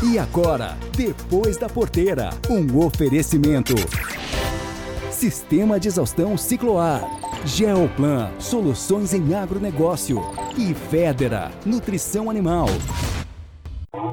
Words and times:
E 0.00 0.16
agora, 0.16 0.76
depois 0.96 1.56
da 1.56 1.68
porteira, 1.68 2.30
um 2.48 2.78
oferecimento. 2.78 3.74
Sistema 5.10 5.80
de 5.80 5.88
exaustão 5.88 6.36
Cicloar. 6.36 7.02
Geoplan, 7.44 8.30
soluções 8.38 9.12
em 9.12 9.34
agronegócio. 9.34 10.22
E 10.56 10.72
Federa, 10.72 11.50
nutrição 11.66 12.30
animal. 12.30 12.68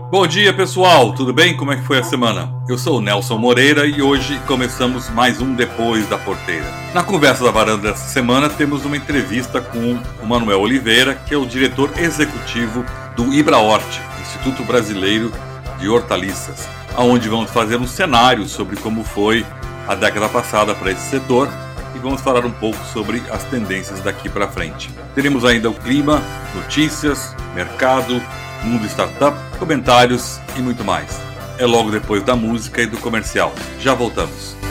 Bom 0.09 0.25
dia, 0.25 0.51
pessoal. 0.55 1.13
Tudo 1.13 1.31
bem? 1.31 1.56
Como 1.56 1.71
é 1.71 1.76
que 1.76 1.86
foi 1.86 1.99
a 1.99 2.04
semana? 2.04 2.52
Eu 2.67 2.79
sou 2.79 2.97
o 2.97 3.02
Nelson 3.02 3.38
Moreira 3.38 3.86
e 3.86 4.02
hoje 4.02 4.40
começamos 4.47 5.08
mais 5.12 5.40
um 5.40 5.54
Depois 5.54 6.10
da 6.10 6.17
Porteira. 6.17 6.65
Na 6.96 7.04
conversa 7.04 7.44
da 7.44 7.52
varanda 7.52 7.92
dessa 7.92 8.08
semana 8.08 8.49
temos 8.49 8.86
uma 8.86 8.97
entrevista 8.97 9.62
com 9.62 9.99
o 10.24 10.26
Manuel 10.26 10.62
Oliveira, 10.62 11.13
que 11.13 11.36
é 11.36 11.38
o 11.38 11.46
diretor 11.46 11.92
executivo 11.96 12.83
do 13.15 13.31
IBRAHORT, 13.31 14.02
Instituto 14.24 14.63
Brasileiro 14.63 15.31
de 15.79 15.89
Hortaliças, 15.89 16.67
aonde 16.95 17.29
vamos 17.29 17.52
fazer 17.52 17.77
um 17.77 17.88
cenário 17.88 18.47
sobre 18.47 18.75
como 18.75 19.03
foi 19.03 19.45
a 19.88 19.95
década 19.95 20.27
passada 20.29 20.73
para 20.73 20.91
esse 20.91 21.09
setor 21.09 21.49
e 21.95 21.99
vamos 21.99 22.21
falar 22.21 22.45
um 22.45 22.51
pouco 22.51 22.84
sobre 22.91 23.21
as 23.31 23.43
tendências 23.45 24.01
daqui 24.01 24.29
para 24.29 24.48
frente. 24.48 24.89
Teremos 25.13 25.45
ainda 25.45 25.70
o 25.70 25.73
clima, 25.73 26.21
notícias, 26.55 27.35
mercado, 27.53 28.21
mundo 28.63 28.85
startup, 28.85 29.38
comentários 29.57 30.39
e 30.55 30.59
muito 30.59 30.84
mais. 30.84 31.20
É 31.57 31.65
logo 31.65 31.89
depois 31.89 32.23
da 32.23 32.35
música 32.35 32.81
e 32.81 32.85
do 32.85 32.98
comercial. 32.98 33.53
Já 33.79 33.93
voltamos. 33.93 34.64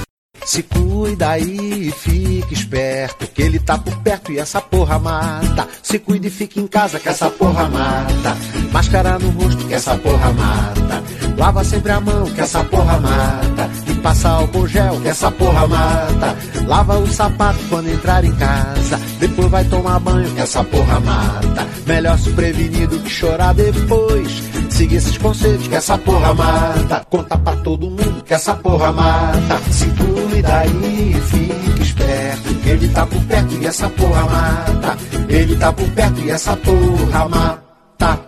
Se 0.45 0.63
cuida 0.63 1.31
aí 1.31 1.89
e 1.89 1.91
fique 1.91 2.53
esperto, 2.53 3.27
que 3.27 3.43
ele 3.43 3.59
tá 3.59 3.79
por 3.79 3.97
perto 3.99 4.31
e 4.31 4.39
essa 4.39 4.61
porra 4.61 4.99
mata. 4.99 5.67
Se 5.83 5.99
cuida 5.99 6.27
e 6.27 6.31
fique 6.31 6.61
em 6.61 6.67
casa, 6.67 7.01
que 7.01 7.09
essa 7.09 7.31
porra 7.31 7.69
mata. 7.69 8.37
Máscara 8.71 9.19
no 9.19 9.31
rosto, 9.31 9.67
que 9.67 9.75
essa 9.75 9.97
porra 9.97 10.33
mata. 10.33 11.03
Lava 11.37 11.65
sempre 11.65 11.93
a 11.93 12.01
mão, 12.01 12.27
que 12.31 12.41
essa 12.41 12.63
porra 12.65 13.01
mata. 13.01 13.71
E 13.87 13.95
passa 13.95 14.29
álcool 14.29 14.69
gel, 14.69 15.01
que 15.01 15.09
essa 15.09 15.31
porra 15.31 15.67
mata. 15.67 16.37
Lava 16.67 16.99
o 16.99 17.07
sapato 17.07 17.59
quando 17.69 17.89
entrar 17.89 18.23
em 18.25 18.35
casa. 18.37 19.01
Depois 19.19 19.51
vai 19.51 19.65
tomar 19.65 19.99
banho, 19.99 20.31
que 20.35 20.41
essa 20.41 20.63
porra 20.63 21.01
mata. 21.01 21.67
Melhor 21.87 22.19
se 22.19 22.31
prevenir 22.31 22.87
do 22.89 22.99
que 23.01 23.11
chorar 23.11 23.55
depois. 23.55 24.54
Siga 24.75 24.97
esses 24.97 25.17
conselhos 25.19 25.69
que 25.69 25.75
essa 25.77 25.97
porra 25.97 26.35
mata. 26.35 27.07
Conta 27.09 27.39
pra 27.39 27.55
todo 27.59 27.89
mundo 27.89 28.25
que 28.25 28.35
essa 28.35 28.57
porra 28.57 28.91
mata. 28.91 29.61
Se 29.71 29.87
cuida 29.91 30.59
aí, 30.59 31.15
fique 31.31 31.81
esperto. 31.81 32.69
Ele 32.69 32.89
tá 32.89 33.07
por 33.07 33.23
perto 33.23 33.55
e 33.55 33.67
essa 33.67 33.89
porra 33.89 34.23
mata. 34.25 34.99
Ele 35.29 35.55
tá 35.55 35.73
por 35.73 35.89
perto 35.93 36.21
e 36.23 36.31
essa 36.31 36.57
porra 36.57 37.29
mata. 37.29 38.21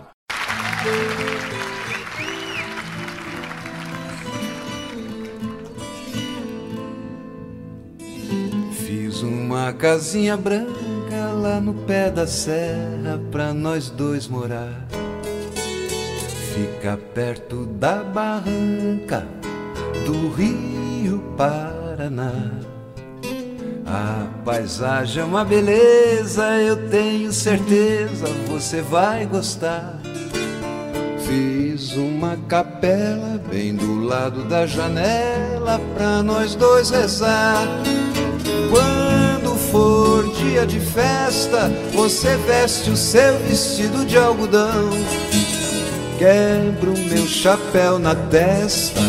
Fiz 8.71 9.21
uma 9.21 9.73
casinha 9.73 10.37
branca 10.37 11.27
lá 11.41 11.59
no 11.59 11.73
pé 11.73 12.09
da 12.09 12.25
serra 12.25 13.19
pra 13.31 13.53
nós 13.53 13.89
dois 13.89 14.29
morar 14.29 14.87
fica 16.57 16.97
perto 17.13 17.65
da 17.65 18.03
barranca 18.03 19.27
do 20.05 20.29
Rio 20.29 21.19
Paraná. 21.37 22.51
A 23.85 24.25
paisagem 24.43 25.21
é 25.21 25.25
uma 25.25 25.45
beleza, 25.45 26.43
eu 26.57 26.89
tenho 26.89 27.31
certeza 27.31 28.25
você 28.47 28.81
vai 28.81 29.25
gostar. 29.27 29.99
Fiz 31.27 31.93
uma 31.93 32.35
capela 32.47 33.39
bem 33.49 33.75
do 33.75 34.03
lado 34.03 34.43
da 34.45 34.65
janela 34.65 35.79
pra 35.95 36.23
nós 36.23 36.55
dois 36.55 36.89
rezar. 36.89 37.67
Quando 38.71 39.55
for 39.71 40.27
dia 40.35 40.65
de 40.65 40.79
festa, 40.79 41.69
você 41.93 42.35
veste 42.37 42.89
o 42.89 42.97
seu 42.97 43.37
vestido 43.39 44.05
de 44.05 44.17
algodão 44.17 44.89
Quebro 46.17 46.97
meu 46.97 47.27
chapéu 47.27 47.99
na 47.99 48.15
testa 48.15 48.99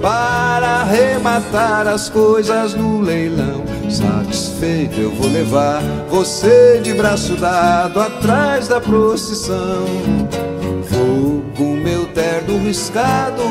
para 0.00 0.82
arrematar 0.82 1.88
as 1.88 2.08
coisas 2.08 2.72
no 2.72 3.00
leilão. 3.00 3.64
Satisfeito 3.90 5.00
eu 5.00 5.10
vou 5.10 5.28
levar 5.28 5.82
você 6.08 6.80
de 6.84 6.94
braço 6.94 7.34
dado 7.34 8.00
atrás 8.00 8.68
da 8.68 8.80
procissão. 8.80 9.84
Vou 10.88 11.42
com 11.56 11.74
meu 11.74 12.06
terno 12.06 12.58
riscado, 12.64 13.42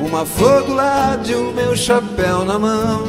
uma 0.00 0.24
flor 0.24 0.62
do 0.62 0.74
lado 0.74 1.28
e 1.28 1.34
o 1.34 1.52
meu 1.52 1.74
chapéu 1.74 2.44
na 2.44 2.56
mão. 2.56 3.02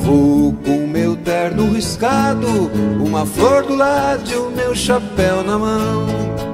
Vou 0.00 0.54
com 0.64 0.86
meu 0.86 1.16
terno 1.16 1.70
riscado, 1.70 2.46
uma 2.98 3.26
flor 3.26 3.62
do 3.64 3.76
lado 3.76 4.30
e 4.30 4.36
o 4.36 4.50
meu 4.50 4.74
chapéu 4.74 5.44
na 5.44 5.58
mão. 5.58 6.45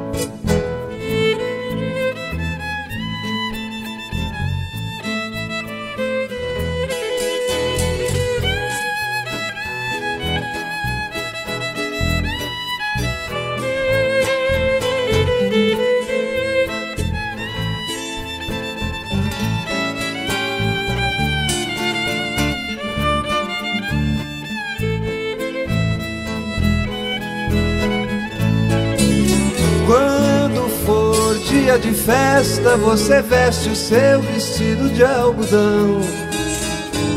Você 32.83 33.23
veste 33.23 33.71
o 33.71 33.77
seu 33.77 34.21
vestido 34.21 34.89
de 34.91 35.05
algodão. 35.05 36.01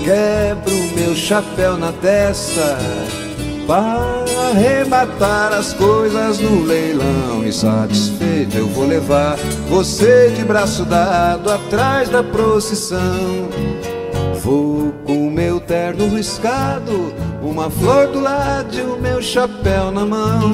Quebro 0.03 0.95
meu 0.95 1.15
chapéu 1.15 1.75
na 1.77 1.91
testa 1.91 2.77
para 3.65 4.23
arrematar 4.49 5.51
as 5.53 5.73
coisas 5.73 6.39
no 6.39 6.63
leilão. 6.63 7.43
E 7.43 7.51
satisfeito 7.51 8.55
eu 8.57 8.67
vou 8.67 8.85
levar 8.85 9.37
você 9.67 10.29
de 10.35 10.43
braço 10.43 10.85
dado 10.85 11.51
atrás 11.51 12.09
da 12.09 12.23
procissão. 12.23 13.49
Vou 14.41 14.93
com 15.03 15.31
meu 15.31 15.59
terno 15.59 16.07
riscado, 16.15 17.11
uma 17.41 17.69
flor 17.71 18.07
do 18.07 18.19
lado 18.19 18.77
e 18.77 18.81
o 18.81 18.97
meu 19.01 19.19
chapéu 19.21 19.91
na 19.91 20.05
mão. 20.05 20.53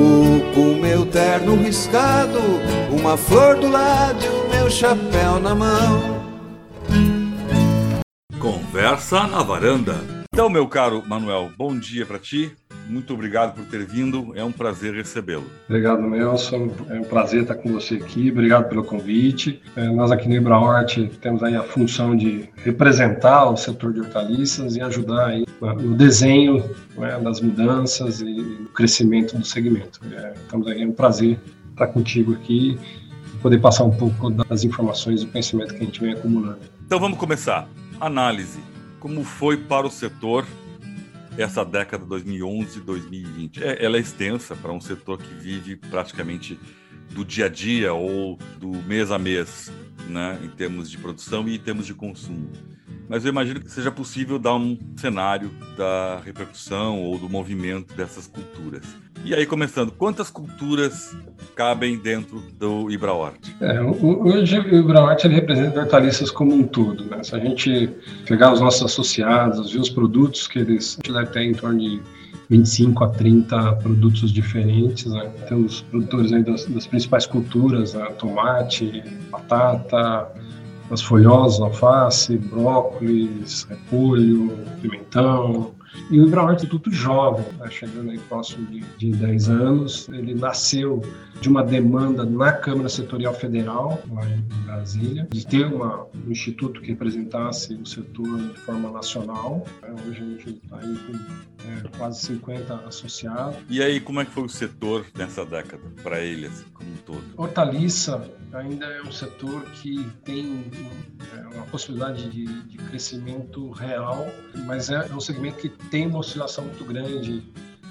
Vou 0.00 0.40
com 0.54 0.80
meu 0.80 1.04
terno 1.04 1.56
riscado, 1.56 2.38
uma 2.90 3.18
flor 3.18 3.56
do 3.56 3.68
lado 3.68 4.24
e 4.24 4.28
o 4.28 4.48
meu 4.48 4.70
chapéu 4.70 5.38
na 5.38 5.54
mão. 5.54 6.24
Conversa 8.38 9.26
na 9.26 9.42
varanda. 9.42 9.96
Então, 10.32 10.48
meu 10.48 10.66
caro 10.66 11.02
Manuel, 11.06 11.50
bom 11.54 11.78
dia 11.78 12.06
para 12.06 12.18
ti. 12.18 12.50
Muito 12.90 13.14
obrigado 13.14 13.54
por 13.54 13.64
ter 13.66 13.84
vindo, 13.86 14.32
é 14.34 14.42
um 14.42 14.50
prazer 14.50 14.92
recebê-lo. 14.92 15.44
Obrigado, 15.68 16.02
Nelson. 16.02 16.72
É 16.88 16.98
um 16.98 17.04
prazer 17.04 17.42
estar 17.42 17.54
com 17.54 17.72
você 17.72 17.94
aqui. 17.94 18.32
Obrigado 18.32 18.68
pelo 18.68 18.82
convite. 18.82 19.62
É, 19.76 19.86
nós 19.86 20.10
aqui 20.10 20.28
no 20.28 20.34
Ibrahort 20.34 20.98
temos 21.20 21.40
aí 21.44 21.54
a 21.54 21.62
função 21.62 22.16
de 22.16 22.48
representar 22.56 23.48
o 23.48 23.56
setor 23.56 23.92
de 23.92 24.00
hortaliças 24.00 24.74
e 24.74 24.80
ajudar 24.80 25.26
aí 25.26 25.46
no 25.60 25.94
desenho 25.96 26.68
né, 26.98 27.16
das 27.20 27.40
mudanças 27.40 28.20
e 28.22 28.24
no 28.24 28.68
crescimento 28.70 29.38
do 29.38 29.46
segmento. 29.46 30.00
É, 30.12 30.32
estamos 30.42 30.66
aí, 30.66 30.82
é 30.82 30.86
um 30.86 30.90
prazer 30.90 31.38
estar 31.70 31.86
contigo 31.86 32.32
aqui 32.32 32.76
e 33.32 33.38
poder 33.38 33.60
passar 33.60 33.84
um 33.84 33.96
pouco 33.96 34.30
das 34.30 34.64
informações 34.64 35.22
e 35.22 35.26
do 35.26 35.30
conhecimento 35.30 35.74
que 35.74 35.80
a 35.80 35.86
gente 35.86 36.00
vem 36.00 36.12
acumulando. 36.12 36.58
Então 36.84 36.98
vamos 36.98 37.16
começar. 37.18 37.68
Análise. 38.00 38.58
Como 38.98 39.22
foi 39.22 39.56
para 39.56 39.86
o 39.86 39.90
setor 39.90 40.44
essa 41.38 41.64
década 41.64 42.04
2011-2020. 42.06 43.62
É, 43.62 43.84
ela 43.84 43.96
é 43.96 44.00
extensa 44.00 44.54
para 44.56 44.72
um 44.72 44.80
setor 44.80 45.18
que 45.18 45.34
vive 45.34 45.76
praticamente 45.76 46.58
do 47.10 47.24
dia 47.24 47.46
a 47.46 47.48
dia 47.48 47.92
ou 47.92 48.38
do 48.58 48.70
mês 48.86 49.10
a 49.10 49.18
mês, 49.18 49.72
né, 50.08 50.38
em 50.42 50.48
termos 50.48 50.90
de 50.90 50.98
produção 50.98 51.48
e 51.48 51.56
em 51.56 51.58
termos 51.58 51.86
de 51.86 51.94
consumo 51.94 52.50
mas 53.10 53.24
eu 53.24 53.32
imagino 53.32 53.58
que 53.58 53.68
seja 53.68 53.90
possível 53.90 54.38
dar 54.38 54.54
um 54.54 54.78
cenário 54.94 55.50
da 55.76 56.20
repercussão 56.24 57.02
ou 57.02 57.18
do 57.18 57.28
movimento 57.28 57.92
dessas 57.92 58.28
culturas. 58.28 58.84
E 59.24 59.34
aí, 59.34 59.44
começando, 59.46 59.90
quantas 59.90 60.30
culturas 60.30 61.12
cabem 61.56 61.98
dentro 61.98 62.40
do 62.56 62.88
Ibrahort? 62.88 63.48
É, 63.60 63.82
hoje 63.82 64.60
o 64.60 64.76
Ibrahort 64.76 65.24
representa 65.24 65.80
hortaliças 65.80 66.30
como 66.30 66.54
um 66.54 66.62
todo. 66.62 67.04
Né? 67.06 67.20
Se 67.24 67.34
a 67.34 67.40
gente 67.40 67.90
pegar 68.28 68.52
os 68.52 68.60
nossos 68.60 68.84
associados, 68.84 69.72
ver 69.72 69.80
os 69.80 69.90
produtos 69.90 70.46
que 70.46 70.60
eles, 70.60 70.96
ter 71.32 71.42
em 71.42 71.52
torno 71.52 71.80
de 71.80 72.00
25 72.48 73.04
a 73.04 73.08
30 73.08 73.72
produtos 73.76 74.32
diferentes. 74.32 75.06
Né? 75.06 75.30
Temos 75.48 75.82
produtores 75.82 76.32
aí 76.32 76.42
das, 76.42 76.66
das 76.66 76.86
principais 76.86 77.26
culturas, 77.26 77.94
né? 77.94 78.04
tomate, 78.18 79.02
batata, 79.30 80.28
as 80.90 81.00
folhosas, 81.00 81.60
alface, 81.60 82.36
brócolis, 82.36 83.64
repolho, 83.64 84.58
pimentão, 84.82 85.72
e 86.10 86.18
o 86.18 86.26
Ibrahim 86.26 86.48
é 86.48 86.50
um 86.50 86.54
instituto 86.54 86.90
jovem, 86.90 87.44
tá 87.58 87.68
chegando 87.68 88.10
aí 88.10 88.18
próximo 88.18 88.66
de, 88.66 88.80
de 88.98 89.12
10 89.12 89.48
anos. 89.48 90.08
Ele 90.08 90.34
nasceu 90.34 91.02
de 91.40 91.48
uma 91.48 91.62
demanda 91.62 92.24
na 92.24 92.52
Câmara 92.52 92.88
Setorial 92.88 93.34
Federal, 93.34 94.02
lá 94.10 94.28
em 94.28 94.42
Brasília, 94.64 95.26
de 95.30 95.46
ter 95.46 95.66
uma, 95.66 96.06
um 96.26 96.30
instituto 96.30 96.80
que 96.80 96.88
representasse 96.88 97.74
o 97.74 97.86
setor 97.86 98.38
de 98.38 98.58
forma 98.58 98.90
nacional. 98.90 99.64
É, 99.82 99.92
hoje 99.92 100.22
a 100.22 100.24
gente 100.24 100.60
está 100.64 100.78
aí 100.78 100.96
com 100.96 101.68
é, 101.68 101.98
quase 101.98 102.26
50 102.26 102.74
associados. 102.86 103.56
E 103.68 103.82
aí, 103.82 104.00
como 104.00 104.20
é 104.20 104.24
que 104.24 104.32
foi 104.32 104.44
o 104.44 104.48
setor 104.48 105.06
nessa 105.16 105.44
década, 105.44 105.82
para 106.02 106.20
ele, 106.20 106.46
assim, 106.46 106.64
como 106.72 106.90
um 106.90 106.96
todo? 106.96 107.24
Hortaliça 107.36 108.30
ainda 108.52 108.86
é 108.86 109.02
um 109.02 109.12
setor 109.12 109.62
que 109.74 110.04
tem 110.24 110.64
é, 111.36 111.54
uma 111.54 111.66
possibilidade 111.66 112.28
de, 112.30 112.46
de 112.64 112.78
crescimento 112.78 113.70
real, 113.70 114.26
mas 114.66 114.90
é 114.90 115.06
um 115.14 115.20
segmento 115.20 115.58
que 115.58 115.68
tem 115.90 116.06
uma 116.06 116.18
oscilação 116.18 116.64
muito 116.64 116.84
grande 116.84 117.42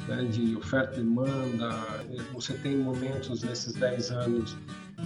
né, 0.08 0.24
de 0.24 0.56
oferta 0.56 0.96
e 0.96 1.04
demanda. 1.04 1.70
Você 2.34 2.54
tem 2.54 2.78
momentos 2.78 3.44
nesses 3.44 3.74
10 3.74 4.12
anos 4.12 4.58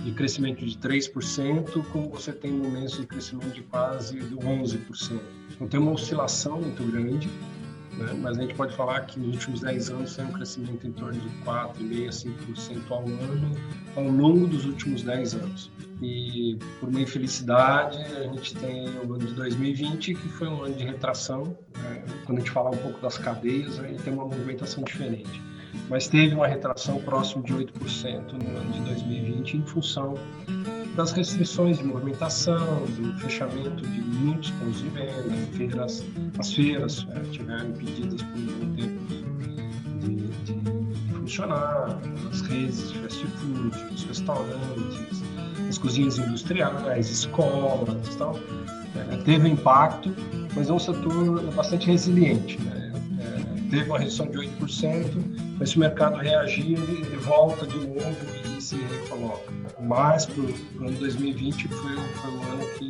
de 0.04 0.12
crescimento 0.12 0.66
de 0.66 0.78
3%, 0.78 1.84
como 1.92 2.10
você 2.10 2.32
tem 2.32 2.52
momentos 2.52 2.98
de 2.98 3.06
crescimento 3.06 3.54
de 3.54 3.62
quase 3.64 4.20
de 4.20 4.36
11%. 4.36 5.20
Então 5.52 5.68
tem 5.68 5.80
uma 5.80 5.92
oscilação 5.92 6.60
muito 6.62 6.84
grande, 6.92 7.28
né, 7.94 8.12
mas 8.22 8.38
a 8.38 8.42
gente 8.42 8.56
pode 8.56 8.76
falar 8.76 9.02
que 9.02 9.20
nos 9.20 9.36
últimos 9.36 9.62
10 9.62 9.90
anos 9.92 10.16
tem 10.16 10.26
um 10.26 10.32
crescimento 10.32 10.88
em 10.88 10.92
torno 10.92 11.20
de 11.20 11.30
4,5%, 11.46 12.28
5% 12.56 12.82
ao 12.90 13.06
ano 13.06 13.52
ao 13.96 14.08
longo 14.08 14.48
dos 14.48 14.66
últimos 14.66 15.04
10 15.04 15.36
anos. 15.36 15.72
E 16.04 16.58
por 16.82 16.90
uma 16.90 17.00
infelicidade, 17.00 17.98
a 17.98 18.24
gente 18.24 18.54
tem 18.56 18.90
o 18.90 19.14
ano 19.14 19.20
de 19.20 19.34
2020, 19.34 20.14
que 20.14 20.28
foi 20.28 20.50
um 20.50 20.64
ano 20.64 20.76
de 20.76 20.84
retração. 20.84 21.58
Né? 21.78 22.04
Quando 22.26 22.40
a 22.40 22.42
gente 22.42 22.52
falar 22.52 22.72
um 22.72 22.78
pouco 22.78 23.00
das 23.00 23.18
cadeias, 23.18 23.80
a 23.80 23.88
gente 23.88 24.04
tem 24.04 24.12
uma 24.12 24.26
movimentação 24.26 24.84
diferente. 24.84 25.42
Mas 25.90 26.10
teve 26.10 26.36
uma 26.36 26.46
retração 26.46 27.02
próximo 27.02 27.42
de 27.44 27.54
8% 27.54 28.34
no 28.34 28.58
ano 28.58 28.72
de 28.74 28.82
2020, 28.82 29.58
em 29.58 29.66
função 29.66 30.16
das 30.98 31.12
restrições 31.14 31.78
de 31.78 31.86
movimentação, 31.86 32.86
do 32.86 33.18
fechamento 33.20 33.88
de 33.88 34.02
muitos 34.02 34.52
pontos 34.52 34.80
de 34.80 34.90
venda, 34.90 35.48
feiras, 35.54 36.06
as 36.38 36.54
feiras 36.54 37.08
é, 37.16 37.20
tiveram 37.32 37.70
impedidas 37.70 38.22
por 38.22 38.40
um 38.40 38.76
tempo 38.76 39.00
de, 39.06 39.24
de, 40.00 40.54
de 40.54 41.14
funcionar, 41.14 41.98
as 42.30 42.42
redes 42.42 42.92
de 42.92 43.00
fast 43.00 43.26
food, 43.26 43.94
os 43.94 44.04
restaurantes, 44.04 45.24
as 45.74 45.78
cozinhas 45.80 46.20
industriais, 46.20 47.10
escolas, 47.10 48.16
tal. 48.16 48.40
É, 48.96 49.18
teve 49.18 49.50
impacto, 49.50 50.16
mas 50.56 50.70
é 50.70 50.74
um 50.74 50.80
setor 50.80 51.42
bastante 51.54 51.88
resiliente. 51.88 52.62
Né? 52.62 52.92
É, 53.20 53.70
teve 53.72 53.90
uma 53.90 53.98
redução 53.98 54.28
de 54.28 54.38
8%, 54.38 55.56
mas 55.58 55.72
se 55.72 55.78
o 55.78 55.80
mercado 55.80 56.18
reagir, 56.18 56.74
ele, 56.74 57.02
ele 57.02 57.18
volta 57.18 57.66
de 57.66 57.78
novo 57.80 58.16
e 58.56 58.62
se 58.62 58.76
recoloca. 58.76 59.52
Mas 59.82 60.28
para 60.28 60.42
o 60.42 60.88
ano 60.88 60.92
2020 61.00 61.68
foi, 61.68 61.96
foi 61.96 62.32
um 62.32 62.44
ano 62.44 62.66
que 62.78 62.90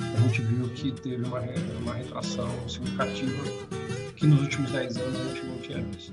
a 0.00 0.20
gente 0.22 0.42
viu 0.42 0.68
que 0.70 0.90
teve 0.90 1.24
uma, 1.24 1.40
uma 1.80 1.94
retração 1.94 2.48
significativa 2.68 3.44
que 4.16 4.26
nos 4.26 4.42
últimos 4.42 4.72
10 4.72 4.96
anos 4.96 5.20
a 5.20 5.24
gente 5.28 5.46
não 5.46 5.58
tinha 5.58 5.78
visto. 5.78 6.12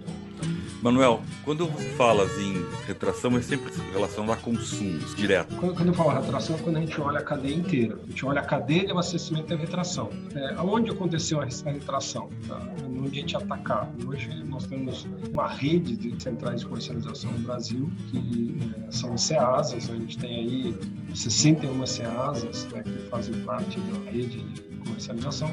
Manuel, 0.82 1.22
quando 1.44 1.68
falas 1.98 2.38
em 2.38 2.66
retração, 2.86 3.36
é 3.36 3.42
sempre 3.42 3.72
relação 3.92 4.32
a 4.32 4.36
consumos, 4.36 5.16
direto. 5.16 5.56
Quando, 5.56 5.76
quando 5.76 5.88
eu 5.88 5.94
falo 5.94 6.10
retração, 6.10 6.56
é 6.56 6.60
quando 6.60 6.78
a 6.78 6.80
gente 6.80 7.02
olha 7.02 7.20
a 7.20 7.24
cadeia 7.24 7.56
inteira. 7.56 8.00
A 8.04 8.08
gente 8.08 8.26
olha 8.26 8.42
a 8.42 8.44
cadeia 8.44 8.86
de 8.86 8.92
abastecimento 8.92 9.52
e 9.52 9.58
retração. 9.58 10.10
É, 10.36 10.54
aonde 10.56 10.92
aconteceu 10.92 11.42
a 11.42 11.46
retração? 11.46 12.30
Tá? 12.48 12.60
No 12.88 13.06
ambiente 13.06 13.36
atacado. 13.36 14.08
Hoje 14.08 14.30
nós 14.46 14.68
temos 14.68 15.08
uma 15.34 15.48
rede 15.48 15.98
de 15.98 16.22
centrais 16.22 16.62
de 16.62 16.68
comercialização 16.68 17.32
no 17.32 17.40
Brasil, 17.40 17.92
que 18.12 18.58
é, 18.88 18.92
são 18.92 19.18
CEASAS. 19.18 19.90
A 19.90 19.96
gente 19.96 20.18
tem 20.18 20.36
aí 20.36 20.76
61 21.16 21.86
CEASAS 21.86 22.68
né, 22.72 22.84
que 22.84 23.10
fazem 23.10 23.34
parte 23.42 23.80
da 23.80 24.12
rede 24.12 24.44
de 24.44 24.62
comercialização. 24.86 25.52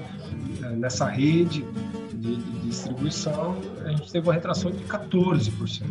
É, 0.62 0.68
nessa 0.70 1.06
rede, 1.06 1.64
de, 2.24 2.36
de, 2.36 2.58
distribuição, 2.60 3.56
a 3.84 3.90
gente 3.90 4.10
teve 4.10 4.26
uma 4.26 4.32
retração 4.32 4.70
de 4.70 4.82
14%. 4.84 5.82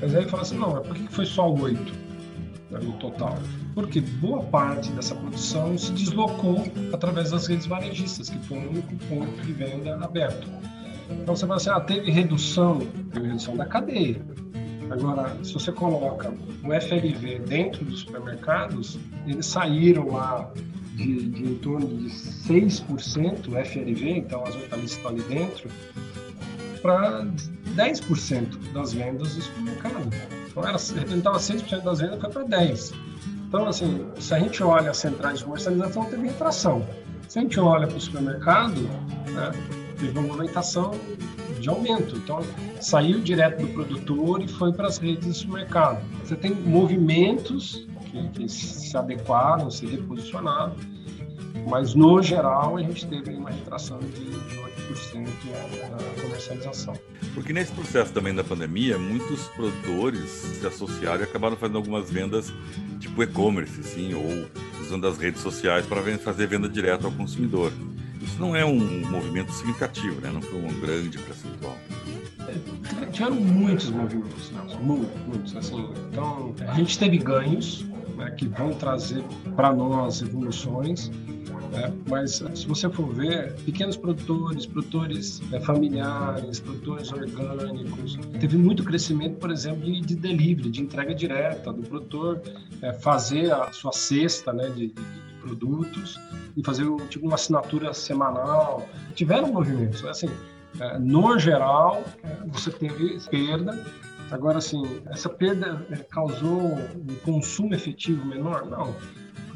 Mas 0.00 0.14
aí 0.14 0.28
fala 0.28 0.42
assim, 0.42 0.58
não, 0.58 0.72
mas 0.72 0.86
por 0.86 0.96
que 0.96 1.06
foi 1.08 1.24
só 1.24 1.48
8% 1.48 1.78
né, 2.70 2.80
no 2.82 2.92
total? 2.94 3.38
Porque 3.72 4.00
boa 4.00 4.42
parte 4.42 4.90
dessa 4.92 5.14
produção 5.14 5.78
se 5.78 5.92
deslocou 5.92 6.64
através 6.92 7.30
das 7.30 7.46
redes 7.46 7.66
varejistas, 7.66 8.28
que 8.28 8.38
foi 8.40 8.58
o 8.58 8.70
único 8.70 8.96
ponto 9.08 9.42
de 9.42 9.52
venda 9.52 9.94
aberto. 10.04 10.48
Então 11.08 11.36
você 11.36 11.46
fala 11.46 11.56
assim, 11.56 11.70
ah, 11.70 11.80
teve 11.80 12.10
redução, 12.10 12.80
teve 13.12 13.28
redução 13.28 13.56
da 13.56 13.64
cadeia. 13.64 14.20
Agora, 14.90 15.36
se 15.44 15.52
você 15.52 15.70
coloca 15.70 16.32
o 16.64 16.80
FLV 16.80 17.40
dentro 17.40 17.84
dos 17.84 18.00
supermercados, 18.00 18.98
eles 19.26 19.46
saíram 19.46 20.08
lá 20.08 20.50
de, 20.96 21.28
de 21.28 21.44
em 21.44 21.54
torno 21.56 21.86
de 21.86 22.08
6% 22.08 23.64
FLV, 23.64 24.10
então 24.10 24.42
as 24.44 24.54
hortaliças 24.54 24.96
estão 24.96 25.10
ali 25.10 25.22
dentro, 25.22 25.68
para 26.80 27.26
10% 27.76 28.72
das 28.72 28.92
vendas 28.94 29.34
do 29.34 29.42
supermercado. 29.42 30.08
Então, 30.48 30.62
era, 30.62 30.78
representava 30.78 31.38
6% 31.38 31.82
das 31.82 32.00
vendas, 32.00 32.20
foi 32.20 32.30
para 32.30 32.44
10%. 32.44 32.94
Então, 33.48 33.66
assim, 33.66 34.06
se 34.18 34.34
a 34.34 34.38
gente 34.40 34.62
olha 34.62 34.90
as 34.90 34.96
centrais 34.96 35.38
de 35.38 35.44
comercialização, 35.44 36.04
teve 36.06 36.26
retração. 36.26 36.86
Se 37.28 37.38
a 37.38 37.42
gente 37.42 37.60
olha 37.60 37.86
para 37.86 37.96
o 37.96 38.00
supermercado, 38.00 38.80
né, 39.30 39.52
teve 39.98 40.18
uma 40.18 40.28
movimentação 40.28 40.92
de 41.60 41.68
aumento. 41.68 42.16
Então, 42.16 42.40
saiu 42.80 43.20
direto 43.20 43.64
do 43.64 43.68
produtor 43.72 44.42
e 44.42 44.48
foi 44.48 44.72
para 44.72 44.88
as 44.88 44.98
redes 44.98 45.26
de 45.26 45.34
supermercado. 45.34 46.02
Você 46.24 46.34
tem 46.34 46.54
movimentos 46.54 47.86
que, 48.16 48.28
que 48.28 48.48
se 48.48 48.96
adequaram, 48.96 49.70
se 49.70 49.86
reposicionaram, 49.86 50.74
mas 51.68 51.94
no 51.94 52.22
geral 52.22 52.76
a 52.76 52.82
gente 52.82 53.06
teve 53.06 53.34
uma 53.34 53.50
retração 53.50 53.98
de, 53.98 54.08
de 54.08 54.56
8% 54.56 55.28
na 55.90 56.22
comercialização. 56.22 56.94
Porque 57.34 57.52
nesse 57.52 57.72
processo 57.72 58.12
também 58.12 58.34
da 58.34 58.44
pandemia, 58.44 58.98
muitos 58.98 59.48
produtores 59.48 60.30
se 60.30 60.66
associaram 60.66 61.20
e 61.20 61.24
acabaram 61.24 61.56
fazendo 61.56 61.76
algumas 61.76 62.10
vendas 62.10 62.52
tipo 63.00 63.22
e-commerce, 63.22 63.82
sim, 63.82 64.14
ou 64.14 64.46
usando 64.80 65.06
as 65.06 65.18
redes 65.18 65.42
sociais 65.42 65.84
para 65.86 66.02
fazer 66.18 66.46
venda 66.46 66.68
direto 66.68 67.06
ao 67.06 67.12
consumidor. 67.12 67.72
Isso 68.22 68.40
não 68.40 68.54
é 68.56 68.64
um 68.64 69.08
movimento 69.08 69.52
significativo, 69.52 70.20
né? 70.20 70.30
não 70.32 70.42
foi 70.42 70.58
um 70.58 70.80
grande 70.80 71.18
percentual 71.18 71.76
tiveram 73.16 73.36
muitos 73.36 73.90
movimentos, 73.90 74.50
né? 74.50 74.62
muitos, 74.80 75.20
muitos. 75.26 75.56
Assim. 75.56 75.88
Então, 76.10 76.54
a 76.68 76.74
gente 76.74 76.98
teve 76.98 77.18
ganhos 77.18 77.84
né, 78.16 78.30
que 78.30 78.46
vão 78.46 78.72
trazer 78.72 79.22
para 79.54 79.72
nós 79.72 80.22
evoluções, 80.22 81.10
né? 81.70 81.92
mas 82.08 82.42
se 82.54 82.66
você 82.66 82.88
for 82.88 83.12
ver, 83.12 83.52
pequenos 83.64 83.96
produtores, 83.96 84.66
produtores 84.66 85.40
né, 85.50 85.60
familiares, 85.60 86.60
produtores 86.60 87.12
orgânicos, 87.12 88.18
teve 88.40 88.56
muito 88.56 88.82
crescimento, 88.84 89.36
por 89.36 89.50
exemplo, 89.50 89.84
de, 89.84 90.00
de 90.00 90.16
delivery, 90.16 90.70
de 90.70 90.82
entrega 90.82 91.14
direta, 91.14 91.72
do 91.72 91.82
produtor 91.82 92.40
é, 92.82 92.92
fazer 92.92 93.52
a 93.52 93.70
sua 93.72 93.92
cesta 93.92 94.52
né, 94.52 94.68
de, 94.70 94.88
de 94.88 94.94
produtos 95.40 96.18
e 96.56 96.62
fazer 96.64 96.84
tipo, 97.08 97.26
uma 97.26 97.34
assinatura 97.34 97.92
semanal. 97.92 98.88
Tiveram 99.14 99.52
movimentos, 99.52 100.04
assim, 100.04 100.28
é, 100.80 100.98
no 100.98 101.38
geral, 101.38 102.04
é, 102.22 102.36
você 102.48 102.70
teve 102.70 103.18
perda. 103.30 103.84
Agora, 104.30 104.58
assim, 104.58 104.82
essa 105.06 105.28
perda 105.28 105.86
causou 106.10 106.60
um 106.60 107.14
consumo 107.24 107.74
efetivo 107.74 108.24
menor? 108.24 108.66
Não. 108.66 108.94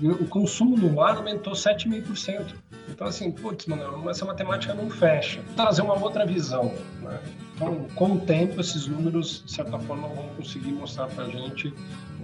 O 0.03 0.27
consumo 0.27 0.77
no 0.77 0.95
lar 0.95 1.17
aumentou 1.17 1.53
7,5%. 1.53 2.55
Então, 2.89 3.07
assim, 3.07 3.31
putz, 3.31 3.67
mano, 3.67 4.09
essa 4.09 4.25
matemática 4.25 4.73
não 4.73 4.89
fecha. 4.89 5.43
Vou 5.43 5.55
trazer 5.55 5.83
uma 5.83 5.95
outra 5.95 6.25
visão. 6.25 6.73
Né? 7.03 7.21
Então, 7.55 7.87
com 7.95 8.13
o 8.13 8.21
tempo, 8.21 8.61
esses 8.61 8.87
números, 8.87 9.43
de 9.45 9.53
certa 9.53 9.79
forma, 9.79 10.09
vão 10.09 10.29
conseguir 10.37 10.73
mostrar 10.73 11.07
para 11.09 11.25
a 11.25 11.29
gente 11.29 11.75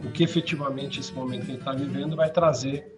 o 0.05 0.11
que 0.11 0.25
efetivamente 0.25 1.01
esse 1.01 1.13
momento 1.13 1.45
que 1.45 1.51
a 1.51 1.55
gente 1.55 1.61
está 1.61 1.73
vivendo 1.73 2.17
vai 2.17 2.31
trazer 2.31 2.96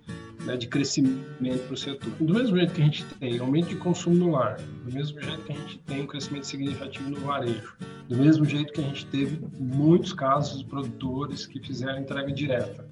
né, 0.48 0.56
de 0.56 0.66
crescimento 0.66 1.66
para 1.66 1.74
o 1.74 1.76
setor. 1.76 2.10
Do 2.18 2.32
mesmo 2.32 2.56
jeito 2.56 2.72
que 2.72 2.80
a 2.80 2.84
gente 2.84 3.04
tem 3.04 3.38
aumento 3.38 3.68
de 3.68 3.76
consumo 3.76 4.16
no 4.16 4.30
lar, 4.30 4.56
do 4.56 4.92
mesmo 4.92 5.20
jeito 5.20 5.42
que 5.44 5.52
a 5.52 5.54
gente 5.54 5.78
tem 5.80 6.02
um 6.02 6.06
crescimento 6.06 6.46
significativo 6.46 7.10
no 7.10 7.20
varejo, 7.20 7.74
do 8.08 8.16
mesmo 8.16 8.46
jeito 8.46 8.72
que 8.72 8.80
a 8.80 8.84
gente 8.84 9.04
teve 9.06 9.38
muitos 9.60 10.14
casos 10.14 10.60
de 10.60 10.64
produtores 10.64 11.46
que 11.46 11.60
fizeram 11.60 12.00
entrega 12.00 12.32
direta. 12.32 12.86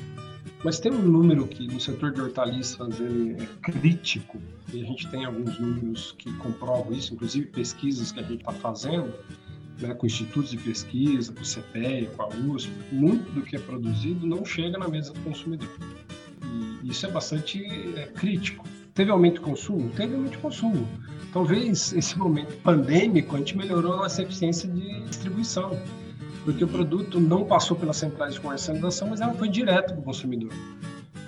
Mas 0.62 0.78
tem 0.78 0.92
um 0.92 1.00
número 1.00 1.46
que 1.46 1.66
no 1.66 1.80
setor 1.80 2.12
de 2.12 2.20
hortaliças 2.20 3.00
ele 3.00 3.36
é 3.42 3.46
crítico, 3.62 4.38
e 4.72 4.82
a 4.82 4.84
gente 4.84 5.08
tem 5.08 5.24
alguns 5.24 5.58
números 5.58 6.14
que 6.18 6.30
comprovam 6.34 6.92
isso, 6.92 7.14
inclusive 7.14 7.46
pesquisas 7.46 8.12
que 8.12 8.20
a 8.20 8.22
gente 8.22 8.40
está 8.40 8.52
fazendo, 8.52 9.14
né, 9.80 9.94
com 9.94 10.06
institutos 10.06 10.50
de 10.50 10.58
pesquisa, 10.58 11.32
com 11.32 11.40
o 11.40 11.44
CPEA, 11.44 12.10
com 12.10 12.22
a 12.22 12.28
USP, 12.28 12.70
muito 12.92 13.32
do 13.32 13.42
que 13.42 13.56
é 13.56 13.58
produzido 13.58 14.26
não 14.26 14.44
chega 14.44 14.76
na 14.76 14.88
mesa 14.88 15.12
do 15.12 15.20
consumidor. 15.20 15.68
E 16.42 16.75
isso 16.88 17.06
é 17.06 17.10
bastante 17.10 17.64
é, 17.96 18.06
crítico. 18.06 18.64
Teve 18.94 19.10
aumento 19.10 19.34
de 19.34 19.40
consumo? 19.40 19.90
Teve 19.90 20.14
aumento 20.14 20.32
de 20.32 20.38
consumo. 20.38 20.88
Talvez 21.32 21.92
esse 21.92 22.18
momento 22.18 22.56
pandêmico 22.62 23.36
a 23.36 23.38
gente 23.38 23.56
melhorou 23.56 23.94
a 23.94 23.96
nossa 23.98 24.22
eficiência 24.22 24.68
de 24.68 25.00
distribuição, 25.02 25.78
porque 26.44 26.64
o 26.64 26.68
produto 26.68 27.20
não 27.20 27.44
passou 27.44 27.76
pelas 27.76 27.98
centrais 27.98 28.34
de 28.34 28.40
comercialização, 28.40 29.08
mas 29.08 29.20
ela 29.20 29.34
foi 29.34 29.48
direto 29.48 29.92
para 29.92 30.00
o 30.00 30.02
consumidor. 30.02 30.52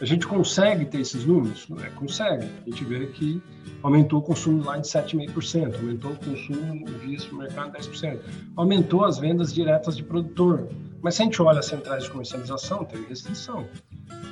A 0.01 0.05
gente 0.05 0.27
consegue 0.27 0.85
ter 0.85 1.01
esses 1.01 1.25
números? 1.25 1.67
É, 1.85 1.91
consegue. 1.91 2.47
A 2.67 2.71
gente 2.71 2.85
vê 2.85 3.07
que 3.07 3.43
aumentou 3.83 4.21
o 4.21 4.23
consumo 4.23 4.63
lá 4.63 4.79
de 4.79 4.87
7,5%, 4.87 5.75
aumentou 5.75 6.13
o 6.13 6.17
consumo 6.17 6.87
via 7.05 7.19
supermercado 7.19 7.73
10%, 7.77 8.21
aumentou 8.57 9.05
as 9.05 9.19
vendas 9.19 9.53
diretas 9.53 9.97
de 9.97 10.05
produtor. 10.05 10.69
Mas 11.03 11.15
se 11.15 11.23
a 11.23 11.25
gente 11.25 11.41
olha 11.41 11.61
as 11.61 11.67
centrais 11.67 12.05
de 12.05 12.11
comercialização, 12.11 12.85
teve 12.85 13.07
restrição. 13.07 13.67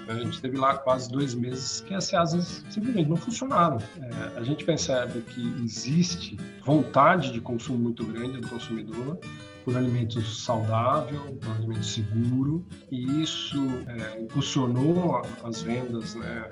A 0.09 0.15
gente 0.15 0.41
teve 0.41 0.57
lá 0.57 0.77
quase 0.77 1.11
dois 1.11 1.35
meses 1.35 1.81
que 1.81 1.93
as 1.93 2.11
casas 2.11 2.65
simplesmente 2.71 3.09
não 3.09 3.17
funcionaram. 3.17 3.79
É, 4.01 4.39
a 4.39 4.43
gente 4.43 4.65
percebe 4.65 5.21
que 5.21 5.63
existe 5.65 6.37
vontade 6.65 7.33
de 7.33 7.41
consumo 7.41 7.79
muito 7.79 8.05
grande 8.05 8.41
do 8.41 8.49
consumidor, 8.49 9.19
por 9.65 9.77
alimentos 9.77 10.45
saudável, 10.45 11.21
por 11.41 11.51
alimento 11.57 11.85
seguro, 11.85 12.65
e 12.91 13.21
isso 13.21 13.61
é, 13.89 14.21
impulsionou 14.21 15.23
as 15.43 15.63
vendas 15.63 16.15
né, 16.15 16.49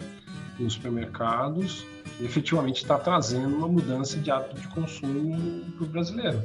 nos 0.58 0.72
supermercados 0.72 1.86
efetivamente 2.20 2.82
está 2.82 2.98
trazendo 2.98 3.56
uma 3.56 3.68
mudança 3.68 4.18
de 4.18 4.30
hábito 4.30 4.60
de 4.60 4.68
consumo 4.68 5.64
para 5.76 5.84
o 5.84 5.88
brasileiro. 5.88 6.42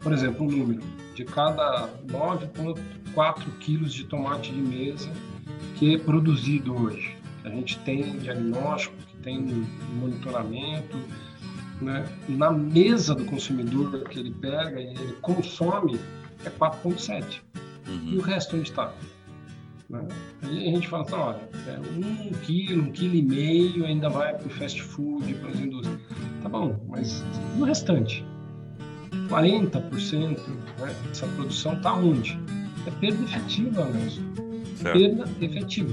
Por 0.00 0.12
exemplo, 0.12 0.46
um 0.46 0.50
número, 0.50 0.82
de 1.14 1.24
cada 1.24 1.88
9,4 2.06 3.44
quilos 3.60 3.92
de 3.92 4.04
tomate 4.04 4.52
de 4.52 4.60
mesa 4.60 5.10
que 5.76 5.94
é 5.94 5.98
produzido 5.98 6.74
hoje, 6.80 7.16
a 7.44 7.48
gente 7.48 7.78
tem 7.80 8.18
diagnóstico, 8.18 8.94
que 8.96 9.16
tem 9.18 9.66
monitoramento, 9.94 10.96
né, 11.80 12.04
na 12.28 12.50
mesa 12.50 13.14
do 13.14 13.24
consumidor 13.24 14.04
que 14.08 14.18
ele 14.18 14.32
pega 14.32 14.80
e 14.80 14.88
ele 14.88 15.12
consome 15.22 15.98
é 16.44 16.50
4,7. 16.50 17.40
Uhum. 17.86 18.10
E 18.12 18.18
o 18.18 18.20
resto 18.20 18.56
onde 18.56 18.68
está? 18.68 18.92
Né? 19.88 20.06
Aí 20.42 20.68
a 20.68 20.72
gente 20.72 20.86
fala 20.86 21.02
assim, 21.04 21.14
olha, 21.14 21.48
é 21.66 21.80
um 21.80 22.32
quilo, 22.42 22.82
um 22.82 22.92
quilo 22.92 23.14
e 23.14 23.22
meio 23.22 23.86
ainda 23.86 24.10
vai 24.10 24.34
para 24.34 24.46
o 24.46 24.50
fast 24.50 24.82
food, 24.82 25.32
para 25.34 25.50
as 25.50 25.60
indústrias. 25.60 26.00
Tá 26.42 26.48
bom, 26.48 26.78
mas 26.88 27.24
e 27.56 27.60
o 27.60 27.64
restante? 27.64 28.24
40% 29.28 30.20
né, 30.78 30.94
dessa 31.06 31.26
produção 31.28 31.74
está 31.74 31.94
onde? 31.94 32.38
É 32.86 32.90
perda 32.90 33.22
efetiva 33.24 33.84
mesmo. 33.86 34.24
Perda 34.82 35.24
efetiva. 35.40 35.92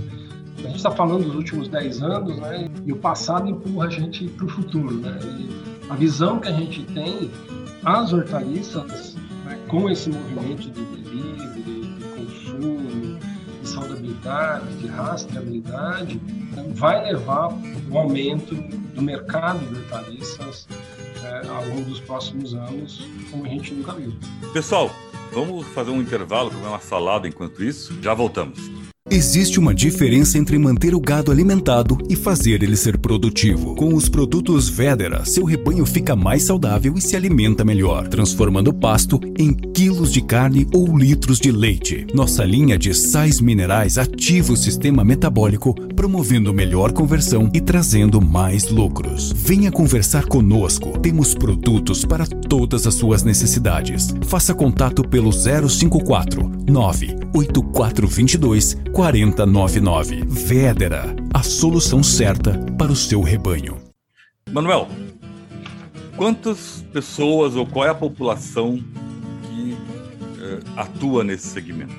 A 0.57 0.61
gente 0.67 0.77
está 0.77 0.91
falando 0.91 1.25
dos 1.25 1.35
últimos 1.35 1.67
10 1.67 2.01
anos, 2.01 2.37
né? 2.39 2.67
E 2.85 2.91
o 2.91 2.95
passado 2.95 3.49
empurra 3.49 3.87
a 3.87 3.89
gente 3.89 4.27
para 4.29 4.45
o 4.45 4.49
futuro, 4.49 4.95
né? 4.95 5.19
E 5.23 5.49
a 5.89 5.95
visão 5.95 6.39
que 6.39 6.47
a 6.47 6.51
gente 6.51 6.83
tem, 6.85 7.29
as 7.83 8.13
hortaliças, 8.13 9.15
né, 9.45 9.59
com 9.67 9.89
esse 9.89 10.09
movimento 10.09 10.69
de 10.71 10.81
delivery, 10.81 11.84
de 14.05 14.23
saudabilidade, 14.23 14.77
de 14.77 14.87
rastreabilidade, 14.87 16.21
vai 16.73 17.03
levar 17.03 17.49
o 17.89 17.97
aumento 17.97 18.55
do 18.55 19.01
mercado 19.01 19.59
de 19.59 19.75
hortaliças 19.79 20.67
é, 21.23 21.47
ao 21.47 21.65
longo 21.67 21.89
dos 21.89 21.99
próximos 21.99 22.53
anos, 22.53 23.07
como 23.31 23.45
a 23.45 23.49
gente 23.49 23.73
nunca 23.73 23.93
viu. 23.93 24.13
Pessoal, 24.53 24.91
vamos 25.33 25.67
fazer 25.67 25.91
um 25.91 26.01
intervalo, 26.01 26.51
comer 26.51 26.67
uma 26.67 26.79
salada 26.79 27.27
enquanto 27.27 27.63
isso. 27.63 27.97
Já 28.01 28.13
voltamos. 28.13 28.74
Existe 29.11 29.59
uma 29.59 29.71
diferença 29.71 30.39
entre 30.39 30.57
manter 30.57 30.95
o 30.95 30.99
gado 30.99 31.31
alimentado 31.31 31.95
e 32.09 32.15
fazer 32.15 32.63
ele 32.63 32.75
ser 32.75 32.97
produtivo. 32.97 33.75
Com 33.75 33.93
os 33.93 34.09
produtos 34.09 34.67
Vedera, 34.67 35.23
seu 35.23 35.45
rebanho 35.45 35.85
fica 35.85 36.15
mais 36.15 36.41
saudável 36.41 36.95
e 36.97 37.01
se 37.01 37.15
alimenta 37.15 37.63
melhor, 37.63 38.07
transformando 38.07 38.69
o 38.69 38.73
pasto 38.73 39.19
em 39.37 39.53
quilos 39.53 40.11
de 40.11 40.21
carne 40.21 40.67
ou 40.73 40.97
litros 40.97 41.39
de 41.39 41.51
leite. 41.51 42.07
Nossa 42.15 42.43
linha 42.43 42.79
de 42.79 42.95
sais 42.95 43.39
minerais 43.39 43.99
ativa 43.99 44.53
o 44.53 44.57
sistema 44.57 45.03
metabólico, 45.03 45.75
promovendo 45.95 46.51
melhor 46.51 46.91
conversão 46.91 47.47
e 47.53 47.61
trazendo 47.61 48.19
mais 48.19 48.71
lucros. 48.71 49.31
Venha 49.35 49.71
conversar 49.71 50.25
conosco. 50.25 50.97
Temos 50.97 51.35
produtos 51.35 52.03
para 52.03 52.25
todas 52.25 52.87
as 52.87 52.95
suas 52.95 53.21
necessidades. 53.21 54.15
Faça 54.23 54.55
contato 54.55 55.07
pelo 55.07 55.31
054 55.31 56.55
98422 56.67 58.77
4099. 58.95 60.23
Vedera, 60.25 61.13
a 61.33 61.43
solução 61.43 62.01
certa 62.01 62.57
para 62.77 62.93
o 62.93 62.95
seu 62.95 63.21
rebanho. 63.21 63.77
Manuel, 64.49 64.87
quantas 66.15 66.81
pessoas 66.93 67.57
ou 67.57 67.67
qual 67.67 67.85
é 67.85 67.89
a 67.89 67.93
população 67.93 68.77
que 68.77 69.77
eh, 70.41 70.59
atua 70.77 71.25
nesse 71.25 71.47
segmento 71.47 71.93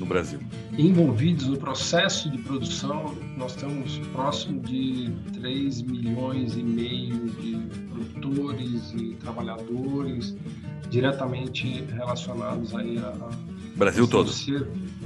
no 0.00 0.06
Brasil? 0.06 0.40
Envolvidos 0.78 1.46
no 1.46 1.58
processo 1.58 2.30
de 2.30 2.38
produção, 2.38 3.14
nós 3.36 3.54
temos 3.54 3.98
próximo 4.14 4.60
de 4.60 5.12
3 5.34 5.82
milhões 5.82 6.56
e 6.56 6.62
meio 6.62 7.26
de 7.32 7.58
produtores 7.90 8.94
e 8.94 9.14
trabalhadores 9.16 10.34
diretamente 10.88 11.84
relacionados 11.92 12.74
aí 12.74 12.96
a, 12.96 13.12
Brasil 13.78 14.08
todo. 14.08 14.32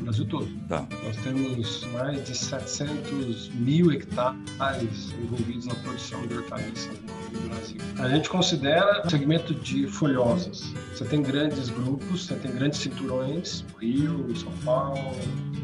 Brasil 0.03 0.25
todo. 0.25 0.49
Tá. 0.67 0.87
Nós 1.05 1.17
temos 1.19 1.87
mais 1.93 2.27
de 2.27 2.35
700 2.35 3.51
mil 3.51 3.93
hectares 3.93 5.15
envolvidos 5.23 5.67
na 5.67 5.75
produção 5.77 6.27
de 6.27 6.35
hortaliças 6.35 6.99
no 7.33 7.41
Brasil. 7.49 7.77
A 7.99 8.09
gente 8.09 8.29
considera 8.31 9.03
o 9.07 9.11
segmento 9.11 9.55
de 9.55 9.87
folhosas. 9.87 10.73
Você 10.93 11.05
tem 11.05 11.23
grandes 11.23 11.69
grupos, 11.69 12.27
você 12.27 12.35
tem 12.35 12.51
grandes 12.51 12.81
cinturões, 12.81 13.65
Rio, 13.79 14.35
São 14.35 14.53
Paulo. 14.65 15.15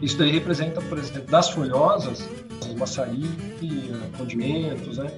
Isso 0.02 0.18
daí 0.18 0.30
representa, 0.30 0.80
por 0.82 0.98
exemplo, 0.98 1.30
das 1.30 1.48
folhosas, 1.48 2.28
maçaria, 2.76 3.26
condimentos, 4.16 4.98
né? 4.98 5.10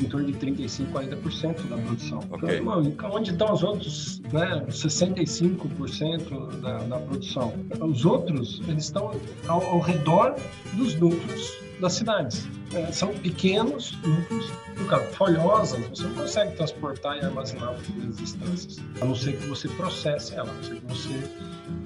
Em 0.00 0.04
torno 0.04 0.26
de 0.26 0.38
35%, 0.38 0.92
40% 0.92 1.68
da 1.68 1.76
produção. 1.76 2.20
Okay. 2.30 2.58
Então, 2.58 3.10
onde 3.10 3.30
estão 3.30 3.52
os 3.52 3.62
outros 3.62 4.20
né, 4.32 4.64
65% 4.68 6.60
da, 6.60 6.78
da 6.78 6.98
produção? 6.98 7.52
Os 7.80 8.04
outros, 8.04 8.60
eles 8.68 8.84
estão 8.84 9.12
ao, 9.46 9.64
ao 9.66 9.80
redor 9.80 10.36
dos 10.74 10.94
núcleos 10.94 11.58
das 11.80 11.92
cidades. 11.94 12.48
É, 12.74 12.92
são 12.92 13.08
pequenos 13.14 13.96
núcleos, 14.02 14.50
no 14.78 14.84
caso, 14.86 15.04
folhosas, 15.14 15.88
você 15.88 16.02
não 16.04 16.14
consegue 16.14 16.56
transportar 16.56 17.16
e 17.16 17.20
armazenar 17.24 17.74
por 17.74 17.94
grandes 17.94 18.18
distâncias, 18.18 18.78
a 19.00 19.04
não 19.04 19.14
ser 19.14 19.38
que 19.38 19.46
você 19.46 19.68
processe 19.68 20.34
ela, 20.34 20.50
a 20.50 20.54
não 20.54 20.62
ser 20.62 20.80
que 20.80 20.86
você 20.86 21.14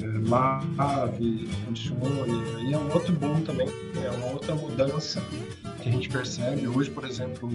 é, 0.02 0.28
lave, 0.28 1.48
condicione, 1.64 2.42
aí 2.58 2.72
é 2.72 2.78
um 2.78 2.92
outro 2.92 3.12
boom 3.12 3.40
também, 3.42 3.68
é 4.02 4.10
uma 4.10 4.32
outra 4.32 4.54
mudança 4.54 5.22
que 5.82 5.88
a 5.88 5.92
gente 5.92 6.08
percebe 6.08 6.68
hoje, 6.68 6.90
por 6.90 7.04
exemplo, 7.04 7.50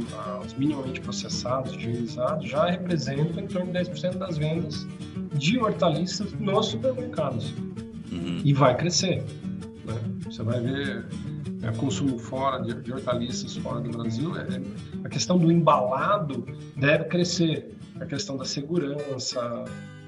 os 0.45 0.53
minimamente 0.53 0.99
processados, 0.99 1.73
higienizados, 1.73 2.49
já 2.49 2.69
representam 2.69 3.41
em 3.41 3.47
torno 3.47 3.71
de 3.71 3.79
10% 3.79 4.17
das 4.17 4.37
vendas 4.37 4.85
de 5.33 5.57
hortaliças 5.57 6.33
nos 6.33 6.67
supermercados. 6.67 7.53
Uhum. 8.11 8.41
E 8.43 8.53
vai 8.53 8.75
crescer. 8.75 9.23
Né? 9.85 9.95
Você 10.25 10.43
vai 10.43 10.59
ver 10.59 11.05
é, 11.63 11.71
consumo 11.71 12.19
fora 12.19 12.61
de, 12.61 12.73
de, 12.81 12.91
hortaliças 12.91 13.55
fora 13.55 13.79
do 13.79 13.89
Brasil, 13.89 14.35
é, 14.37 14.61
a 15.03 15.09
questão 15.09 15.37
do 15.37 15.49
embalado 15.49 16.45
deve 16.75 17.05
crescer. 17.05 17.75
A 17.99 18.05
questão 18.05 18.37
da 18.37 18.45
segurança, 18.45 19.63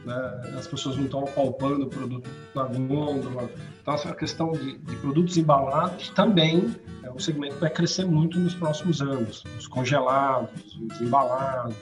né? 0.06 0.42
as 0.58 0.68
pessoas 0.68 0.96
não 0.96 1.06
estão 1.06 1.24
palpando 1.26 1.86
o 1.86 1.90
produto 1.90 2.30
na 2.56 2.64
gôndola. 2.64 3.50
Então, 3.82 3.94
a 3.94 4.16
questão 4.16 4.52
de, 4.52 4.78
de 4.78 4.96
produtos 4.98 5.38
embalados 5.38 6.10
também 6.10 6.76
é 7.04 7.12
um 7.12 7.20
segmento 7.20 7.56
que 7.56 7.62
vai 7.62 7.70
crescer 7.70 8.06
muito 8.06 8.40
nos 8.40 8.54
próximos 8.54 9.02
anos. 9.02 9.44
Os 9.58 9.68
congelados, 9.68 10.80
os 10.92 11.02
embalados. 11.02 11.76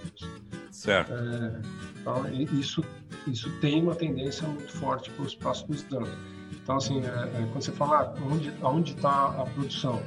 Certo. 0.71 1.11
É, 1.13 1.61
então, 1.99 2.29
isso, 2.31 2.83
isso 3.27 3.51
tem 3.59 3.81
uma 3.81 3.95
tendência 3.95 4.47
muito 4.47 4.71
forte 4.73 5.09
para 5.11 5.25
os 5.25 5.35
próximos 5.35 5.85
anos. 5.91 6.09
Então, 6.51 6.77
assim, 6.77 7.01
é, 7.01 7.07
é, 7.07 7.47
quando 7.51 7.63
você 7.63 7.71
fala 7.71 8.13
ah, 8.15 8.69
onde 8.69 8.91
está 8.91 9.27
a 9.41 9.45
produção, 9.45 10.01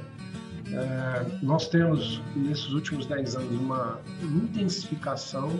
é, 0.71 1.25
nós 1.41 1.67
temos, 1.67 2.21
nesses 2.35 2.71
últimos 2.71 3.05
10 3.05 3.35
anos, 3.35 3.59
uma 3.59 3.99
intensificação 4.21 5.59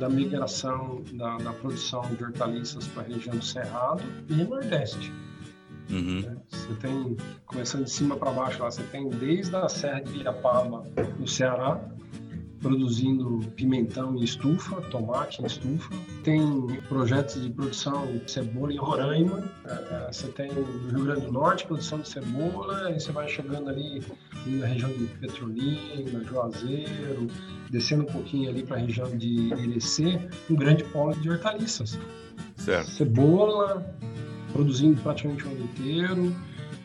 da 0.00 0.08
migração 0.08 1.02
da, 1.12 1.36
da 1.36 1.52
produção 1.52 2.00
de 2.16 2.24
hortaliças 2.24 2.88
para 2.88 3.02
a 3.02 3.06
região 3.06 3.36
do 3.36 3.44
Cerrado 3.44 4.02
e 4.30 4.34
Nordeste. 4.34 5.12
Uhum. 5.90 6.20
É, 6.20 6.56
você 6.56 6.74
tem, 6.80 7.16
começando 7.44 7.84
de 7.84 7.90
cima 7.90 8.16
para 8.16 8.30
baixo 8.30 8.62
lá, 8.62 8.70
você 8.70 8.82
tem 8.84 9.08
desde 9.10 9.54
a 9.54 9.68
Serra 9.68 10.00
de 10.00 10.22
Iapaba, 10.22 10.86
no 11.18 11.28
Ceará, 11.28 11.78
produzindo 12.60 13.40
pimentão 13.56 14.14
em 14.16 14.22
estufa, 14.22 14.80
tomate 14.82 15.42
em 15.42 15.46
estufa. 15.46 15.90
Tem 16.22 16.42
projetos 16.88 17.42
de 17.42 17.50
produção 17.50 18.06
de 18.18 18.30
cebola 18.30 18.72
em 18.72 18.76
Roraima. 18.76 19.44
É, 19.64 19.72
é, 19.72 20.12
você 20.12 20.28
tem 20.28 20.52
no 20.52 20.62
Rio 20.90 21.04
Grande 21.04 21.26
do 21.26 21.32
Norte 21.32 21.66
produção 21.66 22.00
de 22.00 22.08
cebola, 22.08 22.86
aí 22.86 23.00
você 23.00 23.12
vai 23.12 23.28
chegando 23.28 23.70
ali 23.70 24.02
na 24.46 24.66
região 24.66 24.90
de 24.90 25.04
Petrolina, 25.06 26.22
Juazeiro, 26.24 27.26
descendo 27.70 28.02
um 28.02 28.12
pouquinho 28.12 28.50
ali 28.50 28.62
para 28.62 28.76
a 28.76 28.80
região 28.80 29.16
de 29.16 29.52
Irecê, 29.54 30.20
um 30.50 30.54
grande 30.54 30.84
polo 30.84 31.14
de 31.14 31.30
hortaliças. 31.30 31.98
Certo. 32.56 32.90
Cebola, 32.90 33.86
produzindo 34.52 35.00
praticamente 35.00 35.44
o 35.44 35.50
ano 35.50 35.64
inteiro. 35.64 36.36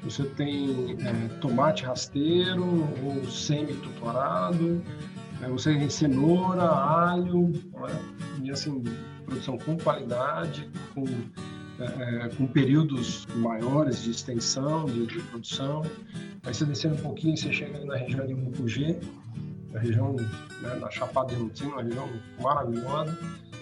Você 0.03 0.23
tem 0.23 0.95
é, 1.01 1.27
tomate 1.39 1.83
rasteiro 1.83 2.87
ou 3.03 3.25
semi-tutorado. 3.29 4.81
Você 5.49 5.73
tem 5.73 5.89
cenoura, 5.89 6.63
alho, 6.63 7.51
e 8.41 8.51
assim, 8.51 8.83
produção 9.25 9.57
com 9.57 9.77
qualidade, 9.77 10.69
com, 10.93 11.05
é, 11.79 12.25
é, 12.25 12.29
com 12.29 12.47
períodos 12.47 13.25
maiores 13.35 14.03
de 14.03 14.11
extensão 14.11 14.85
de, 14.85 15.05
de, 15.05 15.19
produção. 15.23 15.83
Aí 16.43 16.53
você 16.53 16.65
descendo 16.65 16.95
um 16.95 16.99
pouquinho, 16.99 17.35
você 17.35 17.51
chega 17.51 17.83
na 17.85 17.97
região 17.97 18.25
de 18.25 18.33
Mucugê, 18.33 18.97
na 19.71 19.79
região 19.79 20.15
né, 20.61 20.75
da 20.79 20.89
Chapada 20.89 21.29
Diamantina, 21.29 21.71
uma 21.71 21.83
região 21.83 22.09
maravilhosa, 22.41 23.17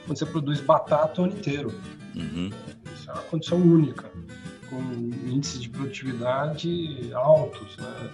onde 0.08 0.20
você 0.20 0.26
produz 0.26 0.62
batata 0.62 1.22
o 1.22 1.26
ano 1.26 1.34
inteiro. 1.34 1.74
Uhum. 2.16 2.50
Isso 2.94 3.10
é 3.10 3.14
uma 3.14 3.24
condição 3.24 3.58
única, 3.58 4.12
com 4.70 4.80
índices 5.28 5.62
de 5.62 5.70
produtividade 5.70 7.12
altos, 7.14 7.78
né? 7.78 8.10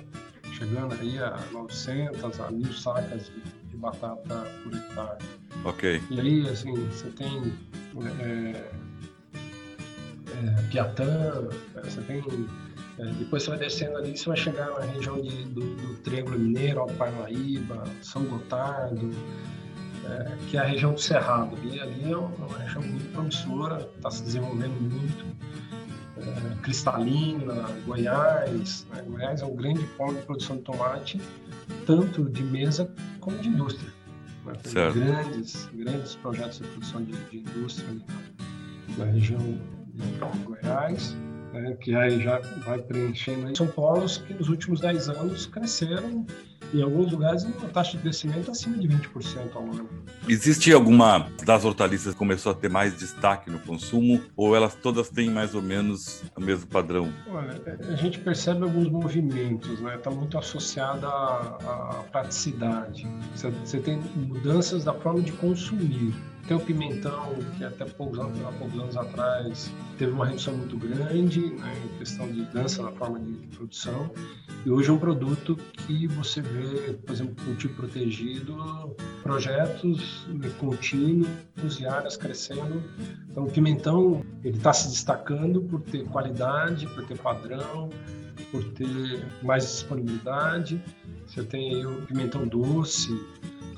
Chegando 0.59 0.93
aí 0.93 1.17
a 1.17 1.39
900 1.51 2.39
a 2.39 2.51
1000 2.51 2.73
sacas 2.73 3.25
de, 3.27 3.41
de 3.69 3.77
batata 3.77 4.45
por 4.63 4.73
hectare. 4.73 5.25
Ok. 5.63 6.01
E 6.11 6.19
aí, 6.19 6.49
assim, 6.49 6.73
você 6.73 7.09
tem 7.09 7.53
é, 8.19 8.69
é, 10.31 10.61
Piatã, 10.69 11.47
você 11.83 12.01
tem. 12.01 12.23
É, 12.99 13.05
depois 13.13 13.43
você 13.43 13.49
vai 13.51 13.59
descendo 13.59 13.97
ali, 13.97 14.17
você 14.17 14.25
vai 14.25 14.37
chegar 14.37 14.69
na 14.71 14.85
região 14.85 15.21
de, 15.21 15.45
do, 15.45 15.61
do 15.61 15.95
Triângulo 15.97 16.37
Mineiro, 16.37 16.81
Alto 16.81 16.93
Parnaíba, 16.95 17.83
São 18.01 18.23
Gotardo, 18.25 19.09
é, 20.05 20.37
que 20.49 20.57
é 20.57 20.59
a 20.59 20.65
região 20.65 20.93
do 20.93 20.99
Cerrado. 20.99 21.55
Ali, 21.55 21.79
ali 21.79 22.11
é 22.11 22.17
uma 22.17 22.57
região 22.57 22.83
muito 22.83 23.09
promissora, 23.13 23.89
está 23.95 24.11
se 24.11 24.23
desenvolvendo 24.23 24.79
muito. 24.81 25.25
É, 26.19 26.61
Cristalina, 26.61 27.69
Goiás. 27.85 28.85
Né? 28.91 29.03
Goiás 29.07 29.41
é 29.41 29.45
um 29.45 29.55
grande 29.55 29.83
polo 29.97 30.15
de 30.15 30.21
produção 30.25 30.57
de 30.57 30.63
tomate, 30.63 31.21
tanto 31.85 32.29
de 32.29 32.43
mesa 32.43 32.89
como 33.19 33.37
de 33.37 33.49
indústria. 33.49 33.91
Né? 34.45 34.53
Tem 34.63 34.73
grandes, 34.93 35.69
grandes 35.73 36.15
projetos 36.15 36.59
de 36.59 36.67
produção 36.67 37.03
de, 37.03 37.11
de 37.11 37.37
indústria 37.37 37.87
na, 37.93 39.05
na 39.05 39.11
região 39.11 39.39
de 39.39 40.43
Goiás. 40.45 41.15
né, 41.53 41.73
que 41.79 41.95
aí 41.95 42.21
já 42.21 42.39
vai 42.65 42.79
preenchendo. 42.79 43.55
São 43.55 43.67
polos 43.67 44.17
que 44.17 44.33
nos 44.33 44.49
últimos 44.49 44.79
10 44.79 45.09
anos 45.09 45.45
cresceram, 45.45 46.25
em 46.73 46.81
alguns 46.81 47.11
lugares, 47.11 47.43
uma 47.43 47.69
taxa 47.69 47.97
de 47.97 48.03
crescimento 48.03 48.51
acima 48.51 48.77
de 48.77 48.87
20% 48.87 49.55
ao 49.55 49.63
ano. 49.63 49.89
Existe 50.27 50.71
alguma 50.71 51.27
das 51.43 51.65
hortaliças 51.65 52.13
que 52.13 52.19
começou 52.19 52.51
a 52.51 52.55
ter 52.55 52.69
mais 52.69 52.97
destaque 52.97 53.49
no 53.49 53.59
consumo 53.59 54.21
ou 54.35 54.55
elas 54.55 54.75
todas 54.75 55.09
têm 55.09 55.29
mais 55.29 55.55
ou 55.55 55.61
menos 55.61 56.23
o 56.35 56.41
mesmo 56.41 56.67
padrão? 56.67 57.11
Olha, 57.29 57.61
a 57.89 57.95
gente 57.95 58.19
percebe 58.19 58.63
alguns 58.63 58.89
movimentos, 58.89 59.79
né? 59.81 59.95
Está 59.95 60.11
muito 60.11 60.37
associada 60.37 61.07
à, 61.07 62.03
praticidade. 62.11 63.07
Você, 63.35 63.49
você 63.49 63.79
tem 63.79 63.99
mudanças 64.15 64.83
da 64.83 64.93
forma 64.93 65.21
de 65.21 65.31
consumir. 65.33 66.13
Tem 66.49 66.57
o 66.57 66.59
pimentão, 66.59 67.35
que 67.55 67.63
até 67.63 67.85
poucos 67.85 68.17
anos, 68.17 68.43
há 68.43 68.51
poucos 68.53 68.79
anos 68.79 68.97
atrás 68.97 69.71
teve 69.99 70.11
uma 70.13 70.25
redução 70.25 70.55
muito 70.55 70.79
grande 70.79 71.41
né, 71.41 71.79
em 71.85 71.97
questão 71.99 72.27
de 72.27 72.39
mudança 72.39 72.81
na 72.81 72.91
forma 72.93 73.19
de 73.19 73.33
produção. 73.55 74.09
E 74.65 74.71
hoje 74.71 74.89
é 74.89 74.93
um 74.93 74.97
produto 74.97 75.55
que 75.55 76.07
você 76.07 76.41
vê, 76.41 76.93
por 76.93 77.13
exemplo, 77.13 77.45
cultivo 77.45 77.75
protegido, 77.75 78.57
projetos 79.21 80.25
né, 80.27 80.49
contínuos 80.57 81.79
e 81.79 81.85
áreas 81.85 82.17
crescendo. 82.17 82.81
Então, 83.29 83.43
o 83.43 83.51
pimentão 83.51 84.25
ele 84.43 84.57
está 84.57 84.73
se 84.73 84.87
destacando 84.87 85.61
por 85.61 85.81
ter 85.81 86.03
qualidade, 86.05 86.87
por 86.87 87.05
ter 87.05 87.19
padrão, 87.19 87.89
por 88.51 88.63
ter 88.71 89.23
mais 89.43 89.65
disponibilidade. 89.65 90.81
Você 91.27 91.43
tem 91.43 91.75
aí 91.75 91.85
o 91.85 92.01
pimentão 92.07 92.47
doce. 92.47 93.15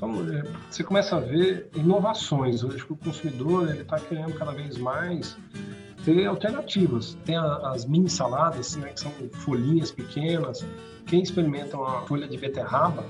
Então, 0.02 0.16
é, 0.34 0.42
você 0.68 0.82
começa 0.82 1.14
a 1.14 1.20
ver 1.20 1.70
inovações. 1.76 2.64
Hoje 2.64 2.84
o 2.88 2.96
consumidor 2.96 3.68
ele 3.68 3.82
está 3.82 4.00
querendo 4.00 4.34
cada 4.34 4.50
vez 4.50 4.76
mais 4.76 5.36
ter 6.04 6.26
alternativas. 6.26 7.16
Tem 7.24 7.36
a, 7.36 7.70
as 7.70 7.84
mini 7.84 8.10
saladas, 8.10 8.74
né, 8.74 8.88
que 8.88 8.98
são 8.98 9.12
folhinhas 9.44 9.92
pequenas. 9.92 10.66
Quem 11.06 11.22
experimenta 11.22 11.76
uma 11.76 12.02
folha 12.02 12.26
de 12.26 12.36
beterraba, 12.36 13.04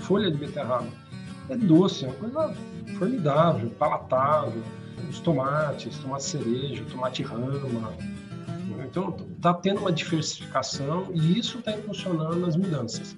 folha 0.00 0.30
de 0.30 0.36
beterraba, 0.36 0.88
é 1.48 1.56
doce, 1.56 2.04
é 2.04 2.08
uma 2.08 2.16
coisa 2.16 2.54
formidável, 2.98 3.70
palatável. 3.70 4.62
Os 5.08 5.20
tomates, 5.20 5.96
tomate 6.00 6.24
cereja, 6.24 6.84
tomate 6.90 7.22
rama. 7.22 7.90
né? 8.76 8.86
Então, 8.90 9.16
está 9.36 9.54
tendo 9.54 9.80
uma 9.80 9.92
diversificação 9.92 11.08
e 11.14 11.38
isso 11.38 11.60
está 11.60 11.72
impulsionando 11.72 12.44
as 12.44 12.56
mudanças. 12.56 13.16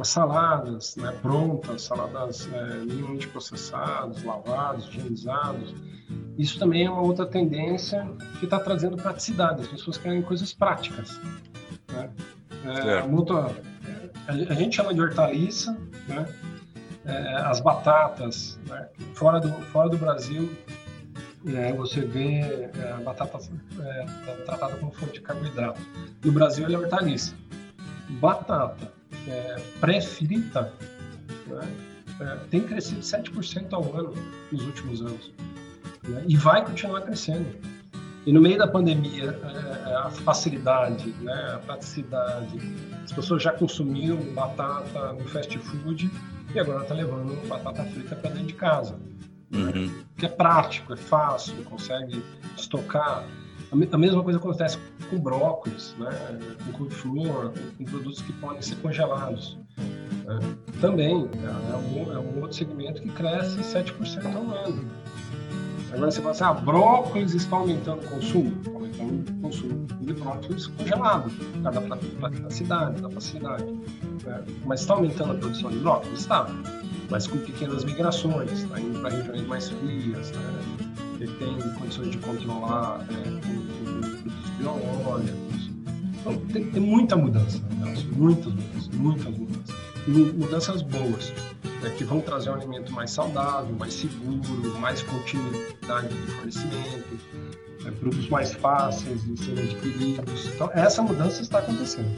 As 0.00 0.08
saladas 0.08 0.96
né, 0.96 1.12
prontas, 1.20 1.82
saladas 1.82 2.48
é, 2.52 2.74
minimamente 2.78 3.28
processadas, 3.28 4.22
lavados, 4.24 4.88
higienizados, 4.88 5.74
isso 6.38 6.58
também 6.58 6.86
é 6.86 6.90
uma 6.90 7.02
outra 7.02 7.26
tendência 7.26 8.08
que 8.38 8.46
está 8.46 8.58
trazendo 8.58 8.96
praticidade. 8.96 9.62
As 9.62 9.68
pessoas 9.68 9.98
querem 9.98 10.22
coisas 10.22 10.52
práticas. 10.54 11.20
Né? 11.92 12.10
É, 12.64 13.02
muito- 13.06 13.36
a, 13.36 13.52
a 14.26 14.54
gente 14.54 14.76
chama 14.76 14.94
de 14.94 15.00
hortaliça, 15.00 15.76
né? 16.08 16.26
É, 17.04 17.36
as 17.36 17.60
batatas, 17.60 18.58
né? 18.66 18.88
fora, 19.14 19.40
do, 19.40 19.50
fora 19.64 19.88
do 19.88 19.96
Brasil, 19.96 20.50
é, 21.46 21.72
você 21.72 22.00
vê 22.02 22.40
é, 22.40 22.94
a 22.96 23.00
batata 23.02 23.38
é, 23.80 24.04
tratada 24.44 24.76
como 24.76 24.92
fonte 24.92 25.14
de 25.14 25.20
carboidrato. 25.20 25.80
No 26.22 26.32
Brasil, 26.32 26.66
ela 26.66 26.74
é 26.74 26.78
hortaliça. 26.78 27.34
Batata 28.20 28.99
é, 29.28 29.56
pré-frita 29.80 30.72
né? 31.46 31.68
é, 32.20 32.36
tem 32.50 32.62
crescido 32.62 33.00
7% 33.00 33.72
ao 33.72 33.96
ano 33.96 34.14
nos 34.50 34.62
últimos 34.64 35.00
anos 35.00 35.32
né? 36.08 36.24
e 36.26 36.36
vai 36.36 36.64
continuar 36.64 37.02
crescendo. 37.02 37.46
E 38.26 38.32
no 38.32 38.40
meio 38.40 38.58
da 38.58 38.68
pandemia, 38.68 39.38
é, 39.86 39.94
a 39.94 40.10
facilidade, 40.10 41.10
né, 41.20 41.52
a 41.54 41.58
praticidade, 41.58 42.58
as 43.02 43.12
pessoas 43.12 43.42
já 43.42 43.52
consumiam 43.52 44.18
batata 44.34 45.14
no 45.14 45.26
fast 45.28 45.56
food 45.58 46.10
e 46.54 46.60
agora 46.60 46.82
está 46.82 46.94
levando 46.94 47.48
batata 47.48 47.82
frita 47.84 48.14
para 48.16 48.30
dentro 48.30 48.46
de 48.48 48.54
casa. 48.54 48.98
Uhum. 49.52 50.04
Que 50.16 50.26
é 50.26 50.28
prático, 50.28 50.92
é 50.92 50.96
fácil, 50.96 51.56
consegue 51.64 52.22
estocar. 52.56 53.24
A 53.72 53.76
me- 53.76 53.88
A 53.92 53.98
mesma 53.98 54.22
coisa 54.22 54.38
acontece 54.38 54.78
com 55.08 55.18
brócolis, 55.18 55.94
né, 55.98 56.10
com 56.66 56.72
couve-flor, 56.72 57.52
com 57.78 57.84
produtos 57.84 58.20
que 58.22 58.32
podem 58.34 58.60
ser 58.62 58.76
congelados. 58.76 59.56
né. 59.76 60.38
Também 60.80 61.28
é 61.44 61.76
um, 61.76 62.12
é 62.12 62.18
um 62.18 62.40
outro 62.40 62.52
segmento 62.56 63.00
que 63.02 63.08
cresce 63.10 63.58
7% 63.62 64.26
ao 64.26 64.42
ano. 64.66 64.84
Agora 65.92 66.10
você 66.10 66.20
fala 66.20 66.30
assim, 66.30 66.44
ah, 66.44 66.54
brócolis 66.54 67.34
está 67.34 67.56
aumentando 67.56 68.04
o 68.04 68.08
consumo? 68.08 68.56
Está 68.60 68.70
aumentando 68.70 69.30
o 69.30 69.40
consumo 69.42 69.86
de 70.00 70.12
brócolis 70.14 70.66
congelado, 70.68 71.30
causa 71.62 71.80
da 71.80 71.96
pra- 71.96 71.96
praticidade, 72.30 73.02
da 73.02 73.10
facilidade. 73.10 73.64
né? 74.24 74.44
Mas 74.64 74.80
está 74.82 74.94
aumentando 74.94 75.32
a 75.32 75.34
produção 75.36 75.70
de 75.70 75.78
brócolis? 75.78 76.20
Está. 76.20 76.46
Mas 77.10 77.26
com 77.26 77.38
pequenas 77.38 77.84
migrações, 77.84 78.52
está 78.52 78.80
indo 78.80 79.00
para 79.00 79.10
regiões 79.10 79.46
mais 79.48 79.68
frias, 79.68 80.30
né? 80.30 80.89
Ele 81.20 81.32
tem 81.34 81.74
condições 81.74 82.10
de 82.10 82.18
controlar 82.18 83.06
é, 83.10 83.40
produtos 83.40 84.50
biológicos. 84.56 85.70
Então, 86.18 86.36
tem, 86.46 86.70
tem 86.70 86.82
muita 86.82 87.14
mudança, 87.14 87.62
Nelson, 87.78 88.06
muitas 88.12 88.46
mudanças, 88.46 88.88
muitas 88.88 89.38
mudanças. 89.38 89.76
E 90.08 90.10
mudanças 90.10 90.82
boas 90.82 91.32
né, 91.82 91.90
que 91.90 92.04
vão 92.04 92.22
trazer 92.22 92.50
um 92.50 92.54
alimento 92.54 92.90
mais 92.92 93.10
saudável, 93.10 93.74
mais 93.78 93.92
seguro, 93.92 94.78
mais 94.78 95.02
continuidade 95.02 96.08
de 96.08 96.32
fornecimento, 96.32 97.20
né, 97.84 97.90
produtos 97.90 98.28
mais 98.30 98.54
fáceis 98.54 99.22
de 99.22 99.44
serem 99.44 99.64
adquiridos. 99.64 100.46
Então, 100.46 100.70
essa 100.72 101.02
mudança 101.02 101.42
está 101.42 101.58
acontecendo. 101.58 102.08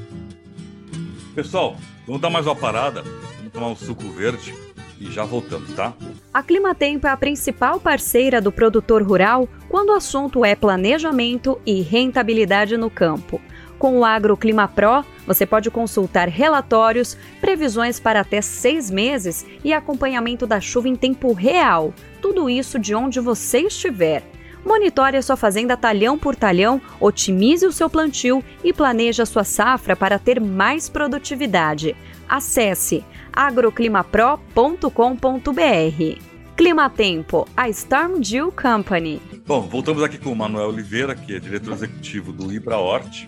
Pessoal, 1.34 1.76
vamos 2.06 2.22
dar 2.22 2.30
mais 2.30 2.46
uma 2.46 2.54
parada, 2.54 3.02
vamos 3.38 3.52
tomar 3.52 3.68
um 3.68 3.76
suco 3.76 4.08
verde 4.10 4.54
e 5.00 5.10
já 5.10 5.24
voltamos, 5.24 5.72
tá? 5.74 5.92
A 6.34 6.42
Climatempo 6.42 7.06
é 7.06 7.10
a 7.10 7.16
principal 7.16 7.78
parceira 7.78 8.40
do 8.40 8.50
produtor 8.50 9.02
rural 9.02 9.46
quando 9.68 9.90
o 9.90 9.94
assunto 9.94 10.46
é 10.46 10.54
planejamento 10.54 11.60
e 11.66 11.82
rentabilidade 11.82 12.74
no 12.78 12.88
campo. 12.88 13.38
Com 13.78 13.98
o 13.98 14.04
AgroClima 14.04 14.66
Pro, 14.66 15.04
você 15.26 15.44
pode 15.44 15.70
consultar 15.70 16.28
relatórios, 16.28 17.18
previsões 17.38 18.00
para 18.00 18.20
até 18.20 18.40
seis 18.40 18.90
meses 18.90 19.44
e 19.62 19.74
acompanhamento 19.74 20.46
da 20.46 20.58
chuva 20.58 20.88
em 20.88 20.96
tempo 20.96 21.34
real. 21.34 21.92
Tudo 22.22 22.48
isso 22.48 22.78
de 22.78 22.94
onde 22.94 23.20
você 23.20 23.60
estiver. 23.60 24.22
Monitore 24.64 25.18
a 25.18 25.22
sua 25.22 25.36
fazenda 25.36 25.76
talhão 25.76 26.16
por 26.16 26.34
talhão, 26.34 26.80
otimize 26.98 27.66
o 27.66 27.72
seu 27.72 27.90
plantio 27.90 28.42
e 28.64 28.72
planeje 28.72 29.20
a 29.20 29.26
sua 29.26 29.44
safra 29.44 29.94
para 29.94 30.18
ter 30.18 30.40
mais 30.40 30.88
produtividade. 30.88 31.94
Acesse 32.26 33.04
agroclimapro.com.br. 33.32 36.32
Clima 36.56 36.90
Tempo, 36.90 37.48
a 37.56 37.68
Storm 37.70 38.20
Dew 38.20 38.52
Company. 38.52 39.20
Bom, 39.46 39.62
voltamos 39.62 40.02
aqui 40.02 40.18
com 40.18 40.32
o 40.32 40.36
Manuel 40.36 40.68
Oliveira, 40.68 41.14
que 41.14 41.34
é 41.34 41.40
diretor 41.40 41.72
executivo 41.72 42.32
do 42.32 42.52
Ibrahort. 42.52 43.26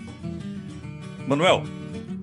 Manuel, 1.26 1.64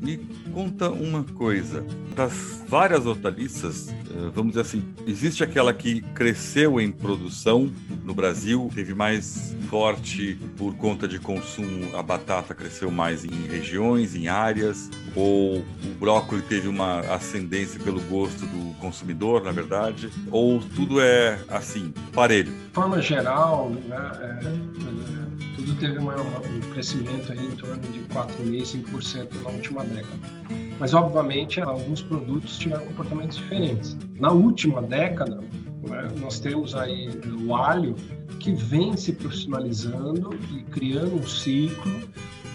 me 0.01 0.17
conta 0.53 0.89
uma 0.89 1.23
coisa. 1.23 1.85
Das 2.15 2.63
várias 2.67 3.05
hortaliças, 3.05 3.93
vamos 4.33 4.51
dizer 4.51 4.61
assim, 4.61 4.83
existe 5.07 5.43
aquela 5.43 5.73
que 5.73 6.01
cresceu 6.13 6.79
em 6.79 6.91
produção 6.91 7.71
no 8.03 8.13
Brasil, 8.13 8.69
teve 8.73 8.93
mais 8.93 9.55
forte 9.69 10.37
por 10.57 10.75
conta 10.75 11.07
de 11.07 11.19
consumo, 11.19 11.95
a 11.95 12.03
batata 12.03 12.53
cresceu 12.53 12.91
mais 12.91 13.23
em 13.23 13.47
regiões, 13.47 14.15
em 14.15 14.27
áreas, 14.27 14.89
ou 15.15 15.57
o 15.59 15.95
brócolis 15.99 16.45
teve 16.45 16.67
uma 16.67 16.99
ascendência 17.01 17.79
pelo 17.79 18.01
gosto 18.01 18.45
do 18.45 18.73
consumidor, 18.79 19.43
na 19.43 19.51
verdade, 19.51 20.09
ou 20.29 20.59
tudo 20.59 20.99
é 21.01 21.39
assim, 21.47 21.93
parelho? 22.13 22.51
De 22.51 22.73
forma 22.73 23.01
geral, 23.01 23.69
né, 23.69 24.11
é, 24.21 24.47
é, 24.47 25.55
tudo 25.55 25.75
teve 25.75 25.97
uma, 25.99 26.15
um 26.15 26.59
crescimento 26.71 27.31
aí 27.31 27.45
em 27.45 27.51
torno 27.51 27.81
de 27.81 27.99
4,5%, 28.13 28.83
5% 28.91 29.43
na 29.43 29.49
última 29.49 29.83
década. 29.83 30.19
Mas, 30.79 30.95
obviamente, 30.95 31.61
alguns 31.61 32.01
produtos 32.01 32.57
tiveram 32.57 32.83
comportamentos 32.87 33.37
diferentes. 33.37 33.95
Na 34.19 34.31
última 34.31 34.81
década, 34.81 35.41
né, 35.87 36.11
nós 36.19 36.39
temos 36.39 36.75
aí 36.75 37.09
o 37.45 37.55
alho, 37.55 37.95
que 38.39 38.51
vem 38.53 38.97
se 38.97 39.13
profissionalizando 39.13 40.31
e 40.51 40.63
criando 40.63 41.15
um 41.15 41.27
ciclo. 41.27 41.91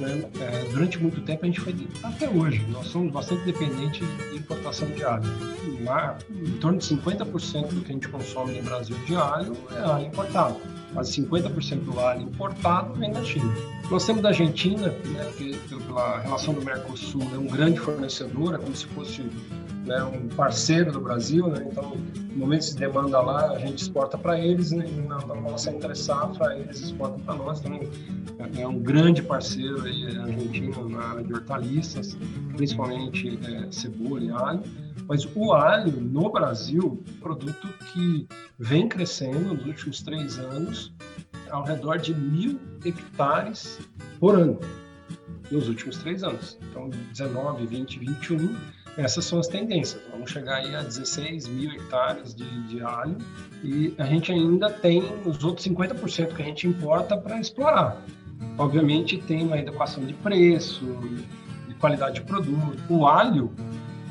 Né? 0.01 0.25
É, 0.41 0.69
durante 0.73 0.99
muito 0.99 1.23
tempo 1.23 1.45
a 1.45 1.47
gente 1.47 1.59
foi 1.59 1.75
até 2.03 2.29
hoje 2.29 2.63
nós 2.71 2.87
somos 2.89 3.11
bastante 3.11 3.45
dependentes 3.45 4.07
de 4.31 4.37
importação 4.37 4.87
de 4.89 5.03
alho. 5.03 5.25
Lá, 5.85 6.19
em 6.31 6.59
torno 6.59 6.79
de 6.79 6.87
50% 6.87 7.69
do 7.69 7.81
que 7.81 7.91
a 7.91 7.95
gente 7.95 8.09
consome 8.09 8.59
no 8.59 8.63
Brasil 8.63 8.97
de 9.07 9.17
alho 9.17 9.57
é 9.73 9.79
alho 9.79 10.07
importado. 10.07 10.57
Quase 10.93 11.23
50% 11.23 11.85
do 11.85 11.99
alho 12.01 12.23
importado 12.23 12.93
vem 12.95 13.13
da 13.13 13.23
China. 13.25 13.53
Nós 13.91 14.05
temos 14.05 14.23
da 14.23 14.31
Argentina, 14.31 14.89
né, 14.89 15.33
que 15.37 15.57
pela 15.97 16.21
relação 16.21 16.53
do 16.53 16.63
Mercosul 16.63 17.23
é 17.35 17.39
um 17.39 17.47
grande 17.47 17.79
fornecedor, 17.79 18.55
é 18.55 18.59
como 18.59 18.75
se 18.75 18.87
fosse 18.87 19.23
né, 19.87 20.03
um 20.03 20.29
parceiro 20.29 20.90
do 20.90 21.01
Brasil, 21.01 21.46
né? 21.46 21.66
então 21.70 21.96
no 22.31 22.37
momento 22.37 22.66
de 22.66 22.75
demanda 22.75 23.20
lá 23.20 23.53
a 23.53 23.59
gente 23.59 23.83
exporta 23.83 24.18
para 24.18 24.38
eles, 24.38 24.72
né? 24.72 24.85
na, 25.07 25.18
nossa 25.37 25.70
entre 25.70 25.94
safra 25.94 26.59
eles 26.59 26.81
exportam 26.81 27.20
para 27.20 27.35
nós 27.35 27.61
também. 27.61 27.88
É, 28.38 28.62
é 28.62 28.68
um 28.68 28.81
grande 28.81 29.22
parceiro 29.22 29.83
aí, 29.85 30.18
argentino 30.18 30.88
na 30.88 31.03
área 31.03 31.25
de 31.25 31.33
hortaliças, 31.33 32.16
principalmente 32.57 33.38
é, 33.46 33.70
cebola 33.70 34.20
e 34.20 34.31
alho. 34.31 34.62
Mas 35.09 35.25
o 35.37 35.53
alho 35.53 35.92
no 35.92 36.31
Brasil, 36.31 37.01
é 37.07 37.11
um 37.11 37.20
produto 37.20 37.68
que 37.92 38.27
vem 38.59 38.88
crescendo 38.88 39.55
nos 39.55 39.64
últimos 39.64 40.03
três 40.03 40.37
anos, 40.38 40.92
ao 41.49 41.64
redor 41.64 41.99
de 41.99 42.12
mil 42.12 42.59
hectares 42.85 43.79
por 44.18 44.35
ano 44.35 44.59
nos 45.51 45.68
últimos 45.68 45.96
três 45.99 46.25
anos. 46.25 46.59
Então, 46.70 46.90
19, 47.12 47.66
20, 47.66 47.99
21 48.01 48.57
essas 48.97 49.25
são 49.25 49.39
as 49.39 49.47
tendências. 49.47 50.01
Vamos 50.11 50.31
chegar 50.31 50.57
aí 50.57 50.75
a 50.75 50.83
16 50.83 51.49
mil 51.49 51.71
hectares 51.71 52.35
de, 52.35 52.69
de 52.69 52.83
alho 52.83 53.17
e 53.63 53.95
a 53.99 54.05
gente 54.05 54.33
ainda 54.33 54.71
tem 54.71 55.03
os 55.25 55.45
outros 55.45 55.67
50% 55.67 56.35
que 56.35 56.43
a 56.43 56.45
gente 56.45 56.67
importa 56.67 57.17
para 57.17 57.39
explorar. 57.39 58.03
Obviamente 58.59 59.19
tem 59.19 59.45
uma 59.45 59.57
adequação 59.57 60.05
de 60.05 60.15
preço, 60.15 60.85
de 61.69 61.75
qualidade 61.75 62.17
de 62.17 62.23
produto. 62.23 62.83
O 62.89 63.07
alho, 63.07 63.53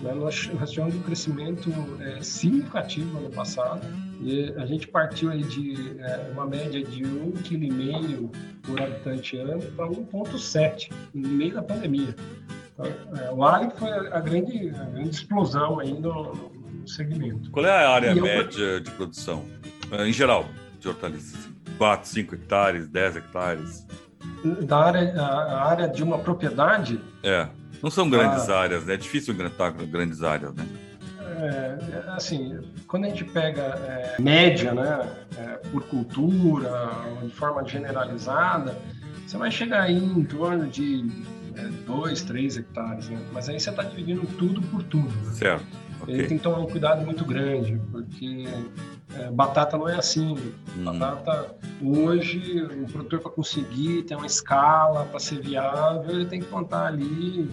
né, 0.01 0.13
nós, 0.13 0.49
nós 0.53 0.71
tivemos 0.71 0.95
um 0.95 1.01
crescimento 1.01 1.71
é, 2.01 2.21
significativo 2.21 3.11
no 3.11 3.19
ano 3.25 3.31
passado 3.31 3.81
e 4.21 4.53
a 4.57 4.65
gente 4.65 4.87
partiu 4.87 5.31
aí 5.31 5.43
de 5.43 5.99
é, 5.99 6.29
uma 6.31 6.45
média 6.45 6.83
de 6.83 7.03
1,5 7.03 7.41
kg 7.43 8.29
por 8.61 8.81
habitante 8.81 9.37
ano 9.37 9.63
para 9.75 9.87
1,7 9.87 10.91
no 11.13 11.27
meio 11.27 11.55
da 11.55 11.63
pandemia. 11.63 12.15
É, 12.77 13.31
o 13.31 13.43
alho 13.43 13.71
foi 13.71 13.89
a 13.89 14.19
grande, 14.19 14.69
a 14.69 14.83
grande 14.83 15.09
explosão 15.09 15.79
aí 15.79 15.93
no, 15.93 16.35
no, 16.35 16.87
segmento. 16.87 17.49
Qual 17.51 17.65
é 17.65 17.71
a 17.71 17.89
área 17.89 18.11
e 18.11 18.21
média 18.21 18.63
eu... 18.63 18.79
de 18.79 18.91
produção, 18.91 19.45
é, 19.91 20.07
em 20.07 20.13
geral, 20.13 20.45
de 20.79 20.87
hortaliças? 20.87 21.49
4, 21.77 22.07
5 22.07 22.35
hectares, 22.35 22.87
10 22.87 23.17
hectares? 23.17 23.87
Da 24.61 24.77
área, 24.77 25.21
a 25.21 25.69
área 25.69 25.87
de 25.87 26.03
uma 26.03 26.19
propriedade? 26.19 26.99
É, 27.23 27.47
não 27.81 27.89
são 27.89 28.09
grandes 28.09 28.49
ah. 28.49 28.59
áreas, 28.59 28.85
né? 28.85 28.93
É 28.93 28.97
difícil 28.97 29.33
engratar 29.33 29.73
grandes 29.73 30.21
áreas, 30.21 30.53
né? 30.53 30.65
É, 31.37 32.03
assim, 32.09 32.59
quando 32.87 33.05
a 33.05 33.09
gente 33.09 33.25
pega 33.25 33.61
é, 33.61 34.15
média, 34.19 34.73
né, 34.73 35.09
é, 35.37 35.43
por 35.69 35.83
cultura, 35.83 36.91
de 37.21 37.29
forma 37.29 37.65
generalizada, 37.67 38.77
você 39.25 39.37
vai 39.37 39.51
chegar 39.51 39.83
aí 39.83 39.97
em 39.97 40.23
torno 40.23 40.67
de 40.67 41.03
é, 41.55 41.67
dois, 41.85 42.21
três 42.21 42.57
hectares, 42.57 43.09
né? 43.09 43.19
Mas 43.33 43.49
aí 43.49 43.59
você 43.59 43.69
está 43.69 43.83
dividindo 43.83 44.25
tudo 44.37 44.61
por 44.61 44.83
tudo. 44.83 45.13
Né? 45.25 45.33
Certo. 45.33 45.65
Okay. 46.01 46.13
Ele 46.13 46.27
tem 46.27 46.37
que 46.37 46.43
tomar 46.43 46.59
um 46.59 46.67
cuidado 46.67 47.03
muito 47.05 47.25
grande, 47.25 47.81
porque 47.91 48.45
é, 49.17 49.31
batata 49.31 49.77
não 49.77 49.87
é 49.87 49.95
assim. 49.95 50.35
Uhum. 50.77 50.83
Batata, 50.83 51.55
hoje, 51.81 52.61
o 52.63 52.85
produtor 52.91 53.19
para 53.21 53.31
conseguir 53.31 54.03
ter 54.03 54.15
uma 54.15 54.25
escala, 54.25 55.05
para 55.05 55.19
ser 55.19 55.41
viável, 55.41 56.11
ele 56.11 56.25
tem 56.25 56.41
que 56.41 56.47
plantar 56.47 56.87
ali 56.87 57.49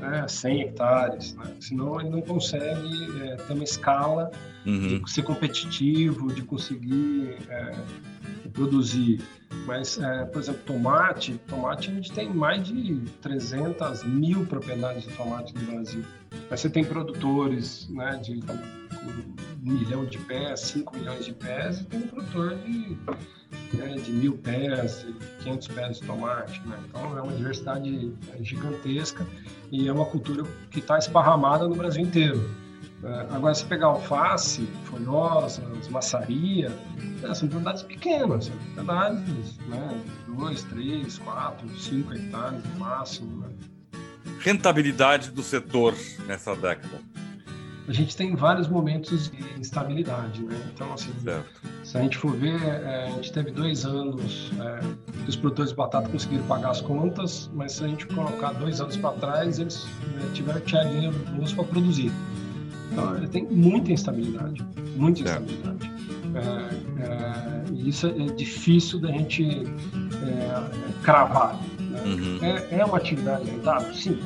né, 0.00 0.26
100 0.28 0.60
hectares, 0.60 1.34
né? 1.34 1.54
senão 1.60 2.00
ele 2.00 2.10
não 2.10 2.20
consegue 2.20 3.22
é, 3.22 3.36
ter 3.36 3.52
uma 3.54 3.64
escala 3.64 4.30
uhum. 4.66 5.00
de 5.02 5.10
ser 5.10 5.22
competitivo, 5.22 6.32
de 6.32 6.42
conseguir 6.42 7.36
é, 7.48 7.72
produzir. 8.52 9.20
Mas, 9.66 9.98
é, 9.98 10.24
por 10.24 10.40
exemplo, 10.40 10.62
tomate, 10.64 11.38
tomate 11.46 11.90
a 11.90 11.94
gente 11.94 12.12
tem 12.12 12.32
mais 12.32 12.66
de 12.66 13.00
300 13.20 14.04
mil 14.04 14.46
propriedades 14.46 15.04
de 15.04 15.14
tomate 15.14 15.54
no 15.54 15.72
Brasil. 15.72 16.04
Mas 16.48 16.60
você 16.60 16.70
tem 16.70 16.84
produtores 16.84 17.88
né, 17.90 18.16
de 18.16 18.40
um 19.62 19.72
milhão 19.72 20.04
de 20.04 20.18
pés, 20.18 20.60
5 20.60 20.96
milhões 20.96 21.24
de 21.24 21.32
pés, 21.32 21.80
e 21.80 21.84
tem 21.84 22.00
um 22.00 22.06
produtor 22.06 22.56
de, 22.56 22.96
né, 23.76 23.94
de 23.96 24.12
mil 24.12 24.36
pés, 24.38 25.04
de 25.06 25.44
500 25.44 25.68
pés 25.68 25.98
de 25.98 26.06
tomate. 26.06 26.60
Né? 26.66 26.78
Então 26.88 27.18
é 27.18 27.22
uma 27.22 27.32
diversidade 27.32 28.12
gigantesca 28.40 29.26
e 29.70 29.88
é 29.88 29.92
uma 29.92 30.06
cultura 30.06 30.44
que 30.70 30.78
está 30.78 30.98
esparramada 30.98 31.66
no 31.68 31.74
Brasil 31.74 32.02
inteiro. 32.02 32.48
É, 33.02 33.26
agora, 33.30 33.54
se 33.54 33.64
pegar 33.64 33.86
alface, 33.86 34.66
folhosas, 34.84 35.88
maçaria, 35.88 36.68
né, 37.22 37.34
são 37.34 37.48
propriedades 37.48 37.82
pequenas, 37.82 38.44
são 38.46 38.56
propriedades, 38.74 39.58
né, 39.68 40.02
2, 40.28 40.62
3, 40.64 41.18
4, 41.18 41.78
5 41.78 42.12
hectares 42.12 42.64
no 42.64 42.78
máximo. 42.78 43.38
Né. 43.38 43.48
Rentabilidade 44.40 45.30
do 45.30 45.42
setor 45.42 45.94
nessa 46.26 46.54
década? 46.54 47.00
A 47.88 47.92
gente 47.92 48.16
tem 48.16 48.36
vários 48.36 48.68
momentos 48.68 49.30
de 49.30 49.42
instabilidade, 49.58 50.42
né? 50.44 50.56
Então, 50.72 50.92
assim, 50.92 51.12
certo. 51.24 51.60
se 51.82 51.98
a 51.98 52.02
gente 52.02 52.18
for 52.18 52.36
ver, 52.36 52.62
é, 52.62 53.06
a 53.06 53.10
gente 53.10 53.32
teve 53.32 53.50
dois 53.50 53.84
anos 53.84 54.52
é, 54.60 55.22
que 55.24 55.28
os 55.28 55.34
produtores 55.34 55.72
de 55.72 55.76
batata 55.76 56.08
conseguiram 56.08 56.46
pagar 56.46 56.70
as 56.70 56.80
contas, 56.80 57.50
mas 57.52 57.72
se 57.72 57.84
a 57.84 57.88
gente 57.88 58.06
colocar 58.06 58.52
dois 58.52 58.80
anos 58.80 58.96
para 58.96 59.10
trás, 59.14 59.58
eles 59.58 59.88
é, 60.22 60.32
tiveram 60.32 60.60
que 60.60 60.66
tirar 60.66 60.84
dinheiro 60.84 61.18
do 61.18 61.32
bolso 61.32 61.56
para 61.56 61.64
produzir. 61.64 62.12
Então, 62.90 63.16
ele 63.16 63.28
tem 63.28 63.44
muita 63.44 63.92
instabilidade, 63.92 64.64
muita 64.96 65.22
instabilidade. 65.22 65.90
É, 66.34 67.02
é, 67.02 67.64
e 67.72 67.88
isso 67.88 68.06
é 68.06 68.26
difícil 68.34 69.00
da 69.00 69.10
gente 69.10 69.44
é, 69.44 71.02
cravar. 71.02 71.58
Né? 71.78 72.02
Uhum. 72.04 72.38
É, 72.42 72.78
é, 72.78 72.84
uma 72.84 72.96
atividade 72.96 73.50
rentável? 73.50 73.92
Sim. 73.94 74.18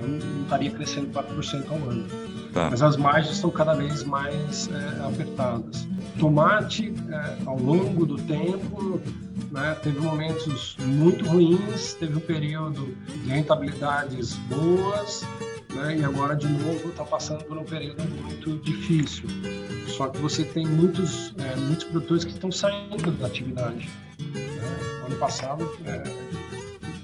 Eu 0.00 0.08
não 0.08 0.42
estaria 0.42 0.70
crescendo 0.70 1.08
4% 1.08 1.64
ao 1.70 1.90
ano. 1.90 2.06
Tá. 2.52 2.68
Mas 2.70 2.82
as 2.82 2.96
margens 2.96 3.34
estão 3.34 3.50
cada 3.50 3.74
vez 3.74 4.04
mais 4.04 4.68
é, 4.68 5.06
apertadas. 5.06 5.86
Tomate, 6.18 6.92
é, 7.10 7.36
ao 7.46 7.58
longo 7.58 8.06
do 8.06 8.16
tempo, 8.16 9.00
né, 9.50 9.76
teve 9.82 10.00
momentos 10.00 10.76
muito 10.80 11.26
ruins, 11.26 11.94
teve 11.94 12.16
um 12.16 12.20
período 12.20 12.96
de 13.22 13.30
rentabilidades 13.30 14.34
boas, 14.48 15.24
né? 15.74 15.96
e 15.98 16.04
agora 16.04 16.34
de 16.34 16.48
novo 16.48 16.88
está 16.88 17.04
passando 17.04 17.44
por 17.44 17.58
um 17.58 17.64
período 17.64 18.02
muito 18.22 18.56
difícil. 18.58 19.28
Só 19.86 20.08
que 20.08 20.18
você 20.18 20.44
tem 20.44 20.66
muitos, 20.66 21.34
é, 21.38 21.56
muitos 21.56 21.84
produtores 21.84 22.24
que 22.24 22.32
estão 22.32 22.52
saindo 22.52 23.10
da 23.12 23.26
atividade. 23.26 23.88
Né? 24.18 25.04
Ano 25.06 25.16
passado, 25.16 25.70
é, 25.86 26.02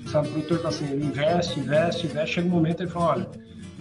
sabe? 0.09 0.29
O 0.29 0.33
produtor 0.33 0.57
está 0.59 0.69
assim, 0.69 0.85
ele 0.87 1.07
investe, 1.07 1.61
investe, 1.61 2.07
investe, 2.07 2.35
chega 2.35 2.47
um 2.47 2.51
momento 2.51 2.83
ele 2.83 2.91
fala, 2.91 3.07
olha, 3.07 3.31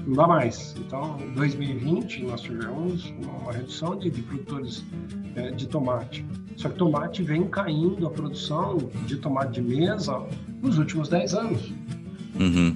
não 0.06 0.15
dá 0.15 0.28
mais. 0.28 0.76
Então, 0.78 1.19
em 1.22 1.34
2020, 1.34 2.24
nós 2.24 2.41
tivemos 2.41 3.13
uma 3.22 3.52
redução 3.52 3.98
de, 3.98 4.10
de 4.10 4.22
produtores 4.22 4.84
é, 5.36 5.52
de 5.52 5.67
tomate. 5.67 6.26
Só 6.58 6.69
que 6.69 6.76
tomate 6.76 7.24
vem 7.24 7.48
caindo 7.48 8.06
a 8.06 8.10
produção 8.10 8.78
de 9.06 9.17
tomate 9.17 9.54
de 9.54 9.62
mesa 9.62 10.22
nos 10.62 10.78
últimos 10.78 11.10
10 11.10 11.34
anos. 11.34 11.74
Uhum. 12.39 12.76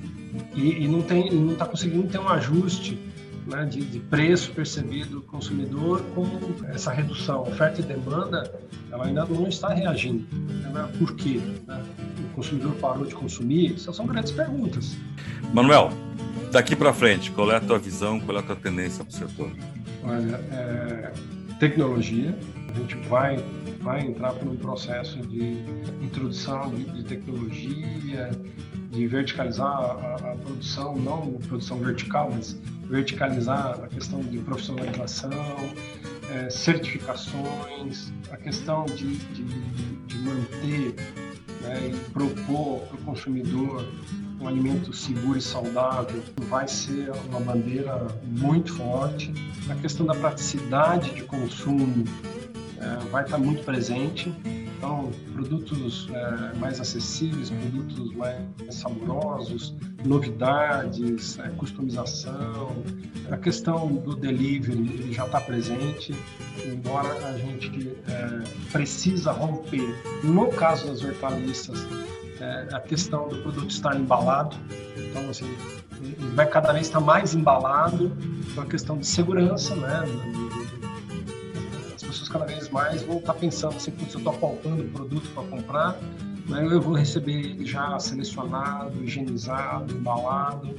E, 0.56 0.84
e, 0.84 0.88
não 0.88 1.02
tem, 1.02 1.32
não 1.32 1.54
está 1.54 1.66
conseguindo 1.66 2.08
ter 2.08 2.20
um 2.20 2.30
ajuste 2.30 3.00
né, 3.46 3.66
de, 3.66 3.82
de, 3.82 4.00
preço 4.00 4.52
percebido 4.52 5.16
do 5.16 5.22
consumidor 5.22 6.02
com 6.14 6.26
essa 6.70 6.92
redução. 6.92 7.44
Oferta 7.44 7.82
e 7.82 7.84
demanda, 7.84 8.52
ela 8.92 9.06
ainda 9.06 9.26
não 9.26 9.48
está 9.48 9.74
reagindo. 9.74 10.26
Né? 10.34 10.90
Por 10.98 11.16
quê? 11.16 11.40
Né? 11.66 11.84
O 12.32 12.36
consumidor 12.36 12.74
parou 12.76 13.06
de 13.06 13.16
consumir? 13.16 13.74
Essas 13.76 13.96
são 13.96 14.06
grandes 14.06 14.32
perguntas. 14.32 14.96
Manuel, 15.54 15.92
daqui 16.52 16.76
para 16.76 16.94
frente, 16.94 17.32
qual 17.32 17.52
é 17.52 17.56
a 17.56 17.62
tua 17.62 17.80
visão, 17.80 18.20
qual 18.20 18.38
é 18.38 18.40
a 18.42 18.44
tua 18.44 18.56
tendência 18.56 19.04
para 19.04 19.14
o 19.14 19.18
setor? 19.18 19.52
Olha, 20.04 20.36
é, 20.52 21.14
tecnologia, 21.60 22.38
a 22.70 22.80
gente 22.80 22.96
vai, 23.08 23.44
vai 23.82 24.02
entrar 24.02 24.34
por 24.34 24.48
um 24.48 24.56
processo 24.56 25.18
de 25.20 25.58
introdução 26.02 26.70
de, 26.74 26.84
de 26.86 27.04
tecnologia, 27.04 28.32
de 28.98 29.06
verticalizar 29.06 29.68
a, 29.68 30.16
a, 30.16 30.36
produção, 30.36 30.96
não 30.96 31.34
produção 31.48 31.78
vertical, 31.78 32.32
mas 32.34 32.58
verticalizar 32.90 33.80
a 33.84 33.88
questão 33.88 34.22
de 34.22 34.40
profissionalização, 34.40 35.32
é, 36.32 36.50
certificações, 36.50 38.12
a 38.32 38.38
questão 38.38 38.86
de, 38.86 39.18
de, 39.18 39.44
de 39.44 40.18
manter 40.18 40.96
né, 41.62 41.92
e 41.94 42.10
propor 42.10 42.80
para 42.88 42.98
o 42.98 43.02
consumidor 43.04 43.88
um 44.40 44.48
alimento 44.48 44.94
seguro 44.94 45.38
e 45.38 45.42
saudável 45.42 46.24
vai 46.48 46.68
ser 46.68 47.12
uma 47.30 47.40
bandeira 47.40 48.08
muito 48.24 48.74
forte. 48.74 49.32
A 49.70 49.76
questão 49.76 50.06
da 50.06 50.14
praticidade 50.16 51.14
de 51.14 51.24
consumo 51.24 52.04
é, 52.80 53.10
vai 53.10 53.24
estar 53.24 53.38
muito 53.38 53.64
presente. 53.64 54.34
Então, 54.78 55.12
produtos 55.34 56.08
é, 56.14 56.58
mais 56.60 56.80
acessíveis, 56.80 57.50
produtos 57.50 58.14
mais 58.14 58.46
saborosos, 58.70 59.76
novidades, 60.06 61.40
é, 61.40 61.50
customização. 61.50 62.84
A 63.32 63.38
questão 63.38 63.88
do 63.88 64.16
delivery 64.16 65.12
já 65.12 65.26
está 65.26 65.42
presente, 65.42 66.16
embora 66.64 67.12
a 67.28 67.38
gente 67.38 67.98
é, 68.08 68.44
precisa 68.72 69.32
romper. 69.32 69.96
No 70.24 70.48
caso 70.50 70.88
das 70.88 71.04
hortaliças, 71.04 71.84
é, 72.40 72.68
a 72.72 72.80
questão 72.80 73.28
do 73.28 73.38
produto 73.38 73.72
estar 73.72 73.96
embalado. 73.96 74.56
Então, 74.96 75.28
assim, 75.28 75.52
ele 76.00 76.36
vai 76.36 76.46
cada 76.46 76.72
vez 76.72 76.86
estar 76.86 77.00
mais 77.00 77.34
embalado, 77.34 78.16
uma 78.54 78.66
questão 78.66 79.00
de 79.00 79.08
segurança, 79.08 79.76
né? 79.76 80.04
As 82.08 82.12
pessoas 82.12 82.30
cada 82.30 82.46
vez 82.46 82.70
mais 82.70 83.04
vão 83.04 83.18
estar 83.18 83.34
pensando 83.34 83.76
assim, 83.76 83.92
se 83.92 84.16
eu 84.16 84.20
estou 84.20 84.34
faltando 84.34 84.84
produto 84.86 85.30
para 85.34 85.44
comprar, 85.44 86.00
né? 86.48 86.66
eu 86.66 86.82
vou 86.82 86.94
receber 86.94 87.34
ele 87.34 87.66
já 87.66 88.00
selecionado, 88.00 89.04
higienizado, 89.04 89.94
embalado. 89.94 90.74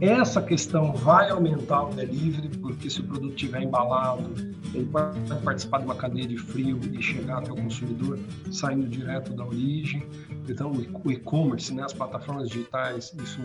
Essa 0.00 0.42
questão 0.42 0.92
vai 0.92 1.30
aumentar 1.30 1.84
o 1.84 1.94
delivery, 1.94 2.48
porque 2.58 2.90
se 2.90 3.00
o 3.00 3.04
produto 3.04 3.34
estiver 3.34 3.62
embalado, 3.62 4.34
ele 4.74 4.84
pode 4.86 5.18
participar 5.42 5.78
de 5.78 5.84
uma 5.84 5.94
cadeia 5.94 6.26
de 6.26 6.36
frio 6.36 6.78
e 6.92 7.00
chegar 7.00 7.38
até 7.38 7.52
o 7.52 7.56
consumidor 7.56 8.18
saindo 8.52 8.86
direto 8.86 9.32
da 9.32 9.46
origem. 9.46 10.06
Então, 10.46 10.72
o 10.72 11.10
e-commerce, 11.10 11.72
né, 11.72 11.84
as 11.84 11.92
plataformas 11.94 12.50
digitais, 12.50 13.14
isso 13.22 13.40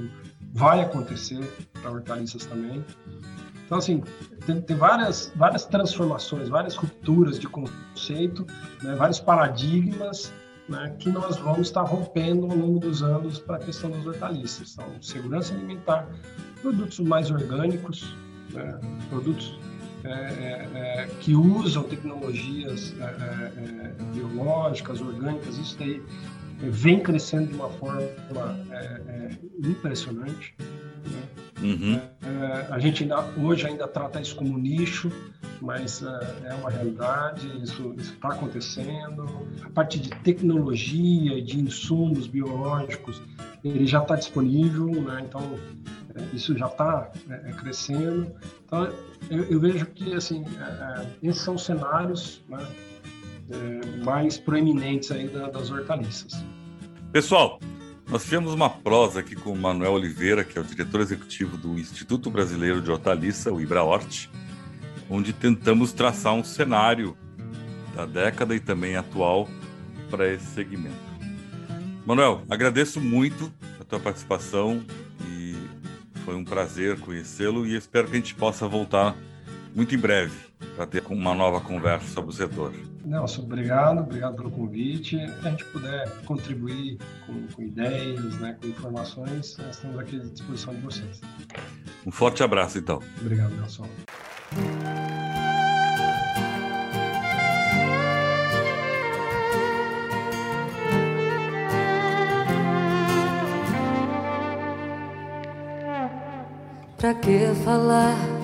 vai 0.54 0.82
acontecer 0.82 1.40
para 1.82 1.92
hortaliças 1.92 2.46
também. 2.46 2.84
Então, 3.70 3.78
assim, 3.78 4.02
tem, 4.48 4.60
tem, 4.62 4.76
várias, 4.76 5.32
várias 5.36 5.64
transformações, 5.64 6.50
várias 6.50 6.76
rupturas 6.76 7.38
de 7.38 7.48
conceito, 7.48 8.44
né, 8.82 8.96
vários 8.96 9.20
paradigmas 9.20 10.34
né, 10.68 10.96
que 10.98 11.08
nós 11.12 11.38
vamos 11.38 11.68
estar 11.68 11.84
rompendo 11.84 12.48
ao 12.48 12.58
longo 12.58 12.80
dos 12.80 13.04
anos 13.04 13.38
para 13.38 13.58
a 13.58 13.60
questão 13.60 13.92
das 13.92 14.08
hortaliças. 14.08 14.74
Então, 14.74 14.88
segurança 15.04 15.54
alimentar, 15.54 16.10
produtos 16.64 17.00
mais 17.00 17.30
orgânicos, 17.30 18.16
né, 18.52 18.80
produtos 19.08 19.60
é, 20.04 20.10
é, 20.10 20.70
é, 20.74 21.08
que 21.20 21.36
usam 21.36 21.84
tecnologias 21.84 22.96
é, 23.00 23.04
é, 23.04 24.04
biológicas, 24.16 25.00
orgânicas, 25.00 25.60
isso 25.60 25.78
daí 25.78 26.02
vem 26.58 27.02
crescendo 27.02 27.50
de 27.50 27.54
uma 27.54 27.70
forma 27.70 28.02
impressionante. 29.64 30.56
Né? 30.58 31.49
Uhum. 31.62 32.00
a 32.70 32.80
gente 32.80 33.04
ainda, 33.04 33.22
hoje 33.38 33.68
ainda 33.68 33.88
trata 33.88 34.22
isso 34.22 34.36
como 34.36 34.58
nicho, 34.58 35.12
mas 35.62 36.02
é 36.46 36.54
uma 36.54 36.70
realidade, 36.70 37.48
isso 37.62 37.94
está 37.98 38.30
acontecendo. 38.30 39.26
A 39.64 39.70
parte 39.70 40.00
de 40.00 40.10
tecnologia 40.10 41.42
de 41.42 41.60
insumos 41.60 42.28
biológicos, 42.28 43.22
ele 43.64 43.86
já 43.86 44.02
está 44.02 44.16
disponível, 44.16 44.88
né? 45.02 45.26
então 45.28 45.60
isso 46.34 46.58
já 46.58 46.68
está 46.68 47.12
é, 47.30 47.52
crescendo. 47.54 48.32
Então, 48.66 48.92
eu, 49.30 49.44
eu, 49.46 49.60
vejo 49.60 49.86
que 49.88 50.14
assim, 50.14 50.44
é, 50.60 51.06
esses 51.24 51.42
são 51.42 51.58
cenários 51.58 52.42
né, 52.48 52.66
é, 53.52 54.04
mais 54.04 54.38
proeminentes 54.38 55.12
aí 55.12 55.28
da, 55.28 55.50
das 55.50 55.72
hortaliças. 55.72 56.44
Pessoal, 57.12 57.60
nós 58.10 58.24
tivemos 58.24 58.54
uma 58.54 58.70
prosa 58.70 59.20
aqui 59.20 59.36
com 59.36 59.52
o 59.52 59.56
Manuel 59.56 59.94
Oliveira, 59.94 60.44
que 60.44 60.58
é 60.58 60.62
o 60.62 60.64
diretor 60.64 61.00
executivo 61.00 61.56
do 61.58 61.78
Instituto 61.78 62.32
Brasileiro 62.32 62.82
de 62.82 62.90
Hortaliça, 62.90 63.54
o 63.54 63.62
IBRAHORT, 63.62 64.30
onde 65.08 65.32
tentamos 65.32 65.94
traçar 65.94 66.34
um 66.34 66.44
cenário 66.44 67.16
da 67.96 68.08
década 68.08 68.56
e 68.56 68.60
também 68.60 68.96
atual 68.96 69.48
para 70.10 70.28
esse 70.28 70.46
segmento. 70.48 70.98
Manuel, 72.04 72.44
agradeço 72.50 73.00
muito 73.00 73.54
a 73.80 73.84
tua 73.84 74.00
participação 74.00 74.84
e 75.28 75.56
foi 76.26 76.34
um 76.34 76.44
prazer 76.44 77.00
conhecê-lo 77.00 77.68
e 77.68 77.76
espero 77.76 78.08
que 78.08 78.14
a 78.14 78.20
gente 78.20 78.34
possa 78.34 78.68
voltar 78.68 79.16
muito 79.76 79.96
em 79.96 79.98
breve 79.98 80.36
para 80.76 80.86
ter 80.86 81.04
uma 81.10 81.34
nova 81.34 81.62
conversa 81.62 82.08
sobre 82.08 82.32
o 82.32 82.34
setor. 82.34 82.74
Nelson, 83.06 83.44
obrigado, 83.44 84.00
obrigado 84.00 84.36
pelo 84.36 84.52
convite. 84.52 85.18
Se 85.18 85.48
a 85.48 85.50
gente 85.50 85.66
puder 85.66 86.10
contribuir 86.26 86.98
com, 87.26 87.48
com 87.48 87.62
ideias, 87.64 88.40
né, 88.40 88.56
com 88.62 88.68
informações, 88.68 89.58
nós 89.58 89.76
estamos 89.76 89.98
aqui 90.00 90.18
à 90.18 90.24
disposição 90.24 90.74
de 90.76 90.82
vocês. 90.82 91.22
Um 92.06 92.12
forte 92.12 92.44
abraço, 92.44 92.78
então. 92.78 93.02
Obrigado, 93.22 93.56
Nelson. 93.56 93.88
Pra 106.98 107.14
que 107.14 107.56
falar 107.64 108.39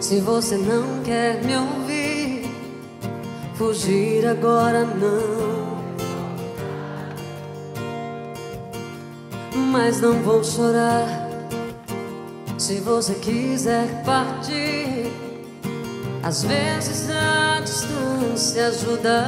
se 0.00 0.20
você 0.20 0.56
não 0.56 1.02
quer 1.02 1.42
me 1.42 1.56
ouvir? 1.56 2.50
Fugir 3.54 4.26
agora 4.26 4.84
não. 4.84 5.74
Mas 9.72 10.00
não 10.00 10.14
vou 10.22 10.42
chorar 10.42 11.24
se 12.58 12.80
você 12.80 13.14
quiser 13.14 14.02
partir. 14.04 15.10
Às 16.22 16.42
vezes 16.42 17.10
a 17.10 17.60
distância 17.60 18.68
ajuda. 18.68 19.24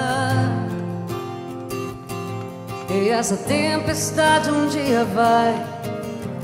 E 2.90 3.10
essa 3.10 3.36
tempestade 3.36 4.50
um 4.50 4.66
dia 4.68 5.04
vai 5.04 5.54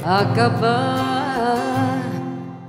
acabar. 0.04 1.11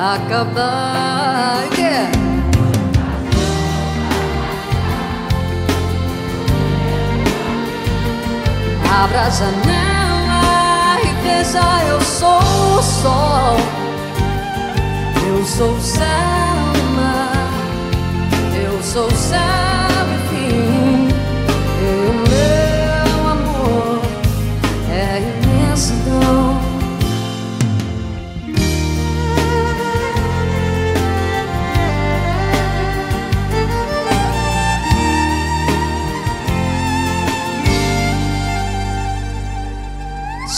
acabar. 0.00 1.68
Yeah. 1.76 2.10
Abra 9.02 9.22
a 9.22 9.30
janela 9.30 11.00
e 11.04 11.12
veja, 11.22 11.84
eu 11.88 12.00
sou 12.00 12.38
o 12.38 12.82
sol, 12.82 13.56
eu 15.28 15.44
sou 15.44 15.72
o 15.72 15.80
céu, 15.80 16.04
eu 18.62 18.82
sou 18.82 19.06
o 19.06 19.16
céu 19.16 19.79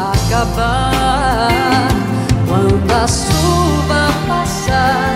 acabar. 0.00 1.88
Quando 2.48 2.92
a 2.92 3.06
chuva 3.06 4.02
passar, 4.26 5.14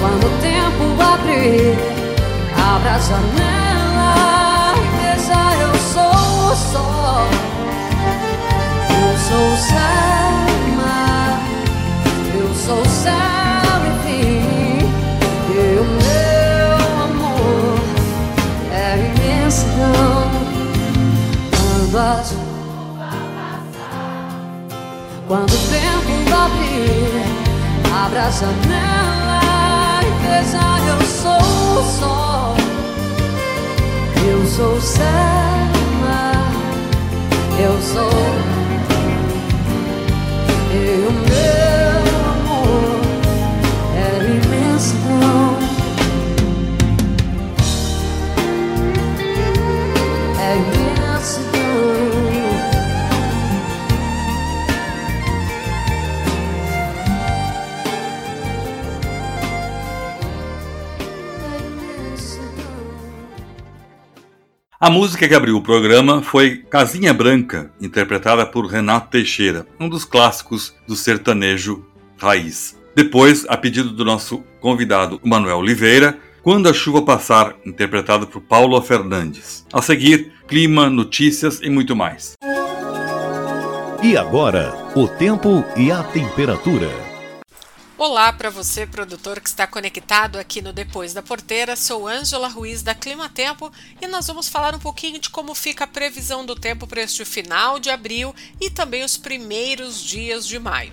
quando 0.00 0.24
o 0.26 0.30
tempo 0.40 0.84
abrir, 1.02 1.76
abra 2.56 2.94
a 2.94 2.98
janela 2.98 4.74
e 4.76 4.86
veja 4.96 5.40
eu 5.62 5.74
sou 5.92 6.16
o 6.50 6.56
sol, 6.56 7.26
eu 8.90 9.10
sou 9.28 9.44
o 9.52 9.56
céu 9.56 10.32
e 10.66 10.76
mar, 10.76 11.34
eu 12.34 12.48
sou 12.54 12.80
o 12.80 12.88
céu 12.88 13.78
e 13.86 13.92
fim, 14.04 14.78
e 15.50 15.78
o 15.78 15.86
meu 16.02 16.76
amor 17.04 17.78
é 18.72 18.74
imensidão 19.14 20.16
quando 21.56 21.96
a 21.98 22.45
quando 25.26 25.50
o 25.50 25.58
tempo 25.68 26.34
abrir, 26.34 27.24
abra 27.92 28.26
a 28.26 28.30
janela 28.30 29.40
e 30.02 30.10
veja: 30.22 30.60
eu 30.88 31.00
sou 31.06 31.80
o 31.80 31.84
sol, 31.98 32.54
eu 34.28 34.46
sou 34.46 34.74
o 34.74 34.80
céu, 34.80 35.06
eu 37.58 37.82
sou. 37.82 38.56
E 40.72 41.06
o 41.06 41.65
A 64.86 64.90
música 64.90 65.26
que 65.26 65.34
abriu 65.34 65.56
o 65.56 65.60
programa 65.60 66.22
foi 66.22 66.58
Casinha 66.58 67.12
Branca, 67.12 67.72
interpretada 67.80 68.46
por 68.46 68.66
Renato 68.66 69.10
Teixeira, 69.10 69.66
um 69.80 69.88
dos 69.88 70.04
clássicos 70.04 70.76
do 70.86 70.94
sertanejo 70.94 71.84
raiz. 72.16 72.78
Depois, 72.94 73.44
a 73.48 73.56
pedido 73.56 73.90
do 73.90 74.04
nosso 74.04 74.44
convidado 74.60 75.20
Manuel 75.24 75.58
Oliveira, 75.58 76.16
Quando 76.40 76.68
a 76.68 76.72
Chuva 76.72 77.02
Passar, 77.02 77.56
interpretado 77.66 78.28
por 78.28 78.40
Paulo 78.42 78.80
Fernandes. 78.80 79.66
A 79.72 79.82
seguir, 79.82 80.30
clima, 80.46 80.88
notícias 80.88 81.60
e 81.60 81.68
muito 81.68 81.96
mais. 81.96 82.34
E 84.04 84.16
agora, 84.16 84.72
o 84.94 85.08
tempo 85.08 85.64
e 85.76 85.90
a 85.90 86.04
temperatura. 86.04 87.05
Olá 87.98 88.30
para 88.30 88.50
você, 88.50 88.86
produtor 88.86 89.40
que 89.40 89.48
está 89.48 89.66
conectado 89.66 90.38
aqui 90.38 90.60
no 90.60 90.70
Depois 90.70 91.14
da 91.14 91.22
Porteira. 91.22 91.74
Sou 91.74 92.06
Ângela 92.06 92.46
Ruiz 92.46 92.82
da 92.82 92.94
Clima 92.94 93.26
Tempo 93.26 93.72
e 93.98 94.06
nós 94.06 94.26
vamos 94.26 94.50
falar 94.50 94.74
um 94.74 94.78
pouquinho 94.78 95.18
de 95.18 95.30
como 95.30 95.54
fica 95.54 95.84
a 95.84 95.86
previsão 95.86 96.44
do 96.44 96.54
tempo 96.54 96.86
para 96.86 97.00
este 97.00 97.24
final 97.24 97.78
de 97.78 97.88
abril 97.88 98.34
e 98.60 98.68
também 98.68 99.02
os 99.02 99.16
primeiros 99.16 99.98
dias 100.02 100.46
de 100.46 100.58
maio. 100.58 100.92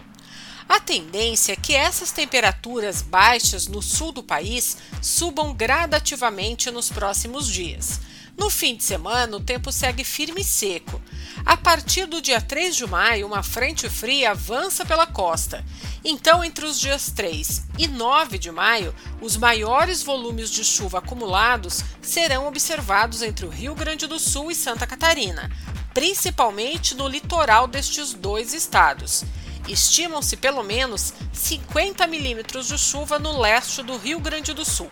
A 0.69 0.79
tendência 0.79 1.51
é 1.51 1.57
que 1.57 1.75
essas 1.75 2.13
temperaturas 2.13 3.01
baixas 3.01 3.67
no 3.67 3.81
sul 3.81 4.13
do 4.13 4.23
país 4.23 4.77
subam 5.01 5.53
gradativamente 5.53 6.71
nos 6.71 6.89
próximos 6.89 7.49
dias. 7.49 7.99
No 8.37 8.49
fim 8.49 8.75
de 8.75 8.83
semana, 8.83 9.37
o 9.37 9.39
tempo 9.39 9.71
segue 9.71 10.03
firme 10.03 10.41
e 10.41 10.43
seco. 10.43 11.01
A 11.45 11.55
partir 11.55 12.05
do 12.05 12.21
dia 12.21 12.41
3 12.41 12.75
de 12.75 12.87
maio, 12.87 13.27
uma 13.27 13.43
frente 13.43 13.89
fria 13.89 14.31
avança 14.31 14.85
pela 14.85 15.05
costa. 15.05 15.63
Então, 16.03 16.43
entre 16.43 16.65
os 16.65 16.79
dias 16.79 17.11
3 17.11 17.63
e 17.77 17.87
9 17.87 18.37
de 18.37 18.51
maio, 18.51 18.93
os 19.21 19.37
maiores 19.37 20.01
volumes 20.01 20.49
de 20.49 20.63
chuva 20.63 20.97
acumulados 20.97 21.83
serão 22.01 22.47
observados 22.47 23.21
entre 23.21 23.45
o 23.45 23.49
Rio 23.49 23.75
Grande 23.75 24.07
do 24.07 24.19
Sul 24.19 24.51
e 24.51 24.55
Santa 24.55 24.87
Catarina, 24.87 25.49
principalmente 25.93 26.95
no 26.95 27.07
litoral 27.07 27.67
destes 27.67 28.13
dois 28.13 28.53
estados. 28.53 29.23
Estimam-se 29.67 30.35
pelo 30.35 30.63
menos 30.63 31.13
50 31.31 32.05
milímetros 32.07 32.67
de 32.67 32.77
chuva 32.77 33.17
no 33.17 33.39
leste 33.39 33.81
do 33.81 33.95
Rio 33.95 34.19
Grande 34.19 34.53
do 34.53 34.65
Sul. 34.65 34.89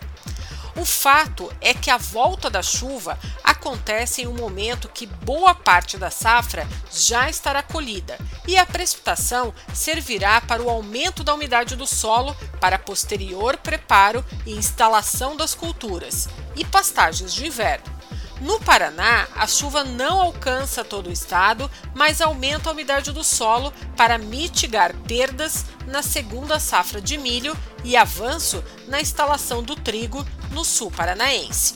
O 0.74 0.86
fato 0.86 1.52
é 1.60 1.74
que 1.74 1.90
a 1.90 1.98
volta 1.98 2.48
da 2.48 2.62
chuva 2.62 3.18
acontece 3.44 4.22
em 4.22 4.26
um 4.26 4.34
momento 4.34 4.88
que 4.88 5.06
boa 5.06 5.54
parte 5.54 5.98
da 5.98 6.10
safra 6.10 6.66
já 6.90 7.28
estará 7.28 7.62
colhida 7.62 8.18
e 8.48 8.56
a 8.56 8.64
precipitação 8.64 9.52
servirá 9.74 10.40
para 10.40 10.62
o 10.62 10.70
aumento 10.70 11.22
da 11.22 11.34
umidade 11.34 11.76
do 11.76 11.86
solo 11.86 12.34
para 12.58 12.78
posterior 12.78 13.58
preparo 13.58 14.24
e 14.46 14.52
instalação 14.52 15.36
das 15.36 15.54
culturas 15.54 16.28
e 16.56 16.64
pastagens 16.64 17.34
de 17.34 17.46
inverno. 17.46 18.01
No 18.42 18.58
Paraná, 18.58 19.28
a 19.36 19.46
chuva 19.46 19.84
não 19.84 20.20
alcança 20.20 20.82
todo 20.82 21.08
o 21.08 21.12
estado, 21.12 21.70
mas 21.94 22.20
aumenta 22.20 22.68
a 22.68 22.72
umidade 22.72 23.12
do 23.12 23.22
solo 23.22 23.72
para 23.96 24.18
mitigar 24.18 24.92
perdas 25.06 25.64
na 25.86 26.02
segunda 26.02 26.58
safra 26.58 27.00
de 27.00 27.16
milho 27.16 27.56
e 27.84 27.96
avanço 27.96 28.62
na 28.88 29.00
instalação 29.00 29.62
do 29.62 29.76
trigo 29.76 30.26
no 30.50 30.64
sul 30.64 30.90
paranaense. 30.90 31.74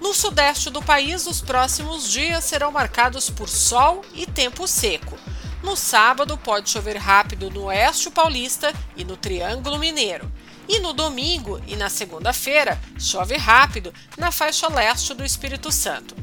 No 0.00 0.14
sudeste 0.14 0.70
do 0.70 0.80
país, 0.80 1.26
os 1.26 1.40
próximos 1.40 2.08
dias 2.08 2.44
serão 2.44 2.70
marcados 2.70 3.28
por 3.28 3.48
sol 3.48 4.02
e 4.14 4.26
tempo 4.26 4.68
seco. 4.68 5.18
No 5.60 5.74
sábado, 5.74 6.38
pode 6.38 6.70
chover 6.70 6.98
rápido 6.98 7.50
no 7.50 7.64
oeste 7.64 8.10
paulista 8.10 8.72
e 8.94 9.04
no 9.04 9.16
Triângulo 9.16 9.80
Mineiro. 9.80 10.30
E 10.68 10.80
no 10.80 10.92
domingo 10.92 11.60
e 11.66 11.76
na 11.76 11.90
segunda-feira, 11.90 12.80
chove 12.98 13.36
rápido 13.36 13.92
na 14.16 14.30
faixa 14.30 14.68
leste 14.68 15.12
do 15.14 15.24
Espírito 15.24 15.70
Santo. 15.70 16.14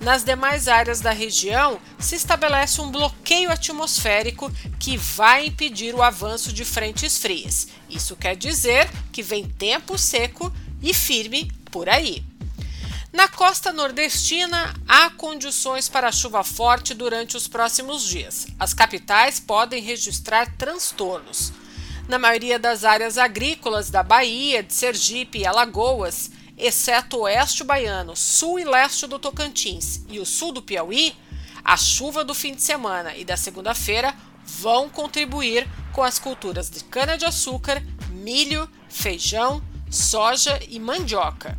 Nas 0.00 0.22
demais 0.22 0.68
áreas 0.68 1.00
da 1.00 1.10
região, 1.10 1.80
se 1.98 2.14
estabelece 2.14 2.80
um 2.80 2.90
bloqueio 2.90 3.50
atmosférico 3.50 4.50
que 4.78 4.96
vai 4.96 5.46
impedir 5.46 5.94
o 5.94 6.02
avanço 6.02 6.52
de 6.52 6.64
frentes 6.64 7.18
frias. 7.18 7.68
Isso 7.90 8.14
quer 8.14 8.36
dizer 8.36 8.88
que 9.12 9.22
vem 9.22 9.48
tempo 9.48 9.98
seco 9.98 10.52
e 10.80 10.94
firme 10.94 11.50
por 11.72 11.88
aí. 11.88 12.24
Na 13.12 13.26
costa 13.26 13.72
nordestina, 13.72 14.72
há 14.86 15.10
condições 15.10 15.88
para 15.88 16.12
chuva 16.12 16.44
forte 16.44 16.94
durante 16.94 17.36
os 17.36 17.48
próximos 17.48 18.04
dias. 18.04 18.46
As 18.60 18.72
capitais 18.72 19.40
podem 19.40 19.82
registrar 19.82 20.54
transtornos. 20.56 21.52
Na 22.08 22.18
maioria 22.18 22.58
das 22.58 22.84
áreas 22.84 23.18
agrícolas 23.18 23.90
da 23.90 24.02
Bahia, 24.02 24.62
de 24.62 24.72
Sergipe 24.72 25.40
e 25.40 25.46
Alagoas, 25.46 26.30
exceto 26.56 27.18
oeste 27.18 27.62
baiano, 27.62 28.16
sul 28.16 28.58
e 28.58 28.64
leste 28.64 29.06
do 29.06 29.18
Tocantins 29.18 30.00
e 30.08 30.18
o 30.18 30.24
sul 30.24 30.50
do 30.50 30.62
Piauí, 30.62 31.14
a 31.62 31.76
chuva 31.76 32.24
do 32.24 32.34
fim 32.34 32.54
de 32.54 32.62
semana 32.62 33.14
e 33.14 33.26
da 33.26 33.36
segunda-feira 33.36 34.14
vão 34.42 34.88
contribuir 34.88 35.68
com 35.92 36.02
as 36.02 36.18
culturas 36.18 36.70
de 36.70 36.82
cana-de-açúcar, 36.82 37.82
milho, 38.10 38.66
feijão, 38.88 39.62
soja 39.90 40.58
e 40.66 40.80
mandioca. 40.80 41.58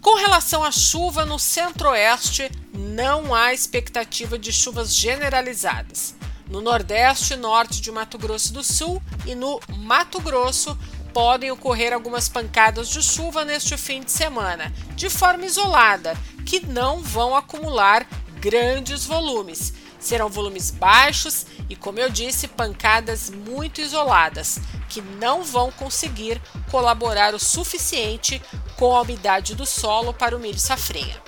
Com 0.00 0.16
relação 0.16 0.64
à 0.64 0.72
chuva 0.72 1.24
no 1.24 1.38
centro-oeste, 1.38 2.50
não 2.74 3.32
há 3.32 3.54
expectativa 3.54 4.36
de 4.36 4.52
chuvas 4.52 4.92
generalizadas. 4.92 6.17
No 6.48 6.62
Nordeste 6.62 7.34
e 7.34 7.36
Norte 7.36 7.80
de 7.80 7.92
Mato 7.92 8.16
Grosso 8.16 8.54
do 8.54 8.64
Sul 8.64 9.02
e 9.26 9.34
no 9.34 9.60
Mato 9.68 10.18
Grosso 10.18 10.76
podem 11.12 11.50
ocorrer 11.50 11.92
algumas 11.92 12.26
pancadas 12.26 12.88
de 12.88 13.02
chuva 13.02 13.44
neste 13.44 13.76
fim 13.76 14.00
de 14.00 14.10
semana, 14.10 14.72
de 14.94 15.10
forma 15.10 15.44
isolada, 15.44 16.16
que 16.46 16.64
não 16.66 17.02
vão 17.02 17.36
acumular 17.36 18.06
grandes 18.40 19.04
volumes. 19.04 19.74
Serão 20.00 20.30
volumes 20.30 20.70
baixos 20.70 21.44
e, 21.68 21.76
como 21.76 21.98
eu 21.98 22.08
disse, 22.08 22.48
pancadas 22.48 23.28
muito 23.28 23.82
isoladas, 23.82 24.58
que 24.88 25.02
não 25.02 25.42
vão 25.42 25.70
conseguir 25.70 26.40
colaborar 26.70 27.34
o 27.34 27.38
suficiente 27.38 28.40
com 28.76 28.96
a 28.96 29.02
umidade 29.02 29.54
do 29.54 29.66
solo 29.66 30.14
para 30.14 30.36
o 30.36 30.38
milho 30.38 30.58
safrinha. 30.58 31.20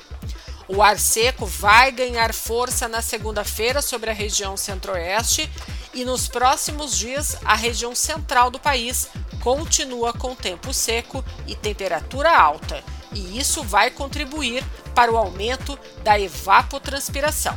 O 0.72 0.82
ar 0.82 1.00
seco 1.00 1.46
vai 1.46 1.90
ganhar 1.90 2.32
força 2.32 2.86
na 2.86 3.02
segunda-feira 3.02 3.82
sobre 3.82 4.08
a 4.08 4.12
região 4.12 4.56
centro-oeste 4.56 5.50
e 5.92 6.04
nos 6.04 6.28
próximos 6.28 6.96
dias 6.96 7.36
a 7.44 7.56
região 7.56 7.92
central 7.92 8.52
do 8.52 8.58
país 8.60 9.08
continua 9.42 10.12
com 10.12 10.32
tempo 10.32 10.72
seco 10.72 11.24
e 11.44 11.56
temperatura 11.56 12.30
alta, 12.30 12.84
e 13.12 13.36
isso 13.36 13.64
vai 13.64 13.90
contribuir 13.90 14.64
para 14.94 15.10
o 15.10 15.16
aumento 15.16 15.76
da 16.04 16.20
evapotranspiração. 16.20 17.56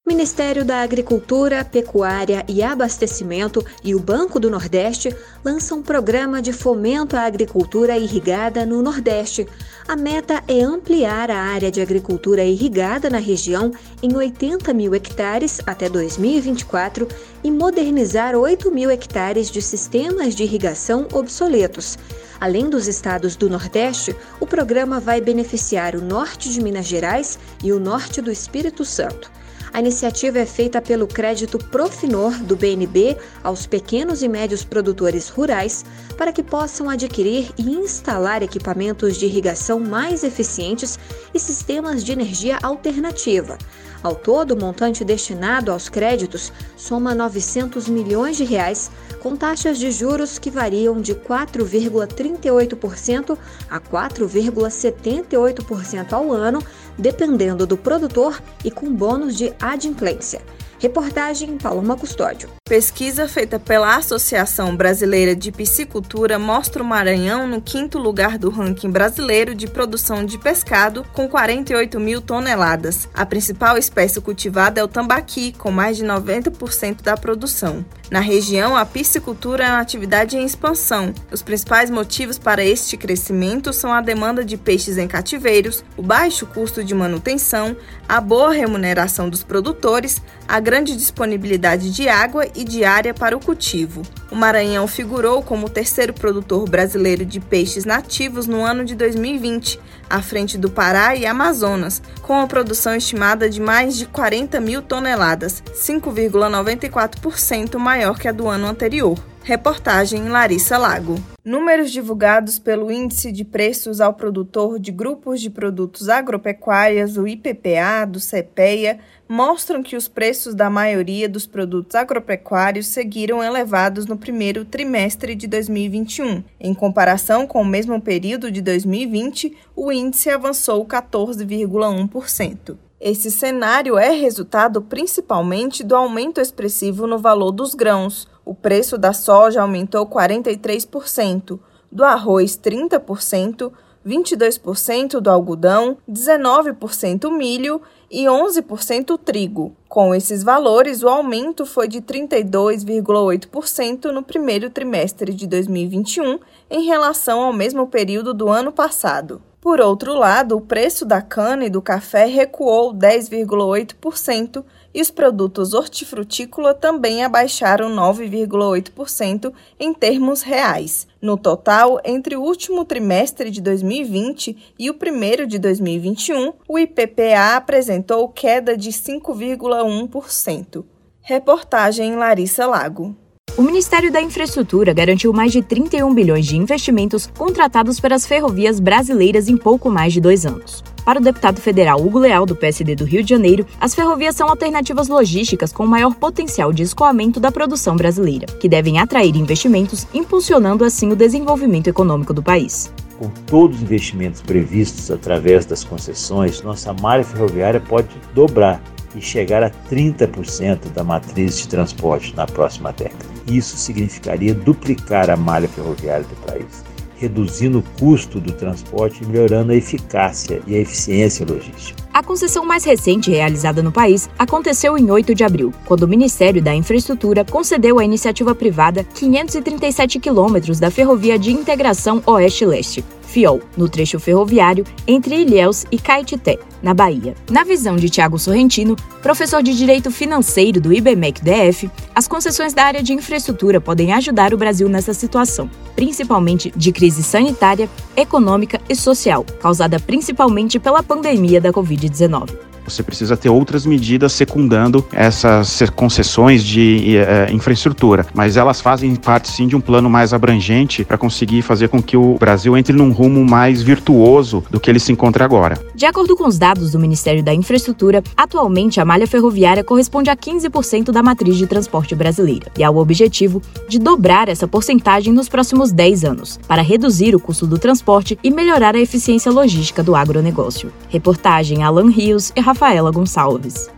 Ministério 0.07 0.67
da 0.67 0.83
Agricultura, 0.83 1.65
Pecuária 1.65 2.45
e 2.47 2.63
Abastecimento 2.63 3.65
e 3.83 3.95
o 3.95 3.99
Banco 3.99 4.39
do 4.39 4.51
Nordeste 4.51 5.17
lançam 5.43 5.79
um 5.79 5.83
programa 5.83 6.43
de 6.43 6.53
fomento 6.53 7.17
à 7.17 7.23
agricultura 7.23 7.97
irrigada 7.97 8.67
no 8.67 8.83
Nordeste. 8.83 9.49
A 9.89 9.97
meta 9.97 10.45
é 10.47 10.61
ampliar 10.61 11.31
a 11.31 11.39
área 11.39 11.71
de 11.71 11.81
agricultura 11.81 12.45
irrigada 12.45 13.09
na 13.09 13.17
região 13.17 13.73
em 14.03 14.15
80 14.15 14.75
mil 14.75 14.95
hectares 14.95 15.63
até 15.67 15.89
2024 15.89 17.09
e 17.43 17.51
modernizar 17.51 18.37
8 18.37 18.71
mil 18.71 18.91
hectares 18.91 19.51
de 19.51 19.63
sistemas 19.63 20.35
de 20.35 20.43
irrigação 20.43 21.09
obsoletos. 21.15 21.97
Além 22.39 22.69
dos 22.69 22.89
estados 22.89 23.37
do 23.37 23.49
Nordeste, 23.49 24.15
o 24.39 24.47
programa 24.47 25.01
vai 25.01 25.23
beneficiar 25.23 25.97
o 25.97 26.03
norte 26.03 26.51
de 26.51 26.61
Minas 26.61 26.85
Gerais 26.85 27.39
e 27.63 27.73
o 27.73 27.81
norte 27.81 28.21
do 28.21 28.31
Espírito 28.31 28.85
Santo. 28.85 29.33
A 29.75 29.81
iniciativa 29.81 30.39
é 30.39 30.47
feita 30.47 30.81
pelo 30.81 31.05
crédito 31.05 31.59
Profinor 31.59 32.33
do 32.45 32.55
BNB 32.55 33.17
aos 33.43 33.67
pequenos 33.67 34.23
e 34.23 34.29
médios 34.29 34.63
produtores 34.63 35.29
rurais 35.29 35.85
para 36.17 36.33
que 36.33 36.45
possam 36.45 36.89
adquirir 36.89 37.51
e 37.59 37.73
instalar 37.73 38.41
equipamentos 38.41 39.17
de 39.17 39.27
irrigação 39.27 39.81
mais 39.81 40.23
eficientes 40.23 40.97
e 41.35 41.41
sistemas 41.41 42.05
de 42.05 42.13
energia 42.13 42.57
alternativa. 42.63 43.59
Ao 44.05 44.15
todo, 44.15 44.53
o 44.53 44.61
montante 44.61 45.03
destinado 45.03 45.73
aos 45.73 45.89
créditos 45.89 46.53
soma 46.77 47.15
900 47.15 47.89
milhões 47.89 48.37
de 48.37 48.45
reais, 48.45 48.91
com 49.23 49.35
taxas 49.35 49.79
de 49.79 49.91
juros 49.91 50.39
que 50.39 50.51
variam 50.51 51.01
de 51.01 51.15
4,38% 51.15 53.39
a 53.71 53.81
4,78% 53.81 56.13
ao 56.13 56.31
ano 56.31 56.63
dependendo 56.99 57.67
do 57.67 57.79
produtor 57.79 58.39
e 58.63 58.71
com 58.71 58.93
bônus 58.93 59.39
de 59.39 59.55
adimplência. 59.59 60.43
Reportagem 60.85 61.57
Paloma 61.57 61.97
Custódio. 61.97 62.51
Pesquisa 62.69 63.27
feita 63.27 63.59
pela 63.59 63.97
Associação 63.97 64.77
Brasileira 64.77 65.35
de 65.35 65.51
Piscicultura 65.51 66.39
mostra 66.39 66.83
o 66.83 66.87
Maranhão 66.87 67.47
no 67.47 67.59
quinto 67.59 67.97
lugar 67.97 68.37
do 68.37 68.51
ranking 68.51 68.91
brasileiro 68.91 69.55
de 69.55 69.67
produção 69.67 70.27
de 70.27 70.37
pescado, 70.37 71.03
com 71.15 71.27
48 71.27 71.99
mil 71.99 72.21
toneladas. 72.21 73.09
A 73.15 73.25
principal 73.25 73.79
espécie 73.79 74.21
cultivada 74.21 74.79
é 74.79 74.85
o 74.85 74.89
tambaqui, 74.89 75.55
com 75.55 75.71
mais 75.71 75.97
de 75.97 76.05
90% 76.05 77.01
da 77.01 77.17
produção. 77.17 77.83
Na 78.11 78.21
região, 78.21 78.77
a 78.77 78.85
piscicultura 78.85 79.65
é 79.65 79.69
uma 79.69 79.81
atividade 79.81 80.37
em 80.37 80.45
expansão. 80.45 81.13
Os 81.33 81.41
principais 81.41 81.89
motivos 81.91 82.39
para 82.39 82.63
este 82.63 82.99
crescimento 82.99 83.73
são 83.73 83.93
a 83.93 84.03
demanda 84.03 84.45
de 84.45 84.59
peixes 84.59 84.99
em 84.99 85.09
cativeiros, 85.09 85.83
o 85.97 86.03
baixo 86.03 86.47
custo 86.47 86.85
de 86.85 86.95
manutenção, 86.95 87.75
a 88.07 88.21
boa 88.21 88.53
remuneração 88.53 89.31
dos 89.31 89.43
produtores, 89.43 90.21
a 90.47 90.61
grande 90.61 90.95
disponibilidade 90.95 91.91
de 91.91 92.07
água 92.09 92.47
e 92.55 92.63
de 92.63 92.85
área 92.85 93.15
para 93.15 93.37
o 93.37 93.41
cultivo. 93.41 94.03
O 94.31 94.37
Maranhão 94.37 94.87
figurou 94.87 95.43
como 95.43 95.67
o 95.67 95.71
terceiro 95.71 96.13
produtor 96.13 96.69
brasileiro 96.69 97.25
de 97.25 97.41
peixes 97.41 97.87
nativos 97.87 98.47
no 98.47 98.63
ano 98.63 98.85
de 98.85 98.95
2020, 98.95 99.81
à 100.09 100.23
frente 100.23 100.57
do 100.57 100.71
Pará 100.71 101.17
e 101.17 101.27
Amazonas, 101.27 102.01
com 102.23 102.41
a 102.41 102.47
produção 102.47 102.95
estimada 102.95 103.51
de 103.51 103.61
mais 103.61 103.97
de 103.97 104.07
40 104.07 104.61
mil 104.61 104.83
toneladas, 104.83 105.63
5,94% 105.75 107.77
maior 107.79 108.17
que 108.19 108.29
a 108.29 108.33
do 108.33 108.49
ano 108.49 108.67
anterior. 108.67 109.19
Reportagem 109.45 110.31
Larissa 110.31 110.79
Lago. 110.79 111.17
Números 111.45 111.91
divulgados 111.91 112.59
pelo 112.59 112.91
Índice 112.91 113.31
de 113.31 113.45
Preços 113.45 114.01
ao 114.01 114.15
Produtor 114.15 114.79
de 114.79 114.91
Grupos 114.91 115.39
de 115.39 115.51
Produtos 115.51 116.09
Agropecuários, 116.09 117.19
o 117.19 117.29
IPPA, 117.29 118.07
do 118.09 118.19
CPEA, 118.19 119.01
mostram 119.29 119.83
que 119.83 119.97
os 119.97 120.09
preços 120.09 120.55
da 120.55 120.71
maioria 120.71 121.29
dos 121.29 121.47
produtos 121.47 121.95
agropecuários 121.95 122.87
seguiram 122.87 123.45
elevados 123.45 124.07
no 124.07 124.17
primeiro 124.17 124.65
trimestre 124.65 125.35
de 125.35 125.47
2021. 125.47 126.43
Em 126.59 126.73
comparação 126.73 127.47
com 127.47 127.61
o 127.61 127.67
mesmo 127.67 128.01
período 128.01 128.51
de 128.51 128.63
2020, 128.63 129.55
o 129.77 129.93
índice 129.93 130.31
avançou 130.31 130.87
14,1%. 130.87 132.79
Esse 133.07 133.31
cenário 133.31 133.99
é 133.99 134.13
resultado 134.13 134.81
principalmente 134.81 135.85
do 135.85 135.95
aumento 135.95 136.41
expressivo 136.41 137.07
no 137.07 137.19
valor 137.19 137.51
dos 137.51 137.75
grãos. 137.75 138.27
O 138.47 138.55
preço 138.55 138.97
da 138.97 139.13
soja 139.13 139.61
aumentou 139.61 140.07
43%, 140.07 141.61
do 141.93 142.03
arroz 142.03 142.59
30%, 142.59 143.71
22% 144.07 145.21
do 145.21 145.31
algodão, 145.31 145.99
19% 146.11 147.31
milho 147.31 147.83
e 148.11 148.25
11% 148.25 149.21
trigo. 149.23 149.77
Com 149.87 150.15
esses 150.15 150.43
valores, 150.43 151.03
o 151.03 151.09
aumento 151.09 151.67
foi 151.67 151.87
de 151.87 152.01
32,8% 152.01 154.13
no 154.13 154.23
primeiro 154.23 154.71
trimestre 154.71 155.35
de 155.35 155.47
2021 155.47 156.39
em 156.71 156.87
relação 156.87 157.43
ao 157.43 157.53
mesmo 157.53 157.87
período 157.87 158.33
do 158.33 158.49
ano 158.49 158.73
passado. 158.73 159.43
Por 159.65 159.81
outro 159.81 160.13
lado, 160.13 160.59
o 160.59 160.61
preço 160.61 161.07
da 161.07 161.23
cana 161.23 161.65
e 161.65 161.71
do 161.71 161.81
café 161.81 162.27
recuou 162.27 162.93
10,8% 162.93 164.63
e 164.93 165.01
os 165.01 165.11
produtos 165.11 165.73
hortifrutícola 165.73 166.75
também 166.75 167.25
abaixaram 167.25 167.89
9,8% 167.97 169.55
em 169.81 169.95
termos 169.95 170.43
reais. 170.43 171.07
No 171.19 171.39
total, 171.39 171.99
entre 172.05 172.37
o 172.37 172.43
último 172.43 172.85
trimestre 172.85 173.51
de 173.51 173.63
2020 173.63 174.75
e 174.79 174.91
o 174.91 174.95
primeiro 174.95 175.47
de 175.47 175.59
2021, 175.59 176.53
o 176.69 176.79
IPPA 176.79 177.57
apresentou 177.57 178.29
queda 178.29 178.77
de 178.77 178.91
5,1%. 178.91 180.85
Reportagem 181.23 182.17
Larissa 182.17 182.67
Lago. 182.67 183.17
O 183.57 183.63
Ministério 183.63 184.11
da 184.11 184.21
Infraestrutura 184.21 184.93
garantiu 184.93 185.33
mais 185.33 185.53
de 185.53 185.63
31 185.63 186.13
bilhões 186.13 186.45
de 186.45 186.57
investimentos 186.57 187.29
contratados 187.39 188.01
pelas 188.01 188.27
ferrovias 188.27 188.81
brasileiras 188.81 189.49
em 189.49 189.57
pouco 189.57 189.89
mais 189.89 190.13
de 190.13 190.21
dois 190.21 190.45
anos. 190.45 190.83
Para 191.05 191.21
o 191.21 191.23
deputado 191.23 191.61
federal 191.61 192.05
Hugo 192.05 192.19
Leal, 192.19 192.45
do 192.47 192.57
PSD 192.57 192.97
do 192.97 193.05
Rio 193.05 193.23
de 193.23 193.31
Janeiro, 193.31 193.65
as 193.81 193.95
ferrovias 193.95 194.35
são 194.35 194.49
alternativas 194.49 195.07
logísticas 195.07 195.73
com 195.73 195.87
maior 195.87 196.17
potencial 196.17 196.73
de 196.73 196.83
escoamento 196.83 197.39
da 197.39 197.53
produção 197.53 197.95
brasileira, 197.95 198.47
que 198.59 198.69
devem 198.69 198.99
atrair 198.99 199.37
investimentos, 199.37 200.05
impulsionando 200.13 200.85
assim 200.85 201.13
o 201.13 201.17
desenvolvimento 201.17 201.87
econômico 201.87 202.35
do 202.35 202.43
país. 202.43 202.93
Com 203.21 203.29
todos 203.47 203.77
os 203.77 203.83
investimentos 203.85 204.43
previstos 204.43 205.13
através 205.13 205.65
das 205.65 205.85
concessões, 205.85 206.61
nossa 206.61 206.93
malha 206.93 207.23
ferroviária 207.23 207.79
pode 207.79 208.09
dobrar 208.35 208.83
e 209.15 209.21
chegar 209.21 209.63
a 209.63 209.71
30% 209.71 210.93
da 210.93 211.05
matriz 211.05 211.59
de 211.59 211.69
transporte 211.69 212.35
na 212.35 212.47
próxima 212.47 212.93
década. 212.93 213.25
Isso 213.47 213.77
significaria 213.77 214.55
duplicar 214.55 215.31
a 215.31 215.37
malha 215.37 215.69
ferroviária 215.69 216.25
do 216.25 216.37
país, 216.47 216.85
reduzindo 217.17 217.79
o 217.79 217.99
custo 217.99 218.41
do 218.41 218.53
transporte 218.53 219.23
e 219.23 219.27
melhorando 219.27 219.73
a 219.73 219.77
eficácia 219.77 220.61
e 220.67 220.75
a 220.75 220.81
eficiência 220.81 221.47
logística. 221.47 222.03
A 222.13 222.23
concessão 222.23 222.65
mais 222.65 222.85
recente 222.85 223.31
realizada 223.31 223.83
no 223.83 223.91
país 223.91 224.29
aconteceu 224.39 224.97
em 224.97 225.11
8 225.11 225.35
de 225.35 225.45
abril, 225.45 225.73
quando 225.85 226.05
o 226.05 226.09
Ministério 226.09 226.63
da 226.63 226.75
Infraestrutura 226.75 227.45
concedeu 227.45 227.99
à 227.99 228.05
iniciativa 228.05 228.55
privada 228.55 229.03
537 229.03 230.21
quilômetros 230.21 230.79
da 230.79 230.91
ferrovia 230.91 231.39
de 231.39 231.53
integração 231.53 232.23
Oeste-Leste. 232.27 233.05
FIOL, 233.27 233.61
no 233.77 233.89
trecho 233.89 234.19
ferroviário 234.21 234.85
entre 235.07 235.37
Ilhéus 235.37 235.85
e 235.91 235.99
Caetité, 235.99 236.59
na 236.83 236.95
Bahia. 236.95 237.35
Na 237.51 237.65
visão 237.65 237.97
de 237.97 238.09
Tiago 238.09 238.39
Sorrentino, 238.39 238.97
professor 239.23 239.63
de 239.63 239.77
Direito 239.77 240.11
Financeiro 240.11 240.81
do 240.81 240.93
IBMEC 240.93 241.41
DF, 241.43 241.91
as 242.15 242.29
concessões 242.29 242.75
da 242.75 242.85
área 242.85 243.03
de 243.03 243.13
infraestrutura 243.13 243.81
podem 243.81 244.13
ajudar 244.13 244.53
o 244.53 244.59
Brasil 244.59 244.89
nessa 244.89 245.15
situação, 245.15 245.71
principalmente 245.97 246.73
de 246.77 246.93
crise 246.93 247.23
sanitária, 247.23 247.89
econômica 248.17 248.81
e 248.89 248.95
social, 248.95 249.45
causada 249.61 249.99
principalmente 249.99 250.79
pela 250.79 251.03
pandemia 251.03 251.61
da 251.61 251.73
Covid-19. 251.73 252.74
Você 252.85 253.03
precisa 253.03 253.37
ter 253.37 253.49
outras 253.49 253.87
medidas 253.87 254.33
secundando 254.33 255.05
essas 255.13 255.83
concessões 255.95 256.63
de 256.63 257.17
uh, 257.19 257.53
infraestrutura, 257.55 258.27
mas 258.35 258.57
elas 258.57 258.81
fazem 258.81 259.15
parte 259.15 259.51
sim 259.51 259.67
de 259.67 259.75
um 259.75 259.81
plano 259.81 260.11
mais 260.11 260.33
abrangente 260.33 261.05
para 261.05 261.17
conseguir 261.17 261.63
fazer 261.63 261.89
com 261.89 262.03
que 262.03 262.17
o 262.17 262.37
Brasil 262.39 262.77
entre 262.77 262.95
num 262.95 263.13
rumo 263.13 263.45
mais 263.45 263.83
virtuoso 263.83 264.63
do 264.71 264.79
que 264.79 264.91
ele 264.91 265.01
se 265.01 265.13
encontra 265.13 265.45
agora. 265.45 265.79
De 265.95 266.07
acordo 266.07 266.37
com 266.37 266.47
os 266.47 266.59
dados 266.59 266.93
do 266.93 266.99
Ministério 266.99 267.43
da 267.43 267.55
Infraestrutura, 267.55 268.23
atualmente 268.37 269.01
a 269.01 269.05
malha 269.05 269.27
ferroviária 269.27 269.85
corresponde 269.85 270.31
a 270.31 270.37
15% 270.37 271.11
da 271.11 271.23
matriz 271.23 271.57
de 271.57 271.67
transporte 271.67 272.15
brasileira 272.15 272.67
e 272.77 272.85
há 272.85 272.91
o 272.91 272.99
objetivo 272.99 273.63
de 273.89 273.99
dobrar 273.99 274.49
essa 274.49 274.69
porcentagem 274.69 275.33
nos 275.33 275.49
próximos 275.49 275.93
10 275.93 276.25
anos, 276.25 276.61
para 276.69 276.83
reduzir 276.83 277.35
o 277.35 277.41
custo 277.41 277.67
do 277.67 277.79
transporte 277.79 278.39
e 278.43 278.51
melhorar 278.51 278.95
a 278.95 279.01
eficiência 279.01 279.51
logística 279.51 280.03
do 280.03 280.15
agronegócio. 280.15 280.93
Reportagem 281.09 281.83
Alan 281.83 282.11
Rios 282.11 282.53
e 282.55 282.61
Rafaela 282.75 283.13
Gonçalves. 283.13 283.94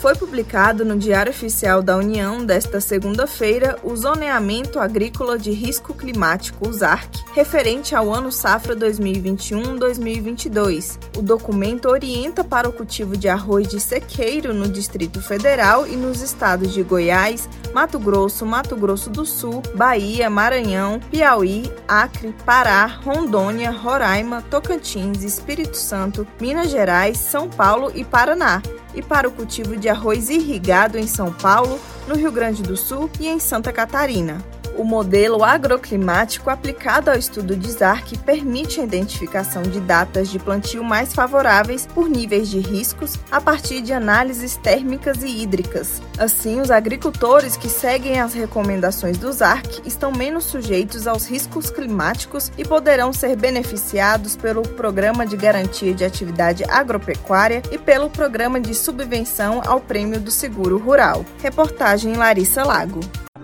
Foi 0.00 0.14
publicado 0.14 0.82
no 0.82 0.96
Diário 0.96 1.30
Oficial 1.30 1.82
da 1.82 1.94
União 1.94 2.42
desta 2.42 2.80
segunda-feira 2.80 3.78
o 3.82 3.94
Zoneamento 3.94 4.80
Agrícola 4.80 5.38
de 5.38 5.50
Risco 5.50 5.92
Climático, 5.92 6.66
o 6.66 6.72
ZARC, 6.72 7.18
referente 7.34 7.94
ao 7.94 8.10
ano 8.10 8.32
safra 8.32 8.74
2021-2022. 8.76 10.98
O 11.18 11.22
documento 11.22 11.90
orienta 11.90 12.42
para 12.42 12.66
o 12.66 12.72
cultivo 12.72 13.14
de 13.14 13.28
arroz 13.28 13.68
de 13.68 13.78
sequeiro 13.78 14.54
no 14.54 14.70
Distrito 14.70 15.20
Federal 15.20 15.86
e 15.86 15.96
nos 15.96 16.22
estados 16.22 16.72
de 16.72 16.82
Goiás, 16.82 17.46
Mato 17.74 17.98
Grosso, 17.98 18.46
Mato 18.46 18.74
Grosso 18.76 19.10
do 19.10 19.26
Sul, 19.26 19.62
Bahia, 19.74 20.30
Maranhão, 20.30 20.98
Piauí, 21.10 21.70
Acre, 21.86 22.34
Pará, 22.46 22.86
Rondônia, 22.86 23.70
Roraima, 23.70 24.40
Tocantins, 24.50 25.22
Espírito 25.22 25.76
Santo, 25.76 26.26
Minas 26.40 26.70
Gerais, 26.70 27.18
São 27.18 27.50
Paulo 27.50 27.92
e 27.94 28.02
Paraná 28.02 28.62
e 28.94 29.02
para 29.02 29.28
o 29.28 29.32
cultivo 29.32 29.76
de 29.76 29.88
arroz 29.88 30.28
irrigado 30.28 30.98
em 30.98 31.06
São 31.06 31.32
Paulo, 31.32 31.78
no 32.06 32.14
Rio 32.14 32.32
Grande 32.32 32.62
do 32.62 32.76
Sul 32.76 33.10
e 33.20 33.28
em 33.28 33.38
Santa 33.38 33.72
Catarina. 33.72 34.38
O 34.76 34.84
modelo 34.84 35.44
agroclimático 35.44 36.50
aplicado 36.50 37.10
ao 37.10 37.16
estudo 37.16 37.56
de 37.56 37.70
ZARC 37.70 38.16
permite 38.18 38.80
a 38.80 38.84
identificação 38.84 39.62
de 39.62 39.80
datas 39.80 40.28
de 40.28 40.38
plantio 40.38 40.82
mais 40.82 41.12
favoráveis 41.12 41.86
por 41.86 42.08
níveis 42.08 42.48
de 42.48 42.60
riscos 42.60 43.18
a 43.30 43.40
partir 43.40 43.80
de 43.82 43.92
análises 43.92 44.56
térmicas 44.56 45.22
e 45.22 45.42
hídricas. 45.42 46.00
Assim, 46.18 46.60
os 46.60 46.70
agricultores 46.70 47.56
que 47.56 47.68
seguem 47.68 48.20
as 48.20 48.34
recomendações 48.34 49.18
do 49.18 49.32
ZARC 49.32 49.82
estão 49.84 50.12
menos 50.12 50.44
sujeitos 50.44 51.06
aos 51.06 51.26
riscos 51.26 51.70
climáticos 51.70 52.50
e 52.56 52.64
poderão 52.64 53.12
ser 53.12 53.36
beneficiados 53.36 54.36
pelo 54.36 54.62
Programa 54.62 55.26
de 55.26 55.36
Garantia 55.36 55.94
de 55.94 56.04
Atividade 56.04 56.64
Agropecuária 56.64 57.62
e 57.70 57.78
pelo 57.78 58.10
Programa 58.10 58.60
de 58.60 58.74
Subvenção 58.74 59.62
ao 59.66 59.80
Prêmio 59.80 60.20
do 60.20 60.30
Seguro 60.30 60.78
Rural. 60.78 61.24
Reportagem 61.42 62.14
Larissa 62.14 62.64
Lago 62.64 63.00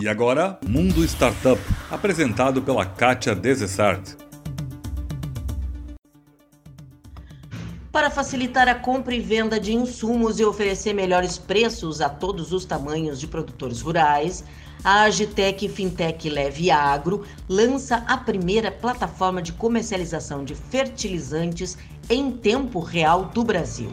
E 0.00 0.08
agora, 0.08 0.58
Mundo 0.66 1.04
Startup, 1.04 1.60
apresentado 1.90 2.62
pela 2.62 2.86
Kátia 2.86 3.34
Desessart. 3.34 4.16
Para 7.92 8.08
facilitar 8.08 8.66
a 8.66 8.74
compra 8.74 9.14
e 9.14 9.20
venda 9.20 9.60
de 9.60 9.74
insumos 9.74 10.40
e 10.40 10.44
oferecer 10.44 10.94
melhores 10.94 11.36
preços 11.36 12.00
a 12.00 12.08
todos 12.08 12.50
os 12.50 12.64
tamanhos 12.64 13.20
de 13.20 13.26
produtores 13.26 13.82
rurais, 13.82 14.42
a 14.82 15.02
Agitec 15.02 15.68
Fintech 15.68 16.30
Leve 16.30 16.70
Agro 16.70 17.26
lança 17.46 18.02
a 18.08 18.16
primeira 18.16 18.70
plataforma 18.70 19.42
de 19.42 19.52
comercialização 19.52 20.46
de 20.46 20.54
fertilizantes 20.54 21.76
em 22.08 22.32
tempo 22.32 22.80
real 22.80 23.26
do 23.26 23.44
Brasil. 23.44 23.92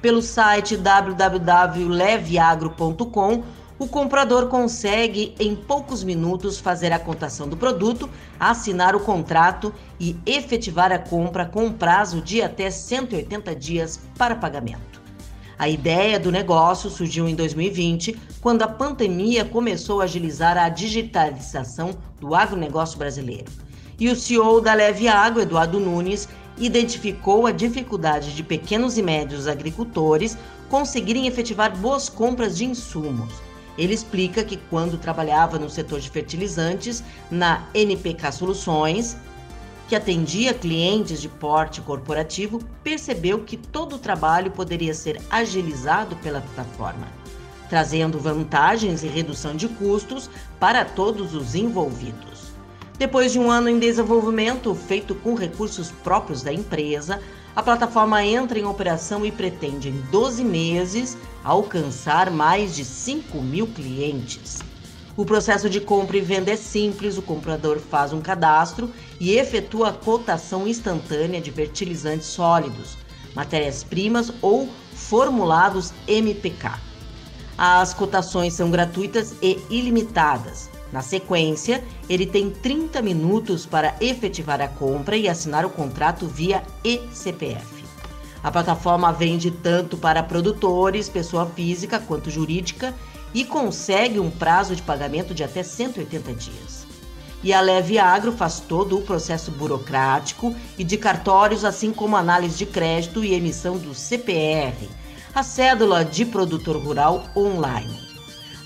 Pelo 0.00 0.22
site 0.22 0.76
www.leveagro.com, 0.76 3.42
o 3.78 3.86
comprador 3.86 4.48
consegue, 4.48 5.34
em 5.38 5.54
poucos 5.54 6.02
minutos, 6.02 6.58
fazer 6.58 6.92
a 6.92 6.98
cotação 6.98 7.48
do 7.48 7.56
produto, 7.56 8.10
assinar 8.38 8.96
o 8.96 9.00
contrato 9.00 9.72
e 10.00 10.16
efetivar 10.26 10.90
a 10.90 10.98
compra 10.98 11.46
com 11.46 11.72
prazo 11.72 12.20
de 12.20 12.42
até 12.42 12.70
180 12.70 13.54
dias 13.54 14.00
para 14.16 14.34
pagamento. 14.34 15.00
A 15.56 15.68
ideia 15.68 16.18
do 16.18 16.32
negócio 16.32 16.90
surgiu 16.90 17.28
em 17.28 17.36
2020, 17.36 18.18
quando 18.40 18.62
a 18.62 18.68
pandemia 18.68 19.44
começou 19.44 20.00
a 20.00 20.04
agilizar 20.04 20.56
a 20.56 20.68
digitalização 20.68 21.96
do 22.20 22.34
agronegócio 22.34 22.98
brasileiro. 22.98 23.50
E 23.98 24.08
o 24.08 24.16
CEO 24.16 24.60
da 24.60 24.74
Leve 24.74 25.06
Água, 25.08 25.42
Eduardo 25.42 25.78
Nunes, 25.78 26.28
identificou 26.58 27.46
a 27.46 27.52
dificuldade 27.52 28.34
de 28.34 28.42
pequenos 28.42 28.98
e 28.98 29.02
médios 29.02 29.46
agricultores 29.46 30.36
conseguirem 30.68 31.26
efetivar 31.26 31.76
boas 31.76 32.08
compras 32.08 32.56
de 32.56 32.64
insumos 32.64 33.47
ele 33.78 33.94
explica 33.94 34.42
que 34.42 34.56
quando 34.68 34.98
trabalhava 34.98 35.58
no 35.58 35.70
setor 35.70 36.00
de 36.00 36.10
fertilizantes, 36.10 37.02
na 37.30 37.64
NPK 37.72 38.32
Soluções, 38.32 39.16
que 39.88 39.94
atendia 39.94 40.52
clientes 40.52 41.22
de 41.22 41.28
porte 41.28 41.80
corporativo, 41.80 42.60
percebeu 42.82 43.38
que 43.44 43.56
todo 43.56 43.94
o 43.94 43.98
trabalho 43.98 44.50
poderia 44.50 44.92
ser 44.92 45.22
agilizado 45.30 46.16
pela 46.16 46.42
plataforma, 46.42 47.06
trazendo 47.70 48.18
vantagens 48.18 49.02
e 49.04 49.06
redução 49.06 49.54
de 49.54 49.68
custos 49.68 50.28
para 50.58 50.84
todos 50.84 51.32
os 51.32 51.54
envolvidos. 51.54 52.48
Depois 52.98 53.32
de 53.32 53.38
um 53.38 53.48
ano 53.48 53.68
em 53.68 53.78
desenvolvimento 53.78 54.74
feito 54.74 55.14
com 55.14 55.34
recursos 55.34 55.92
próprios 56.02 56.42
da 56.42 56.52
empresa, 56.52 57.22
a 57.58 57.62
plataforma 57.62 58.24
entra 58.24 58.56
em 58.56 58.64
operação 58.64 59.26
e 59.26 59.32
pretende, 59.32 59.88
em 59.88 60.00
12 60.12 60.44
meses, 60.44 61.18
alcançar 61.42 62.30
mais 62.30 62.76
de 62.76 62.84
5 62.84 63.42
mil 63.42 63.66
clientes. 63.66 64.60
O 65.16 65.24
processo 65.24 65.68
de 65.68 65.80
compra 65.80 66.16
e 66.16 66.20
venda 66.20 66.52
é 66.52 66.56
simples: 66.56 67.18
o 67.18 67.22
comprador 67.22 67.80
faz 67.80 68.12
um 68.12 68.20
cadastro 68.20 68.88
e 69.18 69.32
efetua 69.32 69.88
a 69.88 69.92
cotação 69.92 70.68
instantânea 70.68 71.40
de 71.40 71.50
fertilizantes 71.50 72.28
sólidos, 72.28 72.96
matérias-primas 73.34 74.32
ou 74.40 74.68
formulados 74.94 75.92
MPK. 76.06 76.78
As 77.58 77.92
cotações 77.92 78.54
são 78.54 78.70
gratuitas 78.70 79.34
e 79.42 79.58
ilimitadas. 79.68 80.70
Na 80.92 81.02
sequência, 81.02 81.84
ele 82.08 82.24
tem 82.24 82.50
30 82.50 83.02
minutos 83.02 83.66
para 83.66 83.94
efetivar 84.00 84.60
a 84.60 84.68
compra 84.68 85.16
e 85.16 85.28
assinar 85.28 85.66
o 85.66 85.70
contrato 85.70 86.26
via 86.26 86.62
eCPF. 86.82 87.84
A 88.42 88.50
plataforma 88.50 89.12
vende 89.12 89.50
tanto 89.50 89.96
para 89.96 90.22
produtores, 90.22 91.08
pessoa 91.08 91.44
física 91.46 91.98
quanto 91.98 92.30
jurídica 92.30 92.94
e 93.34 93.44
consegue 93.44 94.18
um 94.18 94.30
prazo 94.30 94.74
de 94.74 94.82
pagamento 94.82 95.34
de 95.34 95.44
até 95.44 95.62
180 95.62 96.32
dias. 96.34 96.86
E 97.42 97.52
a 97.52 97.60
Leve 97.60 97.98
Agro 97.98 98.32
faz 98.32 98.58
todo 98.58 98.98
o 98.98 99.02
processo 99.02 99.50
burocrático 99.50 100.54
e 100.76 100.82
de 100.82 100.96
cartórios, 100.96 101.64
assim 101.64 101.92
como 101.92 102.16
análise 102.16 102.56
de 102.56 102.66
crédito 102.66 103.22
e 103.22 103.34
emissão 103.34 103.76
do 103.76 103.94
CPR, 103.94 104.88
a 105.34 105.42
cédula 105.42 106.04
de 106.04 106.24
produtor 106.24 106.76
rural 106.76 107.24
online. 107.36 108.07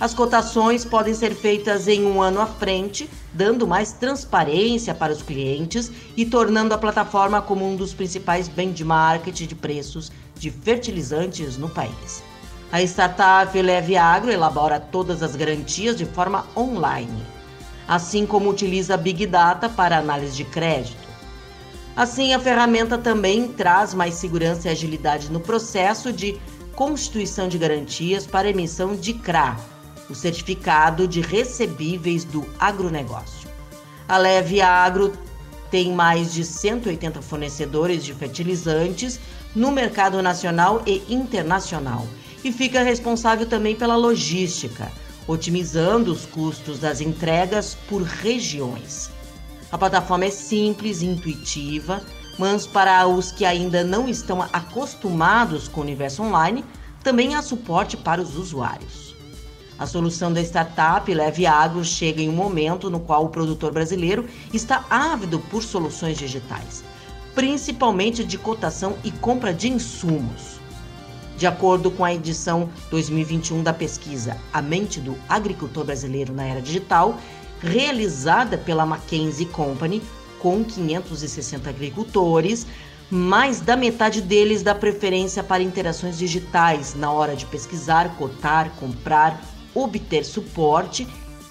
As 0.03 0.13
cotações 0.13 0.85
podem 0.85 1.15
ser 1.15 1.33
feitas 1.33 1.87
em 1.87 2.05
um 2.05 2.21
ano 2.21 2.41
à 2.41 2.47
frente, 2.47 3.09
dando 3.33 3.69
mais 3.69 3.93
transparência 3.93 4.93
para 4.93 5.13
os 5.13 5.23
clientes 5.23 5.93
e 6.17 6.27
tornando 6.27 6.75
a 6.75 6.77
plataforma 6.77 7.41
como 7.41 7.65
um 7.65 7.77
dos 7.77 7.95
principais 7.95 8.49
benchmarks 8.49 9.47
de 9.47 9.55
preços 9.55 10.11
de 10.35 10.51
fertilizantes 10.51 11.57
no 11.57 11.69
país. 11.69 12.21
A 12.73 12.83
startup 12.83 13.63
Leve 13.63 13.97
Agro 13.97 14.33
elabora 14.33 14.81
todas 14.81 15.23
as 15.23 15.37
garantias 15.37 15.97
de 15.97 16.05
forma 16.05 16.47
online. 16.57 17.23
assim 17.87 18.27
como 18.27 18.51
utiliza 18.51 18.97
Big 18.97 19.25
Data 19.25 19.69
para 19.69 19.99
análise 19.99 20.35
de 20.35 20.45
crédito. 20.45 21.09
Assim, 21.95 22.35
a 22.35 22.41
ferramenta 22.41 22.99
também 22.99 23.47
traz 23.47 23.95
mais 23.95 24.15
segurança 24.15 24.67
e 24.67 24.71
agilidade 24.73 25.31
no 25.31 25.39
processo 25.39 26.13
de 26.13 26.41
constituição 26.75 27.47
de 27.47 27.57
garantias 27.57 28.27
para 28.27 28.49
emissão 28.49 28.97
de 28.97 29.15
CRA, 29.15 29.57
o 30.13 30.15
Certificado 30.15 31.09
de 31.09 31.23
Recebíveis 31.23 32.23
do 32.23 32.47
Agronegócio. 32.59 33.49
A 34.07 34.19
Leve 34.19 34.61
Agro 34.61 35.15
tem 35.71 35.91
mais 35.91 36.35
de 36.35 36.45
180 36.45 37.23
fornecedores 37.23 38.05
de 38.05 38.13
fertilizantes 38.13 39.19
no 39.55 39.73
mercado 39.73 40.23
nacional 40.23 40.83
e 40.87 41.03
internacional 41.09 42.07
e 42.45 42.53
fica 42.53 42.83
responsável 42.83 43.47
também 43.47 43.75
pela 43.75 43.97
logística, 43.97 44.93
otimizando 45.27 46.13
os 46.13 46.27
custos 46.27 46.79
das 46.79 47.01
entregas 47.01 47.75
por 47.89 48.03
regiões. 48.03 49.11
A 49.71 49.79
plataforma 49.79 50.27
é 50.27 50.31
simples 50.31 51.01
e 51.01 51.07
intuitiva, 51.07 52.03
mas 52.39 52.67
para 52.67 53.07
os 53.07 53.33
que 53.33 53.47
ainda 53.47 53.83
não 53.83 54.07
estão 54.07 54.43
acostumados 54.43 55.69
com 55.69 55.81
o 55.81 55.85
universo 55.85 56.23
online, 56.23 56.63
também 57.03 57.35
há 57.35 57.41
suporte 57.41 57.97
para 57.97 58.21
os 58.21 58.37
usuários. 58.37 59.12
A 59.79 59.87
solução 59.87 60.33
da 60.33 60.41
startup 60.43 61.13
Leve 61.13 61.47
Agro 61.47 61.85
chega 61.85 62.21
em 62.21 62.29
um 62.29 62.33
momento 62.33 62.91
no 62.91 63.01
qual 63.01 63.25
o 63.25 63.29
produtor 63.29 63.73
brasileiro 63.73 64.29
está 64.53 64.85
ávido 64.89 65.39
por 65.39 65.63
soluções 65.63 66.19
digitais, 66.19 66.85
principalmente 67.35 68.25
de 68.25 68.39
cotação 68.39 68.97
e 69.03 69.11
compra 69.11 69.53
de 69.53 69.69
insumos. 69.69 70.61
De 71.37 71.47
acordo 71.47 71.91
com 71.91 72.05
a 72.05 72.15
edição 72.15 72.69
2021 72.91 73.63
da 73.63 73.73
pesquisa 73.73 74.37
A 74.53 74.63
Mente 74.63 75.01
do 75.01 75.17
Agricultor 75.29 75.85
Brasileiro 75.85 76.33
na 76.33 76.45
Era 76.45 76.61
Digital, 76.61 77.19
realizada 77.61 78.59
pela 78.59 78.85
McKinsey 78.85 79.47
Company, 79.47 80.03
com 80.39 80.63
560 80.63 81.71
agricultores, 81.71 82.67
mais 83.09 83.61
da 83.61 83.77
metade 83.77 84.21
deles 84.21 84.63
dá 84.63 84.75
preferência 84.75 85.43
para 85.43 85.63
interações 85.63 86.19
digitais 86.19 86.95
na 86.95 87.13
hora 87.13 87.37
de 87.37 87.47
pesquisar, 87.47 88.17
cotar, 88.17 88.71
comprar, 88.81 89.43
obter 89.75 90.25
suporte 90.25 91.07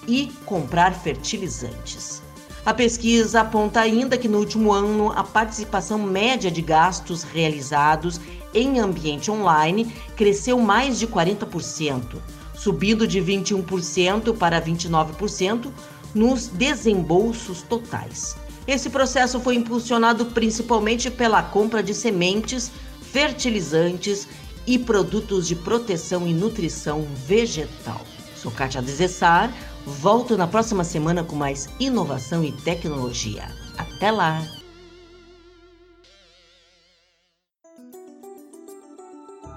e 0.06 0.32
comprar 0.44 0.94
fertilizantes. 0.94 2.22
A 2.64 2.72
pesquisa 2.72 3.40
aponta 3.40 3.80
ainda 3.80 4.16
que 4.16 4.28
no 4.28 4.38
último 4.38 4.72
ano 4.72 5.10
a 5.16 5.24
participação 5.24 5.98
média 5.98 6.50
de 6.50 6.62
gastos 6.62 7.24
realizados 7.24 8.20
em 8.54 8.78
ambiente 8.78 9.30
online 9.30 9.92
cresceu 10.16 10.58
mais 10.60 10.98
de 10.98 11.06
40%, 11.08 12.18
subindo 12.54 13.06
de 13.06 13.20
21% 13.20 14.36
para 14.36 14.62
29% 14.62 15.70
nos 16.14 16.46
desembolsos 16.46 17.62
totais. 17.62 18.36
Esse 18.66 18.88
processo 18.90 19.40
foi 19.40 19.56
impulsionado 19.56 20.26
principalmente 20.26 21.10
pela 21.10 21.42
compra 21.42 21.82
de 21.82 21.92
sementes, 21.92 22.70
fertilizantes 23.00 24.28
e 24.64 24.78
produtos 24.78 25.48
de 25.48 25.56
proteção 25.56 26.28
e 26.28 26.32
nutrição 26.32 27.04
vegetal. 27.26 28.00
Sou 28.42 28.50
Kátia 28.50 28.82
Desessar, 28.82 29.52
volto 29.86 30.36
na 30.36 30.48
próxima 30.48 30.82
semana 30.82 31.22
com 31.22 31.36
mais 31.36 31.68
inovação 31.78 32.42
e 32.42 32.50
tecnologia. 32.50 33.44
Até 33.78 34.10
lá! 34.10 34.42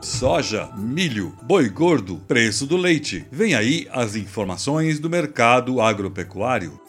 soja, 0.01 0.69
milho, 0.77 1.35
boi 1.41 1.67
gordo, 1.67 2.17
preço 2.27 2.65
do 2.65 2.77
leite. 2.77 3.25
Vem 3.31 3.53
aí 3.53 3.87
as 3.91 4.15
informações 4.15 4.99
do 4.99 5.09
mercado 5.09 5.81
agropecuário. 5.81 6.79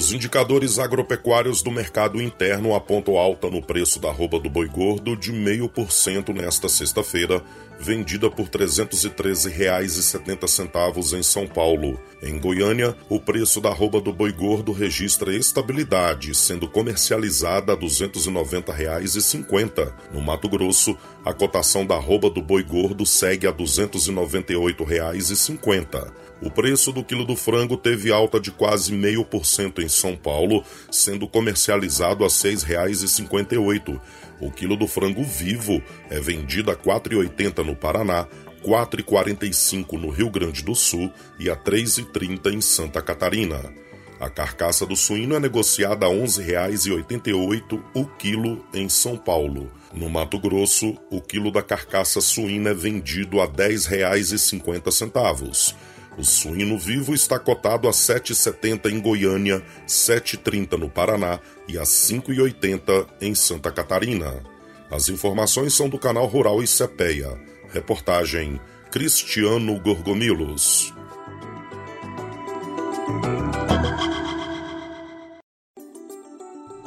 Os 0.00 0.12
indicadores 0.14 0.78
agropecuários 0.78 1.60
do 1.60 1.70
mercado 1.70 2.22
interno 2.22 2.74
apontam 2.74 3.18
alta 3.18 3.50
no 3.50 3.60
preço 3.60 4.00
da 4.00 4.08
arroba 4.08 4.40
do 4.40 4.48
boi 4.48 4.66
gordo 4.66 5.14
de 5.14 5.30
0,5% 5.30 6.34
nesta 6.34 6.70
sexta-feira, 6.70 7.44
vendida 7.78 8.30
por 8.30 8.46
R$ 8.46 8.50
313,70 8.50 11.18
em 11.18 11.22
São 11.22 11.46
Paulo. 11.46 12.00
Em 12.22 12.38
Goiânia, 12.38 12.96
o 13.10 13.20
preço 13.20 13.60
da 13.60 13.68
arroba 13.68 14.00
do 14.00 14.10
boi 14.10 14.32
gordo 14.32 14.72
registra 14.72 15.36
estabilidade, 15.36 16.34
sendo 16.34 16.66
comercializada 16.66 17.74
a 17.74 17.76
R$ 17.76 17.82
290,50. 17.82 19.92
No 20.14 20.22
Mato 20.22 20.48
Grosso, 20.48 20.96
a 21.22 21.34
cotação 21.34 21.84
da 21.84 21.96
arroba 21.96 22.30
do 22.30 22.40
boi 22.40 22.62
gordo 22.62 23.04
segue 23.04 23.46
a 23.46 23.50
R$ 23.50 23.58
298,50. 23.58 26.29
O 26.42 26.50
preço 26.50 26.90
do 26.90 27.04
quilo 27.04 27.26
do 27.26 27.36
frango 27.36 27.76
teve 27.76 28.10
alta 28.10 28.40
de 28.40 28.50
quase 28.50 28.94
0,5% 28.94 29.82
em 29.82 29.88
São 29.88 30.16
Paulo, 30.16 30.64
sendo 30.90 31.28
comercializado 31.28 32.24
a 32.24 32.28
R$ 32.28 32.32
6,58. 32.32 34.00
O 34.40 34.50
quilo 34.50 34.74
do 34.74 34.86
frango 34.86 35.22
vivo 35.22 35.82
é 36.08 36.18
vendido 36.18 36.70
a 36.70 36.74
R$ 36.74 36.80
4,80 36.80 37.62
no 37.62 37.76
Paraná, 37.76 38.26
R$ 38.64 38.70
4,45 38.70 39.98
no 39.98 40.08
Rio 40.08 40.30
Grande 40.30 40.64
do 40.64 40.74
Sul 40.74 41.12
e 41.38 41.50
a 41.50 41.54
R$ 41.54 41.60
3,30 41.60 42.54
em 42.54 42.60
Santa 42.62 43.02
Catarina. 43.02 43.60
A 44.18 44.30
carcaça 44.30 44.86
do 44.86 44.96
suíno 44.96 45.34
é 45.34 45.40
negociada 45.40 46.06
a 46.06 46.08
R$ 46.08 46.22
11,88 46.22 47.82
o 47.94 48.06
quilo 48.06 48.64
em 48.72 48.88
São 48.88 49.16
Paulo. 49.16 49.70
No 49.92 50.08
Mato 50.08 50.38
Grosso, 50.38 50.96
o 51.10 51.20
quilo 51.20 51.50
da 51.50 51.62
carcaça 51.62 52.22
suína 52.22 52.70
é 52.70 52.74
vendido 52.74 53.40
a 53.40 53.44
R$ 53.44 53.52
10,50. 53.52 55.74
O 56.20 56.22
suíno 56.22 56.78
vivo 56.78 57.14
está 57.14 57.38
cotado 57.38 57.88
a 57.88 57.92
R$ 57.92 57.96
7,70 57.96 58.92
em 58.92 59.00
Goiânia, 59.00 59.56
R$ 59.56 59.64
7,30 59.86 60.76
no 60.76 60.90
Paraná 60.90 61.40
e 61.66 61.78
a 61.78 61.80
R$ 61.80 61.86
5,80 61.86 63.06
em 63.22 63.34
Santa 63.34 63.72
Catarina. 63.72 64.44
As 64.90 65.08
informações 65.08 65.72
são 65.72 65.88
do 65.88 65.98
canal 65.98 66.26
Rural 66.26 66.62
Icepeia. 66.62 67.40
Reportagem 67.70 68.60
Cristiano 68.90 69.80
Gorgomilos. 69.80 70.92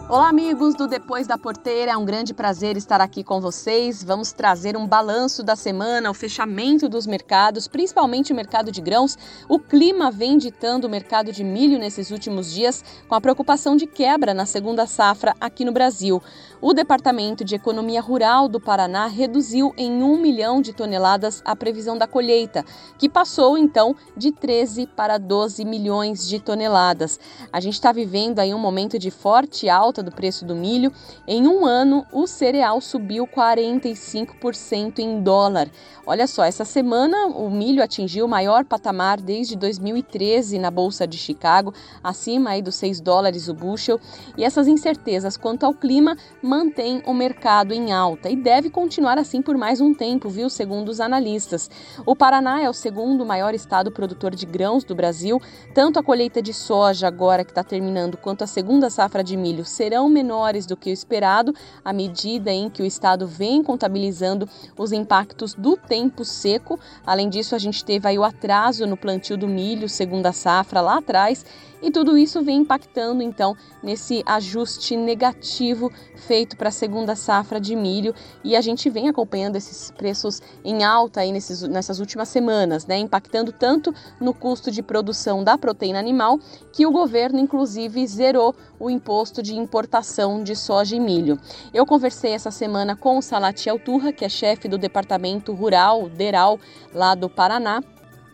Olá, 0.09 0.27
amigos 0.27 0.75
do 0.75 0.85
Depois 0.85 1.25
da 1.25 1.37
Porteira. 1.37 1.93
É 1.93 1.97
um 1.97 2.03
grande 2.03 2.33
prazer 2.33 2.75
estar 2.75 2.99
aqui 2.99 3.23
com 3.23 3.39
vocês. 3.39 4.03
Vamos 4.03 4.33
trazer 4.33 4.75
um 4.75 4.85
balanço 4.85 5.41
da 5.41 5.55
semana, 5.55 6.11
o 6.11 6.13
fechamento 6.13 6.89
dos 6.89 7.07
mercados, 7.07 7.69
principalmente 7.69 8.33
o 8.33 8.35
mercado 8.35 8.69
de 8.69 8.81
grãos. 8.81 9.17
O 9.47 9.57
clima 9.57 10.11
vem 10.11 10.37
ditando 10.37 10.87
o 10.87 10.89
mercado 10.89 11.31
de 11.31 11.41
milho 11.41 11.79
nesses 11.79 12.11
últimos 12.11 12.53
dias, 12.53 12.83
com 13.07 13.15
a 13.15 13.21
preocupação 13.21 13.77
de 13.77 13.87
quebra 13.87 14.33
na 14.33 14.45
segunda 14.45 14.85
safra 14.85 15.33
aqui 15.39 15.63
no 15.63 15.71
Brasil. 15.71 16.21
O 16.61 16.73
Departamento 16.73 17.43
de 17.43 17.55
Economia 17.55 18.01
Rural 18.01 18.49
do 18.49 18.59
Paraná 18.59 19.07
reduziu 19.07 19.73
em 19.77 20.03
1 20.03 20.21
milhão 20.21 20.61
de 20.61 20.73
toneladas 20.73 21.41
a 21.45 21.55
previsão 21.55 21.97
da 21.97 22.07
colheita, 22.07 22.65
que 22.97 23.07
passou 23.07 23.57
então 23.57 23.95
de 24.17 24.33
13 24.33 24.85
para 24.85 25.17
12 25.17 25.63
milhões 25.63 26.27
de 26.27 26.39
toneladas. 26.39 27.19
A 27.51 27.61
gente 27.61 27.75
está 27.75 27.91
vivendo 27.93 28.39
aí 28.39 28.53
um 28.53 28.59
momento 28.59 28.99
de 28.99 29.09
forte 29.09 29.69
alta 29.69 30.02
do 30.03 30.11
preço 30.11 30.45
do 30.45 30.55
milho. 30.55 30.91
Em 31.27 31.47
um 31.47 31.65
ano, 31.65 32.05
o 32.11 32.27
cereal 32.27 32.79
subiu 32.81 33.25
45% 33.25 34.99
em 34.99 35.21
dólar. 35.21 35.69
Olha 36.05 36.27
só, 36.27 36.43
essa 36.43 36.65
semana 36.65 37.27
o 37.27 37.49
milho 37.49 37.81
atingiu 37.81 38.25
o 38.25 38.29
maior 38.29 38.65
patamar 38.65 39.21
desde 39.21 39.55
2013 39.55 40.59
na 40.59 40.69
Bolsa 40.69 41.07
de 41.07 41.17
Chicago, 41.17 41.73
acima 42.03 42.49
aí 42.49 42.61
dos 42.61 42.75
6 42.75 42.99
dólares 42.99 43.47
o 43.47 43.53
bushel. 43.53 43.99
E 44.37 44.43
essas 44.43 44.67
incertezas 44.67 45.37
quanto 45.37 45.65
ao 45.65 45.73
clima 45.73 46.17
mantêm 46.41 47.01
o 47.05 47.13
mercado 47.13 47.73
em 47.73 47.93
alta 47.93 48.29
e 48.29 48.35
deve 48.35 48.69
continuar 48.69 49.17
assim 49.17 49.41
por 49.41 49.57
mais 49.57 49.79
um 49.79 49.93
tempo, 49.93 50.27
viu? 50.27 50.49
Segundo 50.49 50.89
os 50.89 50.99
analistas. 50.99 51.69
O 52.05 52.15
Paraná 52.15 52.61
é 52.61 52.69
o 52.69 52.73
segundo 52.73 53.25
maior 53.25 53.53
estado 53.53 53.91
produtor 53.91 54.35
de 54.35 54.45
grãos 54.45 54.83
do 54.83 54.93
Brasil. 54.93 55.41
Tanto 55.73 55.99
a 55.99 56.03
colheita 56.03 56.41
de 56.41 56.53
soja 56.53 57.07
agora 57.07 57.45
que 57.45 57.51
está 57.51 57.63
terminando, 57.63 58.17
quanto 58.17 58.43
a 58.43 58.47
segunda 58.47 58.89
safra 58.89 59.23
de 59.23 59.37
milho 59.37 59.63
serão 59.83 60.07
menores 60.07 60.65
do 60.65 60.77
que 60.77 60.89
o 60.89 60.93
esperado, 60.93 61.53
à 61.83 61.91
medida 61.91 62.49
em 62.49 62.69
que 62.69 62.81
o 62.81 62.85
estado 62.85 63.27
vem 63.27 63.61
contabilizando 63.61 64.47
os 64.77 64.93
impactos 64.93 65.53
do 65.53 65.75
tempo 65.75 66.23
seco. 66.23 66.79
Além 67.05 67.27
disso, 67.27 67.53
a 67.53 67.57
gente 67.57 67.83
teve 67.83 68.07
aí 68.07 68.17
o 68.17 68.23
atraso 68.23 68.87
no 68.87 68.95
plantio 68.95 69.37
do 69.37 69.45
milho, 69.45 69.89
segunda 69.89 70.31
safra 70.31 70.79
lá 70.79 70.99
atrás, 70.99 71.45
e 71.83 71.91
tudo 71.91 72.17
isso 72.17 72.41
vem 72.41 72.61
impactando 72.61 73.21
então 73.21 73.55
nesse 73.83 74.23
ajuste 74.25 74.95
negativo 74.95 75.91
feito 76.15 76.55
para 76.55 76.69
a 76.69 76.71
segunda 76.71 77.15
safra 77.15 77.59
de 77.59 77.75
milho 77.75 78.15
e 78.43 78.55
a 78.55 78.61
gente 78.61 78.89
vem 78.89 79.09
acompanhando 79.09 79.57
esses 79.57 79.91
preços 79.91 80.41
em 80.63 80.83
alta 80.83 81.19
aí 81.19 81.31
nesses, 81.31 81.61
nessas 81.63 81.99
últimas 81.99 82.29
semanas, 82.29 82.85
né, 82.87 82.97
impactando 82.97 83.51
tanto 83.51 83.93
no 84.19 84.33
custo 84.33 84.71
de 84.71 84.81
produção 84.81 85.43
da 85.43 85.57
proteína 85.57 85.99
animal 85.99 86.39
que 86.71 86.85
o 86.85 86.91
governo 86.91 87.39
inclusive 87.39 88.07
zerou 88.07 88.55
o 88.79 88.89
imposto 88.89 89.43
de 89.43 89.55
importação 89.55 90.43
de 90.43 90.55
soja 90.55 90.95
e 90.95 90.99
milho. 90.99 91.37
Eu 91.73 91.85
conversei 91.85 92.31
essa 92.31 92.51
semana 92.51 92.95
com 92.95 93.17
o 93.17 93.21
Salatiel 93.21 93.77
Turra, 93.77 94.13
que 94.13 94.23
é 94.23 94.29
chefe 94.29 94.67
do 94.67 94.77
Departamento 94.77 95.53
Rural, 95.53 96.09
DERAL, 96.09 96.59
lá 96.93 97.15
do 97.15 97.29
Paraná, 97.29 97.81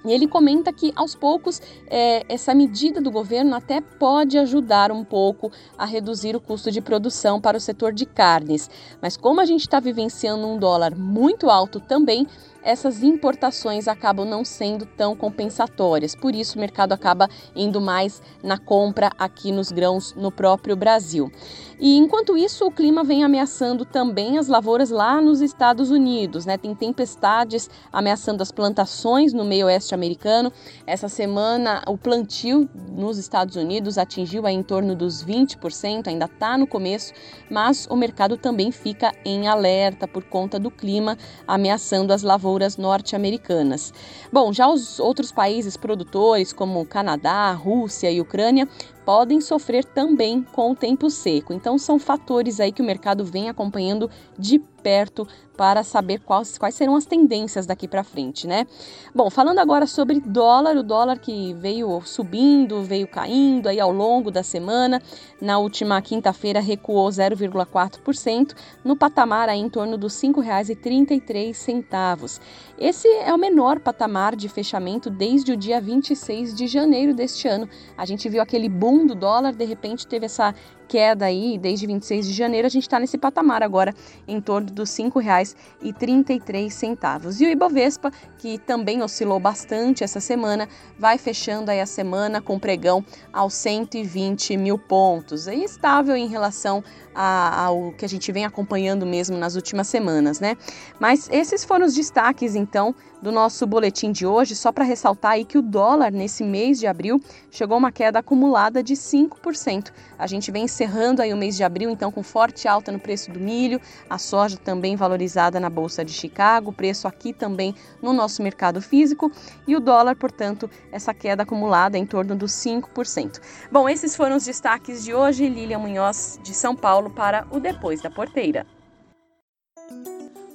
e 0.05 0.11
ele 0.11 0.27
comenta 0.27 0.71
que, 0.71 0.93
aos 0.95 1.13
poucos, 1.13 1.61
é, 1.87 2.23
essa 2.29 2.53
medida 2.53 3.01
do 3.01 3.11
governo 3.11 3.55
até 3.55 3.81
pode 3.81 4.37
ajudar 4.37 4.91
um 4.91 5.03
pouco 5.03 5.51
a 5.77 5.85
reduzir 5.85 6.35
o 6.35 6.39
custo 6.39 6.71
de 6.71 6.79
produção 6.81 7.41
para 7.41 7.57
o 7.57 7.61
setor 7.61 7.91
de 7.91 8.05
carnes. 8.05 8.69
Mas, 9.01 9.17
como 9.17 9.41
a 9.41 9.45
gente 9.45 9.61
está 9.61 9.79
vivenciando 9.79 10.47
um 10.47 10.57
dólar 10.57 10.95
muito 10.95 11.49
alto 11.49 11.79
também, 11.79 12.25
essas 12.61 13.03
importações 13.03 13.87
acabam 13.87 14.27
não 14.27 14.43
sendo 14.43 14.85
tão 14.85 15.15
compensatórias. 15.15 16.15
Por 16.15 16.35
isso, 16.35 16.57
o 16.57 16.59
mercado 16.59 16.93
acaba 16.93 17.29
indo 17.55 17.79
mais 17.79 18.21
na 18.43 18.57
compra 18.57 19.09
aqui 19.17 19.51
nos 19.51 19.71
grãos 19.71 20.13
no 20.13 20.31
próprio 20.31 20.75
Brasil. 20.75 21.31
E 21.79 21.95
enquanto 21.95 22.37
isso, 22.37 22.65
o 22.65 22.71
clima 22.71 23.03
vem 23.03 23.23
ameaçando 23.23 23.85
também 23.85 24.37
as 24.37 24.49
lavouras 24.49 24.89
lá 24.89 25.21
nos 25.21 25.39
Estados 25.39 25.89
Unidos, 25.89 26.45
né? 26.45 26.57
Tem 26.57 26.75
tempestades 26.75 27.69
ameaçando 27.91 28.43
as 28.43 28.51
plantações 28.51 29.31
no 29.31 29.45
meio 29.45 29.67
oeste 29.67 29.88
americano. 29.93 30.51
Essa 30.85 31.09
semana, 31.09 31.83
o 31.87 31.97
plantio 31.97 32.69
nos 32.91 33.17
Estados 33.17 33.55
Unidos 33.55 33.97
atingiu 33.97 34.47
em 34.47 34.61
torno 34.63 34.95
dos 34.95 35.23
20%, 35.23 36.07
ainda 36.07 36.25
está 36.25 36.57
no 36.57 36.67
começo, 36.67 37.13
mas 37.49 37.87
o 37.89 37.95
mercado 37.95 38.37
também 38.37 38.71
fica 38.71 39.13
em 39.25 39.47
alerta 39.47 40.07
por 40.07 40.23
conta 40.23 40.59
do 40.59 40.71
clima 40.71 41.17
ameaçando 41.47 42.13
as 42.13 42.23
lavouras 42.23 42.77
norte-americanas. 42.77 43.93
Bom, 44.31 44.53
já 44.53 44.67
os 44.67 44.99
outros 44.99 45.31
países 45.31 45.75
produtores, 45.75 46.53
como 46.53 46.85
Canadá, 46.85 47.51
Rússia 47.51 48.11
e 48.11 48.21
Ucrânia, 48.21 48.67
podem 49.05 49.41
sofrer 49.41 49.83
também 49.83 50.45
com 50.51 50.71
o 50.71 50.75
tempo 50.75 51.09
seco. 51.09 51.53
Então 51.53 51.77
são 51.77 51.99
fatores 51.99 52.59
aí 52.59 52.71
que 52.71 52.81
o 52.81 52.85
mercado 52.85 53.25
vem 53.25 53.49
acompanhando 53.49 54.09
de 54.37 54.59
perto 54.79 55.27
para 55.57 55.83
saber 55.83 56.19
quais, 56.19 56.57
quais 56.57 56.73
serão 56.73 56.95
as 56.95 57.05
tendências 57.05 57.65
daqui 57.65 57.85
para 57.85 58.01
frente, 58.01 58.47
né? 58.47 58.65
Bom, 59.13 59.29
falando 59.29 59.59
agora 59.59 59.85
sobre 59.85 60.21
dólar, 60.21 60.77
o 60.77 60.83
dólar 60.83 61.19
que 61.19 61.53
veio 61.55 62.01
subindo, 62.05 62.81
veio 62.81 63.05
caindo 63.05 63.67
aí 63.67 63.77
ao 63.77 63.91
longo 63.91 64.31
da 64.31 64.41
semana, 64.41 65.01
na 65.41 65.59
última 65.59 66.01
quinta-feira 66.01 66.61
recuou 66.61 67.09
0,4%, 67.09 68.55
no 68.85 68.95
patamar 68.95 69.49
aí 69.49 69.59
em 69.59 69.69
torno 69.69 69.97
dos 69.97 70.19
R$ 70.21 70.29
5,33. 70.29 72.39
Esse 72.79 73.09
é 73.09 73.33
o 73.33 73.37
menor 73.37 73.77
patamar 73.81 74.37
de 74.37 74.47
fechamento 74.47 75.09
desde 75.09 75.51
o 75.51 75.57
dia 75.57 75.81
26 75.81 76.55
de 76.55 76.65
janeiro 76.65 77.13
deste 77.13 77.45
ano. 77.45 77.67
A 77.97 78.05
gente 78.05 78.29
viu 78.29 78.41
aquele 78.41 78.69
boom 78.69 79.05
do 79.05 79.13
dólar, 79.13 79.51
de 79.51 79.65
repente 79.65 80.07
teve 80.07 80.27
essa 80.27 80.55
queda 80.89 81.25
aí 81.25 81.57
desde 81.59 81.85
26 81.85 82.27
de 82.27 82.33
janeiro, 82.33 82.65
a 82.65 82.69
gente 82.69 82.83
está 82.83 82.99
nesse 82.99 83.15
patamar 83.15 83.61
agora 83.61 83.93
em 84.27 84.41
torno 84.41 84.71
dos 84.71 84.97
R$ 84.97 85.05
5,33. 85.05 87.39
E 87.39 87.45
o 87.45 87.49
Ibovespa, 87.49 88.11
que 88.39 88.57
também 88.57 89.03
oscilou 89.03 89.39
bastante 89.39 90.03
essa 90.03 90.19
semana, 90.19 90.67
vai 90.97 91.19
fechando 91.19 91.69
aí 91.69 91.79
a 91.79 91.85
semana 91.85 92.41
com 92.41 92.57
pregão 92.57 93.05
aos 93.31 93.53
120 93.53 94.57
mil 94.57 94.79
pontos. 94.79 95.47
É 95.47 95.53
estável 95.53 96.15
em 96.15 96.27
relação 96.27 96.83
ao 97.13 97.91
que 97.93 98.05
a 98.05 98.09
gente 98.09 98.31
vem 98.31 98.45
acompanhando 98.45 99.05
mesmo 99.05 99.37
nas 99.37 99.55
últimas 99.55 99.87
semanas, 99.87 100.39
né? 100.39 100.57
Mas 100.99 101.29
esses 101.31 101.63
foram 101.63 101.85
os 101.85 101.93
destaques, 101.93 102.55
então, 102.55 102.95
do 103.21 103.31
nosso 103.31 103.65
boletim 103.67 104.11
de 104.11 104.25
hoje, 104.25 104.55
só 104.55 104.71
para 104.71 104.83
ressaltar 104.83 105.31
aí 105.31 105.45
que 105.45 105.57
o 105.57 105.61
dólar 105.61 106.11
nesse 106.11 106.43
mês 106.43 106.79
de 106.79 106.87
abril 106.87 107.21
chegou 107.51 107.75
a 107.75 107.77
uma 107.77 107.91
queda 107.91 108.19
acumulada 108.19 108.81
de 108.81 108.93
5%. 108.95 109.91
A 110.17 110.27
gente 110.27 110.51
vem 110.51 110.63
encerrando 110.65 111.21
aí 111.21 111.33
o 111.33 111.37
mês 111.37 111.55
de 111.55 111.63
abril, 111.63 111.89
então, 111.89 112.11
com 112.11 112.23
forte 112.23 112.67
alta 112.67 112.91
no 112.91 112.99
preço 112.99 113.31
do 113.31 113.39
milho, 113.39 113.79
a 114.09 114.17
soja 114.17 114.57
também 114.57 114.95
valorizada 114.95 115.59
na 115.59 115.69
Bolsa 115.69 116.03
de 116.03 116.11
Chicago, 116.11 116.71
preço 116.71 117.07
aqui 117.07 117.33
também 117.33 117.75
no 118.01 118.13
nosso 118.13 118.41
mercado 118.41 118.81
físico, 118.81 119.31
e 119.67 119.75
o 119.75 119.79
dólar, 119.79 120.15
portanto, 120.15 120.69
essa 120.91 121.13
queda 121.13 121.43
acumulada 121.43 121.97
em 121.97 122.05
torno 122.05 122.35
dos 122.35 122.51
5%. 122.51 123.39
Bom, 123.71 123.87
esses 123.87 124.15
foram 124.15 124.35
os 124.35 124.45
destaques 124.45 125.03
de 125.03 125.13
hoje. 125.13 125.49
Lilian 125.49 125.79
Munhoz, 125.79 126.39
de 126.43 126.53
São 126.53 126.75
Paulo, 126.75 127.09
para 127.09 127.45
o 127.51 127.59
Depois 127.59 128.01
da 128.01 128.09
Porteira. 128.09 128.65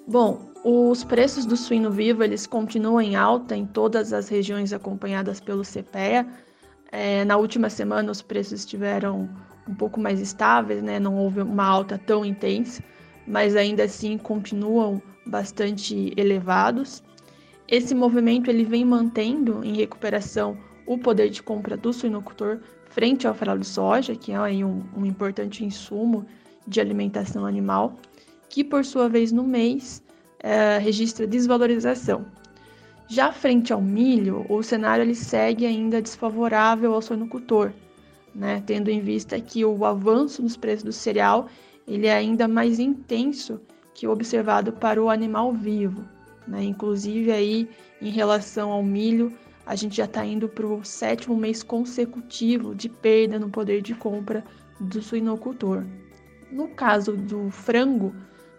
Bom, 0.07 0.53
os 0.65 1.05
preços 1.05 1.45
do 1.45 1.59
suíno 1.59 1.91
vivo 1.91 2.25
eles 2.25 2.47
continuam 2.47 2.99
em 2.99 3.15
alta 3.15 3.55
em 3.55 3.67
todas 3.67 4.15
as 4.15 4.31
regiões 4.31 4.73
acompanhadas 4.73 5.39
pelo 5.39 5.62
CPEA. 5.62 6.27
É, 6.91 7.23
na 7.27 7.37
última 7.37 7.69
semana 7.69 8.11
os 8.11 8.23
preços 8.23 8.61
estiveram 8.61 9.29
um 9.69 9.75
pouco 9.75 10.01
mais 10.01 10.21
estáveis, 10.21 10.83
né? 10.83 10.99
não 10.99 11.19
houve 11.19 11.43
uma 11.43 11.67
alta 11.67 11.99
tão 11.99 12.25
intensa, 12.25 12.83
mas 13.27 13.55
ainda 13.55 13.85
assim 13.85 14.17
continuam 14.17 15.03
bastante 15.27 16.15
elevados. 16.17 17.03
Esse 17.69 17.95
movimento 17.95 18.49
ele 18.49 18.65
vem 18.65 18.87
mantendo 18.87 19.62
em 19.62 19.77
recuperação 19.77 20.57
o 20.87 20.97
poder 20.97 21.29
de 21.29 21.43
compra 21.43 21.77
do 21.77 21.93
suinocultor 21.93 22.61
frente 22.89 23.27
ao 23.27 23.35
farelo 23.35 23.61
de 23.61 23.67
soja, 23.67 24.17
que 24.17 24.33
é 24.33 24.41
um, 24.65 24.83
um 24.97 25.05
importante 25.05 25.62
insumo 25.62 26.25
de 26.67 26.81
alimentação 26.81 27.45
animal, 27.45 27.97
que 28.49 28.65
por 28.65 28.83
sua 28.85 29.11
vez 29.11 29.31
no 29.31 29.43
mês 29.43 30.03
é, 30.45 30.76
registra 30.76 31.26
desvalorização. 31.26 32.26
Já 33.09 33.32
frente 33.32 33.72
ao 33.72 33.80
milho, 33.80 34.45
o 34.47 34.62
cenário 34.62 35.03
ele 35.03 35.14
segue 35.14 35.64
ainda 35.64 36.03
desfavorável 36.03 36.92
ao 36.92 37.01
sonocultor, 37.01 37.72
né? 38.34 38.62
tendo 38.66 38.90
em 38.90 39.01
vista 39.01 39.40
que 39.40 39.64
o 39.64 39.86
avanço 39.86 40.42
nos 40.42 40.55
preços 40.55 40.84
do 40.84 40.92
cereal 40.92 41.49
ele 41.88 42.07
é 42.07 42.14
ainda 42.14 42.47
mais 42.47 42.78
intenso 42.78 43.59
que 43.95 44.07
o 44.07 44.11
observado 44.11 44.70
para 44.70 45.03
o 45.03 45.09
animal 45.09 45.51
vivo. 45.51 46.05
Né? 46.47 46.62
Inclusive 46.64 47.32
aí 47.32 47.68
em 48.03 48.11
relação 48.11 48.70
ao 48.70 48.82
milho, 48.82 49.32
a 49.64 49.74
gente 49.74 49.97
já 49.97 50.05
está 50.05 50.26
indo 50.26 50.47
para 50.47 50.66
o 50.66 50.84
sétimo 50.84 51.36
mês 51.38 51.62
consecutivo 51.62 52.74
de 52.74 52.90
perda 52.90 53.38
no 53.38 53.49
poder 53.49 53.80
de 53.80 53.95
compra 53.95 54.45
do 54.78 55.01
suinocultor. 55.01 55.84
No 56.53 56.68
caso 56.68 57.16
do 57.16 57.51
frango, 57.51 58.14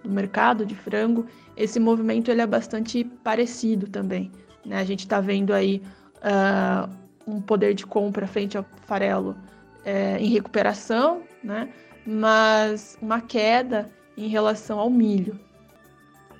do 0.05 0.13
mercado 0.13 0.65
de 0.65 0.75
frango, 0.75 1.25
esse 1.57 1.79
movimento 1.79 2.29
ele 2.29 2.41
é 2.41 2.47
bastante 2.47 3.03
parecido 3.23 3.87
também. 3.87 4.31
Né? 4.65 4.77
A 4.77 4.83
gente 4.83 4.99
está 4.99 5.19
vendo 5.19 5.53
aí 5.53 5.81
uh, 6.17 6.89
um 7.27 7.41
poder 7.41 7.73
de 7.73 7.85
compra 7.85 8.27
frente 8.27 8.57
ao 8.57 8.65
farelo 8.85 9.35
é, 9.83 10.17
em 10.19 10.29
recuperação, 10.29 11.23
né? 11.43 11.69
mas 12.05 12.97
uma 13.01 13.19
queda 13.19 13.89
em 14.15 14.27
relação 14.27 14.79
ao 14.79 14.89
milho. 14.89 15.39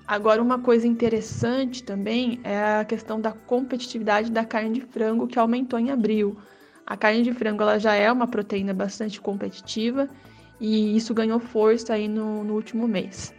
Agora, 0.07 0.41
uma 0.41 0.59
coisa 0.59 0.85
interessante 0.85 1.83
também 1.83 2.39
é 2.43 2.79
a 2.79 2.85
questão 2.85 3.19
da 3.19 3.31
competitividade 3.31 4.31
da 4.31 4.45
carne 4.45 4.73
de 4.73 4.81
frango 4.81 5.27
que 5.27 5.39
aumentou 5.39 5.79
em 5.79 5.89
abril. 5.89 6.37
A 6.85 6.95
carne 6.95 7.23
de 7.23 7.33
frango 7.33 7.63
ela 7.63 7.79
já 7.79 7.95
é 7.95 8.11
uma 8.11 8.27
proteína 8.27 8.71
bastante 8.71 9.19
competitiva 9.19 10.07
e 10.59 10.95
isso 10.95 11.11
ganhou 11.13 11.39
força 11.39 11.93
aí 11.93 12.07
no, 12.07 12.43
no 12.43 12.53
último 12.53 12.87
mês. 12.87 13.33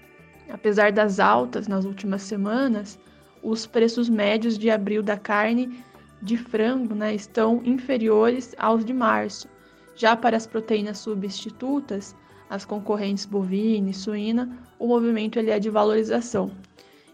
Apesar 0.49 0.92
das 0.92 1.18
altas 1.18 1.66
nas 1.66 1.84
últimas 1.84 2.22
semanas, 2.22 2.99
os 3.42 3.66
preços 3.66 4.09
médios 4.09 4.59
de 4.59 4.70
abril 4.70 5.03
da 5.03 5.16
carne 5.16 5.84
de 6.22 6.36
frango 6.36 6.94
né, 6.94 7.14
estão 7.14 7.61
inferiores 7.64 8.55
aos 8.59 8.84
de 8.84 8.92
março. 8.92 9.49
Já 9.94 10.16
para 10.16 10.36
as 10.36 10.47
proteínas 10.47 10.99
substitutas, 10.99 12.14
as 12.49 12.64
concorrentes 12.64 13.26
bovina 13.26 13.90
e 13.90 13.94
suína, 13.94 14.57
o 14.78 14.86
movimento 14.86 15.38
ele 15.38 15.51
é 15.51 15.59
de 15.59 15.70
valorização. 15.70 16.51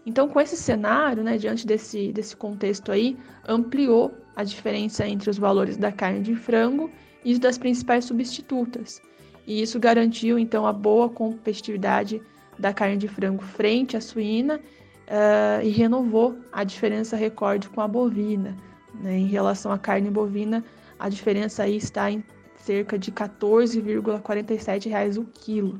Então, 0.05 0.27
com 0.27 0.39
esse 0.39 0.57
cenário, 0.57 1.23
né, 1.23 1.37
diante 1.37 1.65
desse, 1.65 2.11
desse 2.11 2.35
contexto 2.35 2.91
aí, 2.91 3.17
ampliou 3.47 4.13
a 4.35 4.43
diferença 4.43 5.07
entre 5.07 5.29
os 5.29 5.37
valores 5.37 5.77
da 5.77 5.91
carne 5.91 6.21
de 6.21 6.35
frango 6.35 6.89
e 7.23 7.37
das 7.39 7.57
principais 7.57 8.05
substitutas. 8.05 9.01
E 9.47 9.61
isso 9.61 9.79
garantiu, 9.79 10.37
então, 10.37 10.65
a 10.65 10.73
boa 10.73 11.09
competitividade 11.09 12.21
da 12.57 12.73
carne 12.73 12.97
de 12.97 13.07
frango 13.07 13.43
frente 13.43 13.97
à 13.97 14.01
suína 14.01 14.59
uh, 15.07 15.63
e 15.63 15.69
renovou 15.69 16.37
a 16.51 16.63
diferença 16.63 17.15
recorde 17.15 17.69
com 17.69 17.81
a 17.81 17.87
bovina. 17.87 18.55
Né? 18.93 19.19
Em 19.19 19.27
relação 19.27 19.71
à 19.71 19.77
carne 19.77 20.09
bovina, 20.09 20.63
a 20.99 21.09
diferença 21.09 21.63
aí 21.63 21.77
está 21.77 22.11
em 22.11 22.23
cerca 22.55 22.97
de 22.97 23.09
R$ 23.09 23.17
14,47 23.17 25.17
o 25.17 25.25
quilo. 25.25 25.79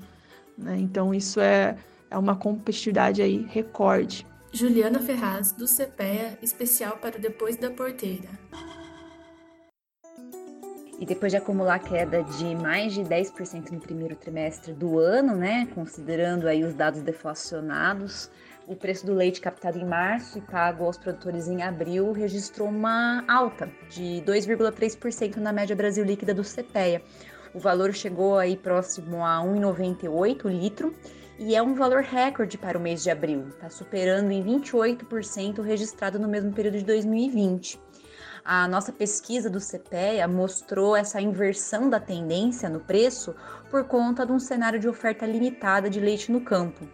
Né? 0.57 0.77
Então 0.79 1.13
isso 1.13 1.39
é, 1.39 1.77
é 2.09 2.17
uma 2.17 2.35
competitividade 2.35 3.21
aí 3.21 3.45
recorde. 3.49 4.25
Juliana 4.51 4.99
Ferraz, 4.99 5.51
do 5.51 5.65
CPEA, 5.65 6.37
especial 6.41 6.97
para 6.97 7.17
Depois 7.17 7.57
da 7.57 7.71
Porteira. 7.71 8.29
E 11.03 11.05
depois 11.05 11.33
de 11.33 11.37
acumular 11.37 11.79
queda 11.79 12.23
de 12.23 12.55
mais 12.55 12.93
de 12.93 13.01
10% 13.01 13.71
no 13.71 13.79
primeiro 13.81 14.15
trimestre 14.15 14.71
do 14.71 14.97
ano, 14.97 15.35
né, 15.35 15.67
considerando 15.75 16.47
aí 16.47 16.63
os 16.63 16.73
dados 16.73 17.01
deflacionados, 17.01 18.31
o 18.65 18.73
preço 18.73 19.05
do 19.05 19.13
leite 19.13 19.41
captado 19.41 19.77
em 19.77 19.83
março 19.83 20.37
e 20.37 20.41
pago 20.41 20.85
aos 20.85 20.97
produtores 20.97 21.49
em 21.49 21.61
abril 21.61 22.13
registrou 22.13 22.69
uma 22.69 23.21
alta 23.27 23.69
de 23.89 24.23
2,3% 24.25 25.35
na 25.39 25.51
média 25.51 25.75
Brasil 25.75 26.05
líquida 26.05 26.33
do 26.33 26.41
CPEA. 26.41 27.01
O 27.53 27.59
valor 27.59 27.93
chegou 27.93 28.37
aí 28.37 28.55
próximo 28.55 29.25
a 29.25 29.41
1,98 29.43 30.49
litro 30.49 30.95
e 31.37 31.53
é 31.53 31.61
um 31.61 31.75
valor 31.75 32.01
recorde 32.01 32.57
para 32.57 32.77
o 32.77 32.81
mês 32.81 33.03
de 33.03 33.11
abril, 33.11 33.49
está 33.49 33.69
superando 33.69 34.31
em 34.31 34.41
28% 34.41 35.59
o 35.59 35.63
registrado 35.63 36.17
no 36.17 36.29
mesmo 36.29 36.53
período 36.53 36.77
de 36.77 36.85
2020. 36.85 37.77
A 38.45 38.67
nossa 38.67 38.91
pesquisa 38.91 39.49
do 39.49 39.59
CPEA 39.59 40.27
mostrou 40.27 40.97
essa 40.97 41.21
inversão 41.21 41.89
da 41.89 41.97
tendência 41.97 42.67
no 42.67 42.81
preço 42.81 43.33
por 43.71 43.85
conta 43.85 44.25
de 44.25 44.33
um 44.33 44.39
cenário 44.39 44.79
de 44.79 44.87
oferta 44.89 45.25
limitada 45.25 45.89
de 45.89 46.01
leite 46.01 46.29
no 46.29 46.41
campo. 46.41 46.85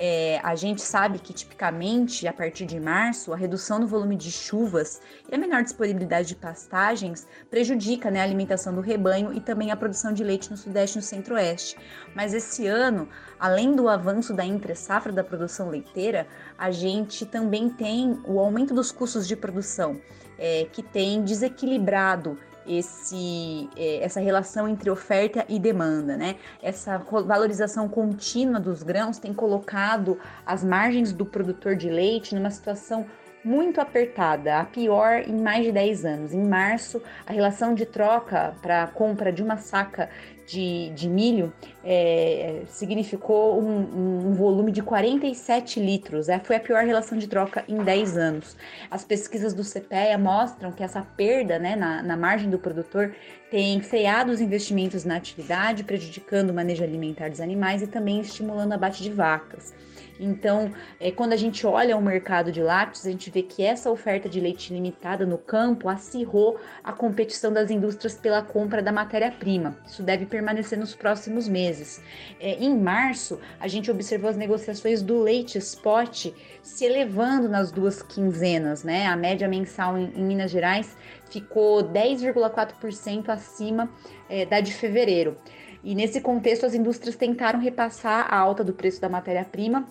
É, 0.00 0.40
a 0.44 0.54
gente 0.54 0.80
sabe 0.80 1.18
que 1.18 1.32
tipicamente 1.32 2.26
a 2.28 2.32
partir 2.32 2.66
de 2.66 2.78
março 2.78 3.32
a 3.32 3.36
redução 3.36 3.80
no 3.80 3.86
volume 3.86 4.14
de 4.14 4.30
chuvas 4.30 5.00
e 5.28 5.34
a 5.34 5.38
menor 5.38 5.64
disponibilidade 5.64 6.28
de 6.28 6.36
pastagens 6.36 7.26
prejudica 7.50 8.08
né, 8.08 8.20
a 8.20 8.22
alimentação 8.22 8.72
do 8.72 8.80
rebanho 8.80 9.32
e 9.32 9.40
também 9.40 9.72
a 9.72 9.76
produção 9.76 10.12
de 10.12 10.22
leite 10.22 10.52
no 10.52 10.56
sudeste 10.56 10.98
e 10.98 11.00
no 11.00 11.04
centro-oeste. 11.04 11.76
Mas 12.14 12.32
esse 12.32 12.66
ano, 12.66 13.08
além 13.40 13.74
do 13.74 13.88
avanço 13.88 14.32
da 14.32 14.46
entre-safra 14.46 15.12
da 15.12 15.24
produção 15.24 15.68
leiteira, 15.68 16.28
a 16.56 16.70
gente 16.70 17.26
também 17.26 17.68
tem 17.68 18.20
o 18.24 18.38
aumento 18.38 18.72
dos 18.72 18.92
custos 18.92 19.26
de 19.26 19.34
produção, 19.34 20.00
é, 20.38 20.66
que 20.72 20.82
tem 20.82 21.22
desequilibrado 21.22 22.38
esse, 22.66 23.68
é, 23.76 24.04
essa 24.04 24.20
relação 24.20 24.68
entre 24.68 24.90
oferta 24.90 25.44
e 25.48 25.58
demanda, 25.58 26.16
né? 26.16 26.36
Essa 26.62 26.98
valorização 26.98 27.88
contínua 27.88 28.60
dos 28.60 28.82
grãos 28.82 29.18
tem 29.18 29.32
colocado 29.32 30.18
as 30.44 30.62
margens 30.62 31.12
do 31.12 31.24
produtor 31.24 31.74
de 31.74 31.88
leite 31.88 32.34
numa 32.34 32.50
situação 32.50 33.06
muito 33.44 33.80
apertada, 33.80 34.58
a 34.58 34.64
pior 34.64 35.22
em 35.26 35.40
mais 35.40 35.64
de 35.64 35.72
10 35.72 36.04
anos. 36.04 36.34
Em 36.34 36.44
março, 36.44 37.02
a 37.26 37.32
relação 37.32 37.74
de 37.74 37.86
troca 37.86 38.54
para 38.60 38.86
compra 38.88 39.32
de 39.32 39.42
uma 39.42 39.56
saca 39.56 40.10
de, 40.48 40.90
de 40.94 41.08
milho 41.08 41.52
é, 41.84 42.62
significou 42.68 43.60
um, 43.60 44.30
um, 44.30 44.32
volume 44.32 44.72
de 44.72 44.82
47 44.82 45.78
litros. 45.78 46.28
É, 46.28 46.38
foi 46.38 46.56
a 46.56 46.60
pior 46.60 46.84
relação 46.84 47.18
de 47.18 47.28
troca 47.28 47.62
em 47.68 47.76
10 47.76 48.16
anos. 48.16 48.56
As 48.90 49.04
pesquisas 49.04 49.52
do 49.52 49.62
CPEA 49.62 50.16
mostram 50.16 50.72
que 50.72 50.82
essa 50.82 51.02
perda 51.02 51.58
né, 51.58 51.76
na, 51.76 52.02
na 52.02 52.16
margem 52.16 52.48
do 52.48 52.58
produtor 52.58 53.14
tem 53.50 53.80
freado 53.82 54.32
os 54.32 54.40
investimentos 54.40 55.04
na 55.04 55.16
atividade, 55.16 55.84
prejudicando 55.84 56.50
o 56.50 56.54
manejo 56.54 56.82
alimentar 56.82 57.28
dos 57.28 57.40
animais 57.40 57.82
e 57.82 57.86
também 57.86 58.20
estimulando 58.20 58.72
abate 58.72 59.02
de 59.02 59.10
vacas. 59.10 59.74
Então, 60.18 60.72
é, 60.98 61.10
quando 61.10 61.32
a 61.32 61.36
gente 61.36 61.66
olha 61.66 61.96
o 61.96 62.02
mercado 62.02 62.50
de 62.50 62.62
lácteos, 62.62 63.06
a 63.06 63.10
gente 63.10 63.30
vê 63.30 63.42
que 63.42 63.62
essa 63.62 63.90
oferta 63.90 64.28
de 64.28 64.40
leite 64.40 64.72
limitada 64.72 65.24
no 65.24 65.38
campo 65.38 65.88
acirrou 65.88 66.58
a 66.82 66.92
competição 66.92 67.52
das 67.52 67.70
indústrias 67.70 68.14
pela 68.14 68.42
compra 68.42 68.82
da 68.82 68.92
matéria-prima. 68.92 69.76
Isso 69.86 70.02
deve 70.02 70.26
permanecer 70.26 70.78
nos 70.78 70.94
próximos 70.94 71.48
meses. 71.48 72.02
É, 72.40 72.54
em 72.54 72.76
março, 72.76 73.38
a 73.60 73.68
gente 73.68 73.90
observou 73.90 74.30
as 74.30 74.36
negociações 74.36 75.02
do 75.02 75.22
leite 75.22 75.58
spot 75.58 76.26
se 76.62 76.84
elevando 76.84 77.48
nas 77.48 77.70
duas 77.70 78.02
quinzenas, 78.02 78.82
né? 78.82 79.06
A 79.06 79.16
média 79.16 79.48
mensal 79.48 79.96
em, 79.96 80.12
em 80.14 80.22
Minas 80.22 80.50
Gerais 80.50 80.96
ficou 81.30 81.82
10,4% 81.82 83.28
acima 83.28 83.88
é, 84.28 84.44
da 84.44 84.60
de 84.60 84.72
fevereiro. 84.72 85.36
E 85.82 85.94
nesse 85.94 86.20
contexto, 86.20 86.66
as 86.66 86.74
indústrias 86.74 87.16
tentaram 87.16 87.60
repassar 87.60 88.26
a 88.28 88.36
alta 88.36 88.64
do 88.64 88.72
preço 88.72 89.00
da 89.00 89.08
matéria-prima 89.08 89.86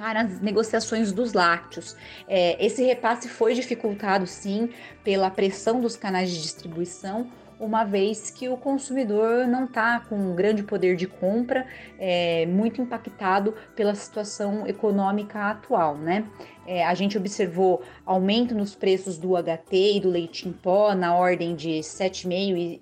para 0.00 0.22
as 0.22 0.40
negociações 0.40 1.12
dos 1.12 1.34
lácteos. 1.34 1.94
É, 2.26 2.56
esse 2.64 2.82
repasse 2.82 3.28
foi 3.28 3.52
dificultado, 3.52 4.26
sim, 4.26 4.70
pela 5.04 5.30
pressão 5.30 5.78
dos 5.78 5.94
canais 5.94 6.30
de 6.30 6.40
distribuição, 6.40 7.30
uma 7.60 7.84
vez 7.84 8.30
que 8.30 8.48
o 8.48 8.56
consumidor 8.56 9.46
não 9.46 9.64
está 9.64 10.00
com 10.00 10.16
um 10.16 10.34
grande 10.34 10.62
poder 10.62 10.96
de 10.96 11.06
compra, 11.06 11.66
é, 11.98 12.46
muito 12.46 12.80
impactado 12.80 13.54
pela 13.76 13.94
situação 13.94 14.66
econômica 14.66 15.50
atual, 15.50 15.96
né? 15.96 16.24
É, 16.66 16.84
a 16.84 16.94
gente 16.94 17.18
observou 17.18 17.82
aumento 18.06 18.54
nos 18.54 18.74
preços 18.74 19.18
do 19.18 19.30
HT 19.34 19.96
e 19.96 20.00
do 20.00 20.08
leite 20.08 20.48
em 20.48 20.52
pó 20.52 20.94
na 20.94 21.14
ordem 21.16 21.56
de 21.56 21.80
7,5% 21.80 22.80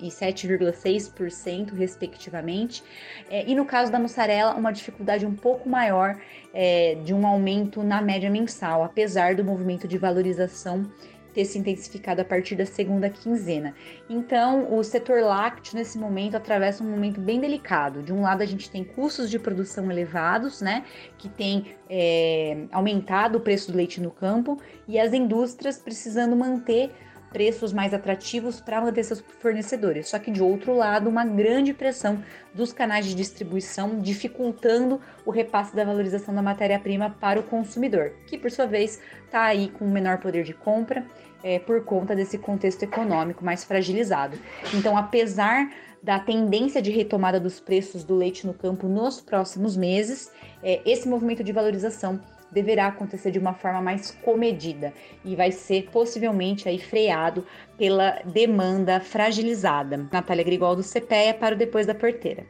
e 0.00 0.08
7,6%, 0.08 1.74
respectivamente. 1.74 2.82
É, 3.28 3.44
e 3.48 3.54
no 3.54 3.64
caso 3.64 3.90
da 3.90 3.98
mussarela, 3.98 4.54
uma 4.54 4.70
dificuldade 4.70 5.26
um 5.26 5.34
pouco 5.34 5.68
maior 5.68 6.16
é, 6.54 6.96
de 7.04 7.12
um 7.12 7.26
aumento 7.26 7.82
na 7.82 8.00
média 8.00 8.30
mensal, 8.30 8.84
apesar 8.84 9.34
do 9.34 9.44
movimento 9.44 9.88
de 9.88 9.98
valorização 9.98 10.88
ter 11.32 11.44
se 11.44 11.58
intensificado 11.58 12.20
a 12.20 12.24
partir 12.24 12.54
da 12.54 12.66
segunda 12.66 13.08
quinzena. 13.08 13.74
Então, 14.08 14.74
o 14.76 14.82
setor 14.82 15.22
lácteo 15.22 15.76
nesse 15.76 15.98
momento 15.98 16.36
atravessa 16.36 16.84
um 16.84 16.90
momento 16.90 17.20
bem 17.20 17.40
delicado. 17.40 18.02
De 18.02 18.12
um 18.12 18.22
lado, 18.22 18.42
a 18.42 18.46
gente 18.46 18.70
tem 18.70 18.84
custos 18.84 19.30
de 19.30 19.38
produção 19.38 19.90
elevados, 19.90 20.60
né, 20.60 20.84
que 21.18 21.28
tem 21.28 21.74
é, 21.88 22.64
aumentado 22.70 23.36
o 23.36 23.40
preço 23.40 23.72
do 23.72 23.76
leite 23.76 24.00
no 24.00 24.10
campo, 24.10 24.60
e 24.86 24.98
as 24.98 25.12
indústrias 25.12 25.78
precisando 25.78 26.36
manter 26.36 26.90
preços 27.32 27.72
mais 27.72 27.94
atrativos 27.94 28.60
para 28.60 28.80
manter 28.80 29.02
seus 29.04 29.20
fornecedores. 29.40 30.08
Só 30.08 30.18
que 30.18 30.30
de 30.30 30.42
outro 30.42 30.74
lado, 30.74 31.08
uma 31.08 31.24
grande 31.24 31.72
pressão 31.72 32.22
dos 32.54 32.72
canais 32.72 33.06
de 33.06 33.14
distribuição 33.14 33.98
dificultando 33.98 35.00
o 35.24 35.30
repasse 35.30 35.74
da 35.74 35.84
valorização 35.84 36.34
da 36.34 36.42
matéria-prima 36.42 37.16
para 37.18 37.40
o 37.40 37.42
consumidor, 37.42 38.12
que 38.26 38.38
por 38.38 38.50
sua 38.50 38.66
vez 38.66 39.00
está 39.24 39.44
aí 39.44 39.68
com 39.70 39.88
menor 39.88 40.18
poder 40.18 40.44
de 40.44 40.52
compra 40.52 41.04
é, 41.42 41.58
por 41.58 41.84
conta 41.84 42.14
desse 42.14 42.38
contexto 42.38 42.82
econômico 42.82 43.44
mais 43.44 43.64
fragilizado. 43.64 44.38
Então, 44.74 44.96
apesar 44.96 45.72
da 46.02 46.18
tendência 46.18 46.82
de 46.82 46.90
retomada 46.90 47.38
dos 47.38 47.60
preços 47.60 48.02
do 48.04 48.14
leite 48.14 48.46
no 48.46 48.52
campo 48.52 48.88
nos 48.88 49.20
próximos 49.20 49.76
meses, 49.76 50.30
é, 50.62 50.80
esse 50.84 51.08
movimento 51.08 51.44
de 51.44 51.52
valorização 51.52 52.20
deverá 52.52 52.88
acontecer 52.88 53.30
de 53.30 53.38
uma 53.38 53.54
forma 53.54 53.80
mais 53.80 54.10
comedida 54.22 54.92
e 55.24 55.34
vai 55.34 55.50
ser 55.50 55.88
possivelmente 55.90 56.68
aí 56.68 56.78
freado 56.78 57.44
pela 57.78 58.20
demanda 58.24 59.00
fragilizada. 59.00 60.08
Natália 60.12 60.44
Grigol 60.44 60.76
do 60.76 60.82
CPEA 60.82 61.34
para 61.34 61.54
o 61.54 61.58
Depois 61.58 61.86
da 61.86 61.94
Porteira. 61.94 62.46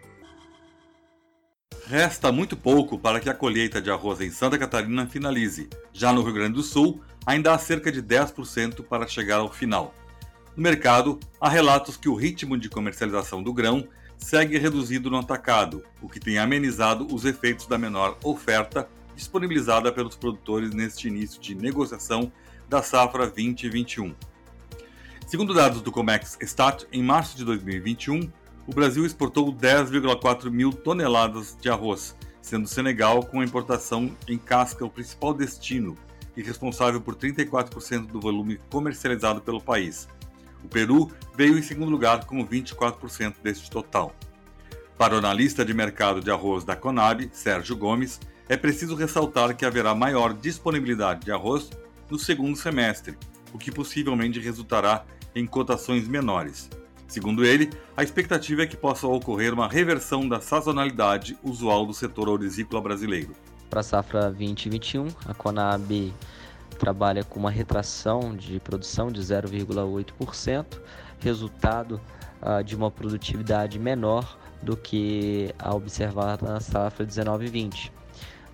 Resta 1.87 2.31
muito 2.31 2.57
pouco 2.57 2.99
para 2.99 3.21
que 3.21 3.29
a 3.29 3.35
colheita 3.35 3.81
de 3.81 3.91
arroz 3.91 4.21
em 4.21 4.31
Santa 4.31 4.59
Catarina 4.59 5.07
finalize. 5.07 5.69
Já 5.93 6.13
no 6.13 6.23
Rio 6.23 6.33
Grande 6.33 6.55
do 6.55 6.63
Sul, 6.63 7.03
ainda 7.27 7.53
há 7.53 7.59
cerca 7.59 7.91
de 7.91 8.03
10% 8.03 8.85
para 8.85 9.07
chegar 9.07 9.41
ao 9.41 9.53
final. 9.53 9.95
No 10.57 10.63
mercado, 10.63 11.19
há 11.41 11.49
relatos 11.49 11.97
que 11.97 12.09
o 12.09 12.15
ritmo 12.15 12.59
de 12.59 12.69
comercialização 12.69 13.43
do 13.43 13.53
grão 13.53 13.89
segue 14.17 14.59
reduzido 14.59 15.11
no 15.11 15.19
atacado, 15.19 15.83
o 16.01 16.09
que 16.09 16.21
tem 16.21 16.39
amenizado 16.39 17.07
os 17.13 17.25
efeitos 17.25 17.67
da 17.67 17.77
menor 17.77 18.17
oferta 18.23 18.89
disponibilizada 19.15 19.93
pelos 19.93 20.17
produtores 20.17 20.73
neste 20.73 21.09
início 21.09 21.41
de 21.41 21.55
negociação 21.55 22.33
da 22.69 22.83
safra 22.83 23.27
2021. 23.27 24.15
Segundo 25.27 25.55
dados 25.55 25.81
do 25.81 25.91
Comex 25.93 26.37
Stat, 26.43 26.87
em 26.93 27.03
março 27.03 27.37
de 27.37 27.45
2021, 27.45 28.31
o 28.67 28.73
Brasil 28.75 29.05
exportou 29.05 29.53
10,4 29.53 30.51
mil 30.51 30.73
toneladas 30.73 31.57
de 31.61 31.69
arroz, 31.69 32.17
sendo 32.41 32.65
o 32.65 32.69
Senegal 32.69 33.25
com 33.25 33.41
a 33.41 33.45
importação 33.45 34.17
em 34.29 34.39
casca 34.39 34.85
o 34.85 34.91
principal 34.91 35.35
destino 35.35 35.97
e 36.37 36.43
responsável 36.43 37.01
por 37.01 37.15
34% 37.15 38.07
do 38.07 38.21
volume 38.21 38.59
comercializado 38.71 39.41
pelo 39.41 39.61
país. 39.61 40.09
O 40.65 40.69
Peru 40.69 41.11
veio 41.35 41.59
em 41.59 41.63
segundo 41.63 41.91
lugar 41.91 42.25
com 42.25 42.47
24% 42.47 43.35
deste 43.43 43.71
total. 43.71 44.15
Para 44.97 45.15
o 45.15 45.19
analista 45.19 45.65
de 45.65 45.75
mercado 45.75 46.21
de 46.21 46.31
arroz 46.31 46.65
da 46.65 46.77
Conab, 46.77 47.29
Sérgio 47.33 47.77
Gomes, 47.77 48.21
é 48.53 48.57
preciso 48.59 48.95
ressaltar 48.95 49.57
que 49.57 49.65
haverá 49.65 49.95
maior 49.95 50.35
disponibilidade 50.35 51.25
de 51.25 51.33
arroz 51.33 51.71
no 52.11 52.19
segundo 52.19 52.55
semestre, 52.55 53.17
o 53.51 53.57
que 53.57 53.73
possivelmente 53.73 54.39
resultará 54.39 55.07
em 55.35 55.47
cotações 55.47 56.07
menores. 56.07 56.69
Segundo 57.09 57.47
ele, 57.47 57.71
a 57.97 58.03
expectativa 58.03 58.65
é 58.65 58.67
que 58.67 58.77
possa 58.77 59.07
ocorrer 59.07 59.55
uma 59.55 59.67
reversão 59.67 60.29
da 60.29 60.39
sazonalidade 60.39 61.35
usual 61.43 61.87
do 61.87 61.95
setor 61.95 62.29
orizícola 62.29 62.83
brasileiro. 62.83 63.35
Para 63.71 63.81
a 63.81 63.83
safra 63.83 64.31
2021, 64.31 65.09
a 65.25 65.33
Conab 65.33 66.13
trabalha 66.79 67.25
com 67.25 67.41
uma 67.41 67.51
retração 67.51 68.37
de 68.37 68.61
produção 68.61 69.11
de 69.11 69.23
0,8%, 69.23 70.79
resultado 71.21 71.99
uh, 72.43 72.63
de 72.63 72.77
uma 72.77 72.91
produtividade 72.91 73.79
menor 73.79 74.39
do 74.63 74.77
que 74.77 75.55
a 75.59 75.75
observada 75.75 76.53
na 76.53 76.61
safra 76.61 77.07
19-20 77.07 78.02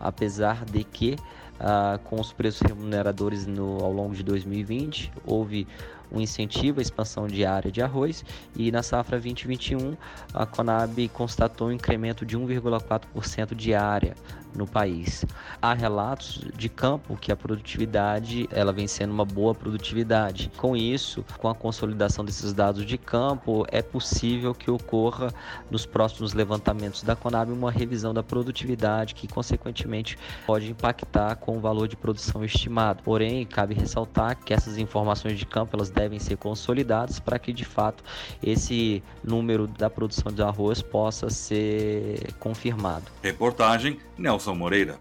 apesar 0.00 0.64
de 0.64 0.84
que 0.84 1.16
uh, 1.60 1.98
com 2.04 2.20
os 2.20 2.32
preços 2.32 2.62
remuneradores 2.62 3.46
no, 3.46 3.82
ao 3.82 3.92
longo 3.92 4.14
de 4.14 4.22
2020 4.22 5.12
houve 5.26 5.66
um 6.10 6.20
incentivo 6.20 6.78
à 6.78 6.82
expansão 6.82 7.26
de 7.26 7.44
área 7.44 7.70
de 7.70 7.82
arroz 7.82 8.24
e 8.56 8.70
na 8.72 8.82
safra 8.82 9.18
2021 9.18 9.96
a 10.32 10.46
Conab 10.46 11.08
constatou 11.08 11.68
um 11.68 11.72
incremento 11.72 12.24
de 12.24 12.36
1,4% 12.38 13.54
de 13.54 13.74
área 13.74 14.14
no 14.58 14.66
país. 14.66 15.24
Há 15.62 15.72
relatos 15.72 16.44
de 16.54 16.68
campo 16.68 17.16
que 17.16 17.32
a 17.32 17.36
produtividade 17.36 18.48
ela 18.50 18.72
vem 18.72 18.86
sendo 18.86 19.12
uma 19.12 19.24
boa 19.24 19.54
produtividade. 19.54 20.50
Com 20.56 20.76
isso, 20.76 21.24
com 21.38 21.48
a 21.48 21.54
consolidação 21.54 22.24
desses 22.24 22.52
dados 22.52 22.84
de 22.84 22.98
campo, 22.98 23.64
é 23.70 23.80
possível 23.80 24.54
que 24.54 24.70
ocorra 24.70 25.32
nos 25.70 25.86
próximos 25.86 26.34
levantamentos 26.34 27.02
da 27.02 27.14
Conab 27.14 27.50
uma 27.50 27.70
revisão 27.70 28.12
da 28.12 28.22
produtividade 28.22 29.14
que 29.14 29.28
consequentemente 29.28 30.18
pode 30.44 30.70
impactar 30.70 31.36
com 31.36 31.56
o 31.56 31.60
valor 31.60 31.86
de 31.88 31.96
produção 31.96 32.44
estimado. 32.44 33.02
Porém, 33.02 33.46
cabe 33.46 33.74
ressaltar 33.74 34.36
que 34.36 34.52
essas 34.52 34.76
informações 34.76 35.38
de 35.38 35.46
campo 35.46 35.76
elas 35.76 35.90
devem 35.90 36.18
ser 36.18 36.36
consolidadas 36.36 37.20
para 37.20 37.38
que 37.38 37.52
de 37.52 37.64
fato 37.64 38.02
esse 38.42 39.02
número 39.22 39.66
da 39.66 39.88
produção 39.88 40.32
de 40.32 40.42
arroz 40.42 40.82
possa 40.82 41.30
ser 41.30 42.32
confirmado. 42.40 43.04
Reportagem 43.22 43.98
Nelson 44.16 44.47
Moreira. 44.54 44.98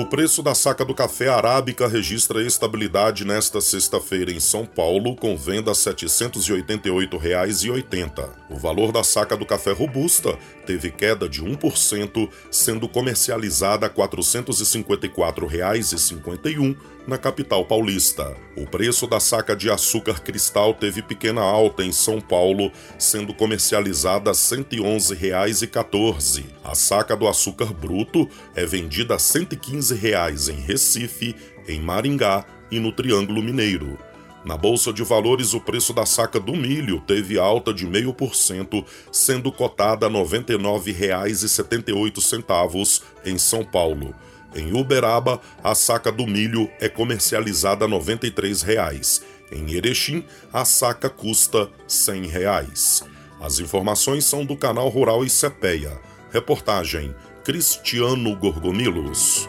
O 0.00 0.06
preço 0.06 0.42
da 0.42 0.54
saca 0.54 0.82
do 0.82 0.94
café 0.94 1.28
arábica 1.28 1.86
registra 1.86 2.42
estabilidade 2.42 3.22
nesta 3.24 3.60
sexta-feira 3.60 4.32
em 4.32 4.40
São 4.40 4.64
Paulo, 4.64 5.14
com 5.14 5.36
venda 5.36 5.72
a 5.72 5.74
R$ 5.74 5.80
788,80. 5.80 8.30
O 8.48 8.56
valor 8.56 8.92
da 8.92 9.04
saca 9.04 9.36
do 9.36 9.44
café 9.44 9.72
robusta 9.72 10.38
teve 10.64 10.90
queda 10.90 11.28
de 11.28 11.44
1%, 11.44 12.30
sendo 12.50 12.88
comercializada 12.88 13.84
a 13.86 13.90
R$ 13.90 13.96
454,51 13.96 16.74
na 17.10 17.18
capital 17.18 17.64
paulista. 17.64 18.36
O 18.56 18.64
preço 18.64 19.04
da 19.04 19.18
saca 19.18 19.56
de 19.56 19.68
açúcar 19.68 20.20
cristal 20.20 20.72
teve 20.72 21.02
pequena 21.02 21.40
alta 21.40 21.82
em 21.82 21.90
São 21.90 22.20
Paulo, 22.20 22.70
sendo 22.96 23.34
comercializada 23.34 24.30
a 24.30 24.32
R$ 24.32 24.38
111,14. 24.38 26.44
A 26.62 26.76
saca 26.76 27.16
do 27.16 27.26
açúcar 27.26 27.74
bruto 27.74 28.30
é 28.54 28.64
vendida 28.64 29.16
a 29.16 29.18
115 29.18 29.92
reais 29.96 30.48
em 30.48 30.60
Recife, 30.60 31.34
em 31.66 31.80
Maringá 31.80 32.44
e 32.70 32.78
no 32.78 32.92
Triângulo 32.92 33.42
Mineiro. 33.42 33.98
Na 34.44 34.56
Bolsa 34.56 34.92
de 34.92 35.02
Valores, 35.02 35.52
o 35.52 35.60
preço 35.60 35.92
da 35.92 36.06
saca 36.06 36.38
do 36.38 36.54
milho 36.54 37.00
teve 37.00 37.40
alta 37.40 37.74
de 37.74 37.84
0,5%, 37.86 38.84
sendo 39.10 39.50
cotada 39.50 40.06
a 40.06 40.08
R$ 40.08 40.14
99,78 40.14 43.02
em 43.24 43.36
São 43.36 43.64
Paulo. 43.64 44.14
Em 44.54 44.72
Uberaba, 44.72 45.40
a 45.62 45.74
saca 45.74 46.10
do 46.10 46.26
milho 46.26 46.70
é 46.80 46.88
comercializada 46.88 47.84
a 47.84 47.88
93 47.88 48.62
reais. 48.62 49.22
Em 49.52 49.72
Erechim, 49.72 50.24
a 50.52 50.64
saca 50.64 51.08
custa 51.08 51.70
100 51.86 52.26
reais. 52.26 53.04
As 53.40 53.58
informações 53.58 54.24
são 54.24 54.44
do 54.44 54.56
canal 54.56 54.88
Rural 54.88 55.24
e 55.24 55.30
Cepeia. 55.30 55.98
Reportagem 56.30 57.14
Cristiano 57.44 58.36
Gorgomilos. 58.36 59.48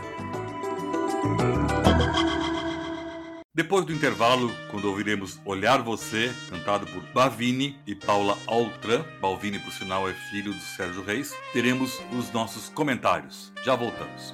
Depois 3.54 3.86
do 3.86 3.92
intervalo, 3.92 4.50
quando 4.72 4.86
ouviremos 4.86 5.38
Olhar 5.44 5.84
Você, 5.84 6.34
cantado 6.50 6.88
por 6.88 7.04
Bavini 7.14 7.78
e 7.86 7.94
Paula 7.94 8.38
Altran, 8.48 9.04
Balvini, 9.20 9.60
por 9.60 9.74
sinal, 9.74 10.10
é 10.10 10.14
filho 10.32 10.54
do 10.54 10.62
Sérgio 10.62 11.04
Reis, 11.04 11.34
teremos 11.52 12.02
os 12.18 12.32
nossos 12.32 12.70
comentários. 12.70 13.52
Já 13.64 13.76
voltamos. 13.76 14.34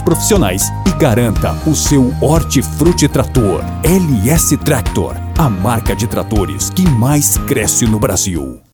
profissionais 0.00 0.72
e 0.86 0.98
garanta 0.98 1.52
o 1.66 1.74
seu 1.74 2.10
Hortifruti 2.20 3.08
Trator. 3.08 3.62
LS 3.84 4.56
Tractor, 4.56 5.14
a 5.36 5.50
marca 5.50 5.94
de 5.94 6.06
tratores 6.06 6.70
que 6.70 6.88
mais 6.88 7.36
cresce 7.46 7.84
no 7.84 7.98
Brasil. 7.98 8.65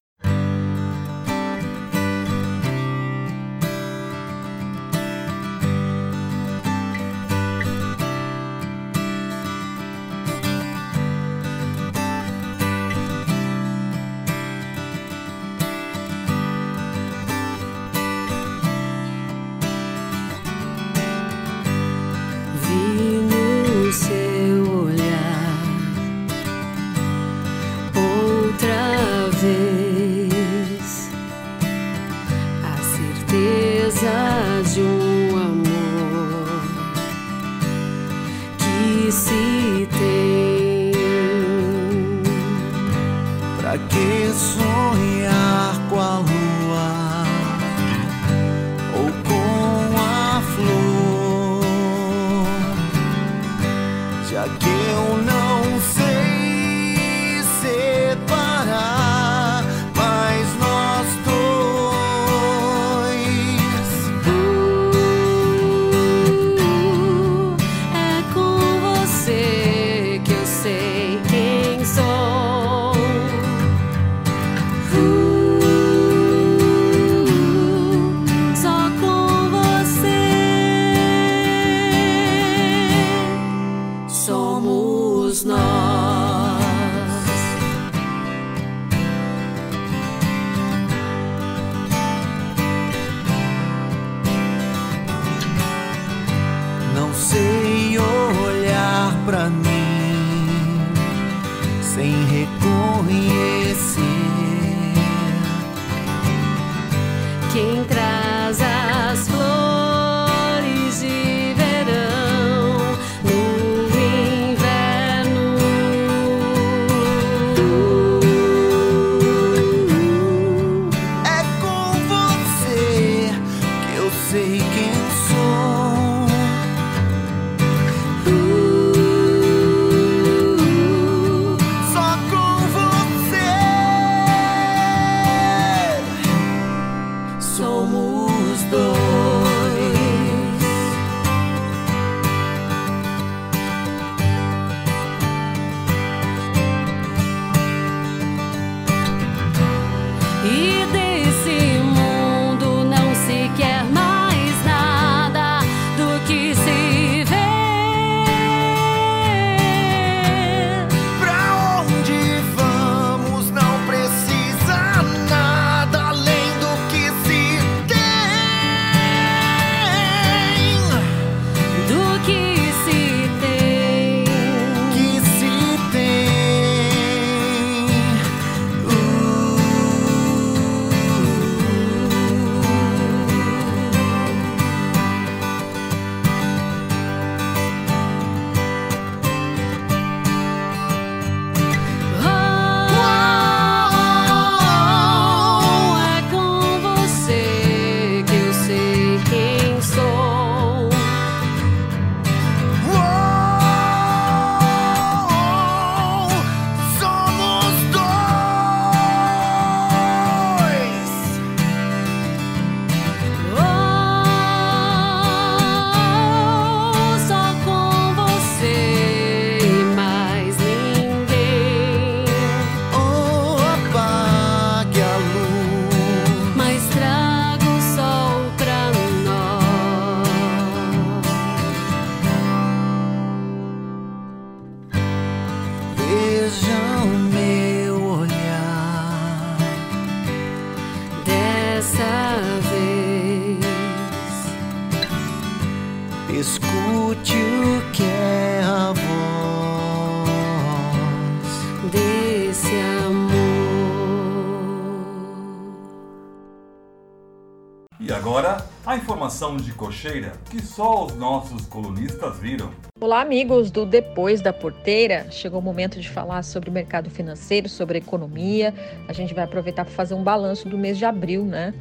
Cocheira 259.93 260.33
que 260.51 260.63
só 260.63 261.05
os 261.05 261.15
nossos 261.17 261.67
colunistas 261.67 262.39
viram. 262.39 262.73
Olá, 262.99 263.21
amigos 263.21 263.71
do 263.71 263.85
Depois 263.85 264.41
da 264.41 264.51
Porteira. 264.51 265.27
Chegou 265.31 265.61
o 265.61 265.63
momento 265.63 266.01
de 266.01 266.09
falar 266.09 266.43
sobre 266.45 266.71
o 266.71 266.73
mercado 266.73 267.11
financeiro, 267.11 267.69
sobre 267.69 267.99
economia. 267.99 268.73
A 269.07 269.13
gente 269.13 269.35
vai 269.35 269.45
aproveitar 269.45 269.85
para 269.85 269.93
fazer 269.93 270.15
um 270.15 270.23
balanço 270.23 270.67
do 270.67 270.79
mês 270.79 270.97
de 270.97 271.05
abril, 271.05 271.45
né? 271.45 271.75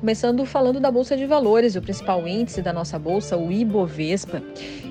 Começando 0.00 0.46
falando 0.46 0.80
da 0.80 0.90
Bolsa 0.90 1.14
de 1.14 1.26
Valores, 1.26 1.76
o 1.76 1.82
principal 1.82 2.26
índice 2.26 2.62
da 2.62 2.72
nossa 2.72 2.98
bolsa, 2.98 3.36
o 3.36 3.52
Ibovespa. 3.52 4.42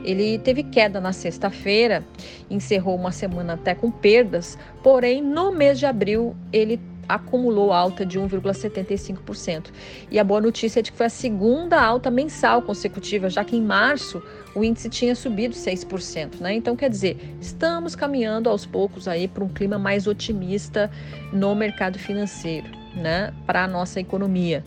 Ele 0.03 0.37
teve 0.37 0.61
queda 0.61 1.01
na 1.01 1.11
sexta-feira, 1.11 2.05
encerrou 2.47 2.95
uma 2.95 3.11
semana 3.11 3.53
até 3.53 3.73
com 3.73 3.89
perdas, 3.89 4.55
porém 4.83 5.19
no 5.23 5.51
mês 5.51 5.79
de 5.79 5.87
abril 5.87 6.35
ele 6.53 6.79
acumulou 7.07 7.71
alta 7.71 8.05
de 8.05 8.19
1,75%. 8.19 9.67
E 10.11 10.19
a 10.19 10.23
boa 10.23 10.41
notícia 10.41 10.79
é 10.79 10.83
de 10.83 10.91
que 10.91 10.97
foi 10.97 11.05
a 11.07 11.09
segunda 11.09 11.81
alta 11.81 12.11
mensal 12.11 12.61
consecutiva, 12.61 13.29
já 13.29 13.43
que 13.43 13.55
em 13.55 13.61
março 13.61 14.21
o 14.55 14.63
índice 14.63 14.89
tinha 14.89 15.15
subido 15.15 15.55
6%, 15.55 16.39
né? 16.39 16.53
Então, 16.53 16.75
quer 16.75 16.89
dizer, 16.89 17.35
estamos 17.39 17.95
caminhando 17.95 18.49
aos 18.49 18.65
poucos 18.65 19.07
aí 19.07 19.27
para 19.27 19.43
um 19.43 19.49
clima 19.49 19.77
mais 19.77 20.07
otimista 20.07 20.89
no 21.31 21.53
mercado 21.55 21.99
financeiro, 21.99 22.67
né? 22.95 23.33
Para 23.45 23.63
a 23.63 23.67
nossa 23.67 23.99
economia. 23.99 24.63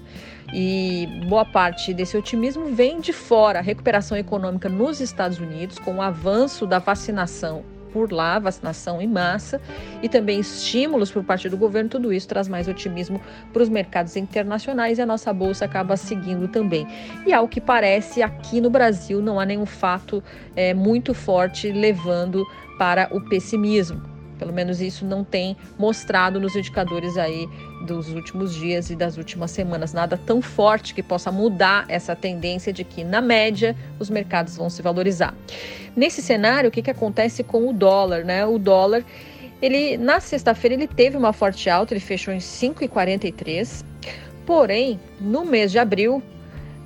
E 0.53 1.07
boa 1.29 1.45
parte 1.45 1.95
desse 1.95 2.17
otimismo 2.17 2.67
vem 2.67 3.01
de 3.01 3.13
fora, 3.13 3.61
a 3.61 3.63
recuperação 3.63 4.17
econômica 4.17 4.69
nos 4.69 5.01
Estados 5.01 5.39
Unidos, 5.39 5.79
com 5.79 5.97
o 5.97 6.03
avanço 6.03 6.67
da 6.67 6.79
vacinação 6.79 7.65
por 7.93 8.13
lá, 8.13 8.39
vacinação 8.39 9.01
em 9.01 9.07
massa 9.07 9.61
e 10.03 10.09
também 10.09 10.41
estímulos 10.41 11.11
por 11.11 11.25
parte 11.25 11.49
do 11.49 11.57
governo, 11.57 11.91
tudo 11.91 12.13
isso 12.13 12.29
traz 12.29 12.49
mais 12.49 12.69
otimismo 12.69 13.21
para 13.53 13.63
os 13.63 13.69
mercados 13.69 14.17
internacionais 14.17 14.99
e 14.99 15.03
a 15.03 15.07
nossa 15.07 15.33
bolsa 15.33 15.65
acaba 15.65 15.97
seguindo 15.97 16.49
também. 16.49 16.87
E 17.27 17.33
ao 17.33 17.49
que 17.49 17.61
parece, 17.61 18.23
aqui 18.23 18.61
no 18.61 18.71
Brasil 18.71 19.21
não 19.21 19.39
há 19.39 19.45
nenhum 19.45 19.67
fato 19.67 20.23
é, 20.57 20.75
muito 20.75 21.15
forte 21.15 21.71
levando 21.73 22.45
para 22.79 23.09
o 23.15 23.21
pessimismo. 23.29 24.03
Pelo 24.39 24.55
menos 24.55 24.81
isso 24.81 25.05
não 25.05 25.23
tem 25.23 25.55
mostrado 25.79 26.41
nos 26.41 26.57
indicadores 26.57 27.19
aí 27.19 27.47
dos 27.81 28.09
últimos 28.11 28.55
dias 28.55 28.91
e 28.91 28.97
das 28.97 29.17
últimas 29.17 29.51
semanas. 29.51 29.93
Nada 29.93 30.19
tão 30.27 30.43
forte 30.43 30.95
que 30.95 31.03
possa 31.03 31.33
mudar 31.33 31.85
essa 31.89 32.15
tendência 32.15 32.73
de 32.73 32.85
que, 32.85 33.03
na 33.03 33.21
média, 33.21 33.75
os 33.99 34.11
mercados 34.11 34.57
vão 34.57 34.69
se 34.69 34.83
valorizar. 34.83 35.35
Nesse 35.97 36.23
cenário, 36.23 36.69
o 36.69 36.71
que, 36.71 36.83
que 36.83 36.91
acontece 36.91 37.43
com 37.43 37.69
o 37.69 37.73
dólar? 37.73 38.25
Né? 38.25 38.45
O 38.45 38.59
dólar, 38.59 39.05
ele 39.61 39.97
na 39.97 40.21
sexta-feira, 40.21 40.75
ele 40.75 40.87
teve 40.87 41.17
uma 41.17 41.33
forte 41.33 41.69
alta, 41.71 41.95
ele 41.95 42.01
fechou 42.01 42.33
em 42.33 42.39
5,43. 42.39 43.85
Porém, 44.47 44.99
no 45.21 45.45
mês 45.45 45.71
de 45.71 45.79
abril, 45.79 46.23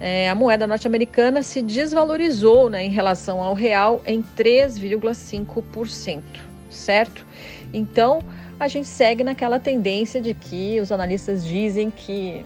é, 0.01 0.29
a 0.29 0.35
moeda 0.35 0.67
norte-americana 0.67 1.43
se 1.43 1.63
desvalorizou 1.63 2.69
né, 2.69 2.85
em 2.85 2.91
relação 2.91 3.41
ao 3.43 3.55
real 3.55 4.03
em 4.07 4.23
3,5%, 4.37 6.23
certo? 6.69 7.25
Então, 7.73 8.21
a 8.59 8.69
gente 8.69 8.87
segue 8.87 9.25
naquela 9.25 9.59
tendência 9.59 10.21
de 10.21 10.35
que 10.35 10.81
os 10.81 10.93
analistas 10.93 11.45
dizem 11.45 11.91
que 11.91 12.45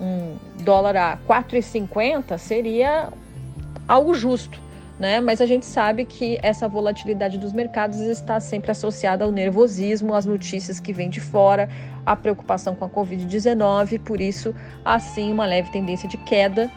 um 0.00 0.36
dólar 0.62 0.96
a 0.96 1.18
4,50 1.28 2.36
seria 2.38 3.08
algo 3.86 4.14
justo, 4.14 4.58
né? 4.98 5.20
Mas 5.20 5.40
a 5.40 5.46
gente 5.46 5.66
sabe 5.66 6.04
que 6.04 6.38
essa 6.42 6.66
volatilidade 6.66 7.38
dos 7.38 7.52
mercados 7.52 8.00
está 8.00 8.40
sempre 8.40 8.70
associada 8.70 9.24
ao 9.24 9.30
nervosismo, 9.30 10.14
às 10.14 10.26
notícias 10.26 10.80
que 10.80 10.92
vêm 10.92 11.10
de 11.10 11.20
fora, 11.20 11.68
à 12.04 12.16
preocupação 12.16 12.74
com 12.74 12.84
a 12.84 12.88
Covid-19, 12.88 14.00
por 14.00 14.20
isso, 14.20 14.54
assim, 14.84 15.32
uma 15.32 15.46
leve 15.46 15.70
tendência 15.70 16.08
de 16.08 16.16
queda 16.16 16.70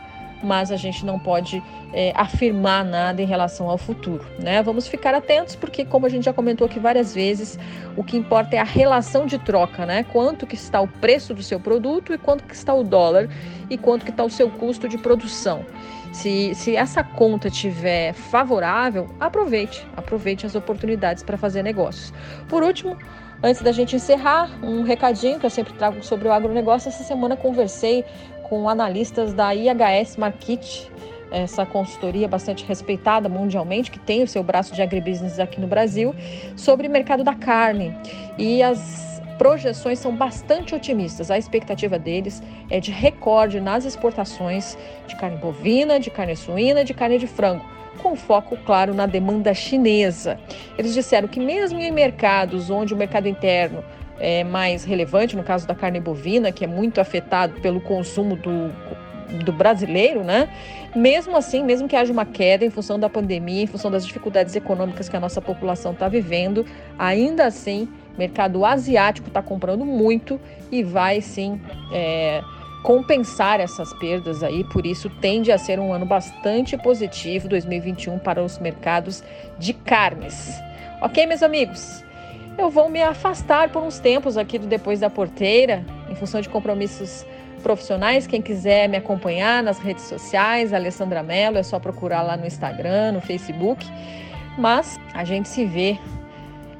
mas 0.43 0.71
a 0.71 0.75
gente 0.75 1.05
não 1.05 1.17
pode 1.19 1.61
é, 1.93 2.11
afirmar 2.15 2.85
nada 2.85 3.21
em 3.21 3.25
relação 3.25 3.69
ao 3.69 3.77
futuro. 3.77 4.25
Né? 4.39 4.61
Vamos 4.61 4.87
ficar 4.87 5.13
atentos, 5.13 5.55
porque, 5.55 5.85
como 5.85 6.05
a 6.05 6.09
gente 6.09 6.25
já 6.25 6.33
comentou 6.33 6.65
aqui 6.65 6.79
várias 6.79 7.13
vezes, 7.13 7.57
o 7.95 8.03
que 8.03 8.17
importa 8.17 8.55
é 8.55 8.59
a 8.59 8.63
relação 8.63 9.25
de 9.25 9.37
troca, 9.37 9.85
né? 9.85 10.03
Quanto 10.11 10.45
que 10.45 10.55
está 10.55 10.81
o 10.81 10.87
preço 10.87 11.33
do 11.33 11.41
seu 11.41 11.59
produto 11.59 12.13
e 12.13 12.17
quanto 12.17 12.43
que 12.43 12.53
está 12.53 12.73
o 12.73 12.83
dólar 12.83 13.29
e 13.69 13.77
quanto 13.77 14.05
que 14.05 14.11
está 14.11 14.23
o 14.23 14.29
seu 14.29 14.49
custo 14.49 14.87
de 14.87 14.97
produção. 14.97 15.65
Se, 16.11 16.55
se 16.55 16.75
essa 16.75 17.03
conta 17.03 17.49
tiver 17.49 18.13
favorável, 18.13 19.07
aproveite, 19.19 19.85
aproveite 19.95 20.45
as 20.45 20.55
oportunidades 20.55 21.21
para 21.21 21.37
fazer 21.37 21.63
negócios. 21.63 22.13
Por 22.47 22.63
último, 22.63 22.97
Antes 23.43 23.61
da 23.61 23.71
gente 23.71 23.95
encerrar, 23.95 24.49
um 24.63 24.81
recadinho 24.81 25.39
que 25.39 25.45
eu 25.45 25.49
sempre 25.49 25.71
trago 25.73 26.03
sobre 26.03 26.27
o 26.27 26.31
agronegócio. 26.31 26.89
Essa 26.89 27.03
semana 27.03 27.37
conversei 27.37 28.03
com 28.49 28.69
analistas 28.69 29.33
da 29.33 29.53
IHS 29.53 30.17
Market, 30.17 30.87
essa 31.31 31.65
consultoria 31.65 32.27
bastante 32.27 32.65
respeitada 32.65 33.27
mundialmente, 33.27 33.91
que 33.91 33.99
tem 33.99 34.23
o 34.23 34.27
seu 34.27 34.41
braço 34.41 34.73
de 34.73 34.81
agribusiness 34.81 35.39
aqui 35.39 35.59
no 35.59 35.67
Brasil, 35.67 36.15
sobre 36.55 36.87
o 36.87 36.91
mercado 36.91 37.23
da 37.23 37.35
carne. 37.35 37.93
E 38.37 38.63
as 38.63 39.21
projeções 39.37 39.99
são 39.99 40.15
bastante 40.15 40.73
otimistas. 40.73 41.29
A 41.29 41.37
expectativa 41.37 41.99
deles 41.99 42.41
é 42.69 42.79
de 42.79 42.91
recorde 42.91 43.59
nas 43.59 43.85
exportações 43.85 44.77
de 45.07 45.15
carne 45.15 45.37
bovina, 45.37 45.99
de 45.99 46.09
carne 46.09 46.35
suína, 46.35 46.83
de 46.83 46.93
carne 46.93 47.19
de 47.19 47.27
frango, 47.27 47.65
com 48.01 48.15
foco, 48.15 48.57
claro, 48.65 48.93
na 48.93 49.05
demanda 49.05 49.53
chinesa. 49.53 50.39
Eles 50.77 50.93
disseram 50.93 51.27
que, 51.27 51.39
mesmo 51.39 51.79
em 51.79 51.91
mercados 51.91 52.69
onde 52.69 52.93
o 52.93 52.97
mercado 52.97 53.27
interno 53.27 53.83
é, 54.19 54.43
mais 54.43 54.83
relevante, 54.83 55.35
no 55.35 55.43
caso 55.43 55.67
da 55.67 55.75
carne 55.75 55.99
bovina, 55.99 56.51
que 56.51 56.63
é 56.63 56.67
muito 56.67 56.99
afetado 56.99 57.59
pelo 57.61 57.81
consumo 57.81 58.35
do, 58.35 58.71
do 59.43 59.51
brasileiro, 59.51 60.23
né? 60.23 60.49
Mesmo 60.95 61.35
assim, 61.35 61.63
mesmo 61.63 61.87
que 61.87 61.95
haja 61.95 62.11
uma 62.11 62.25
queda 62.25 62.65
em 62.65 62.69
função 62.69 62.99
da 62.99 63.09
pandemia, 63.09 63.63
em 63.63 63.67
função 63.67 63.91
das 63.91 64.05
dificuldades 64.05 64.55
econômicas 64.55 65.07
que 65.09 65.15
a 65.15 65.19
nossa 65.19 65.41
população 65.41 65.91
está 65.91 66.07
vivendo, 66.07 66.65
ainda 66.97 67.45
assim 67.45 67.87
O 68.15 68.17
mercado 68.17 68.65
asiático 68.65 69.27
está 69.27 69.41
comprando 69.41 69.85
muito 69.85 70.39
e 70.71 70.81
vai 70.83 71.21
sim 71.21 71.61
é, 71.93 72.41
compensar 72.81 73.59
essas 73.59 73.93
perdas 73.93 74.41
aí, 74.41 74.63
por 74.63 74.85
isso 74.85 75.09
tende 75.21 75.51
a 75.51 75.57
ser 75.57 75.79
um 75.79 75.91
ano 75.91 76.05
bastante 76.05 76.77
positivo 76.77 77.47
2021 77.47 78.17
para 78.17 78.41
os 78.41 78.57
mercados 78.57 79.23
de 79.59 79.73
carnes. 79.73 80.59
Ok, 81.01 81.25
meus 81.27 81.43
amigos? 81.43 82.06
Eu 82.57 82.71
vou 82.71 82.89
me 82.89 83.03
afastar 83.03 83.69
por 83.69 83.83
uns 83.83 83.99
tempos 83.99 84.35
aqui 84.35 84.57
do 84.57 84.65
Depois 84.65 84.99
da 84.99 85.11
Porteira, 85.11 85.85
em 86.09 86.15
função 86.15 86.41
de 86.41 86.49
compromissos 86.49 87.23
profissionais. 87.61 88.25
Quem 88.25 88.41
quiser 88.41 88.89
me 88.89 88.97
acompanhar 88.97 89.61
nas 89.61 89.77
redes 89.77 90.05
sociais, 90.05 90.73
Alessandra 90.73 91.21
Mello, 91.21 91.59
é 91.59 91.63
só 91.63 91.79
procurar 91.79 92.23
lá 92.23 92.35
no 92.35 92.47
Instagram, 92.47 93.11
no 93.11 93.21
Facebook. 93.21 93.85
Mas 94.57 94.97
a 95.13 95.23
gente 95.23 95.47
se 95.47 95.65
vê 95.65 95.99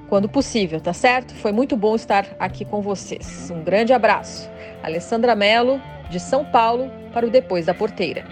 quando 0.09 0.27
possível, 0.27 0.81
tá 0.81 0.93
certo? 0.93 1.35
Foi 1.35 1.51
muito 1.51 1.77
bom 1.77 1.95
estar 1.95 2.25
aqui 2.39 2.65
com 2.65 2.81
vocês. 2.81 3.51
Um 3.51 3.63
grande 3.63 3.93
abraço. 3.93 4.49
Alessandra 4.81 5.35
Mello, 5.35 5.79
de 6.09 6.19
São 6.19 6.43
Paulo, 6.43 6.89
para 7.13 7.27
o 7.27 7.29
Depois 7.29 7.67
da 7.67 7.73
Porteira. 7.75 8.25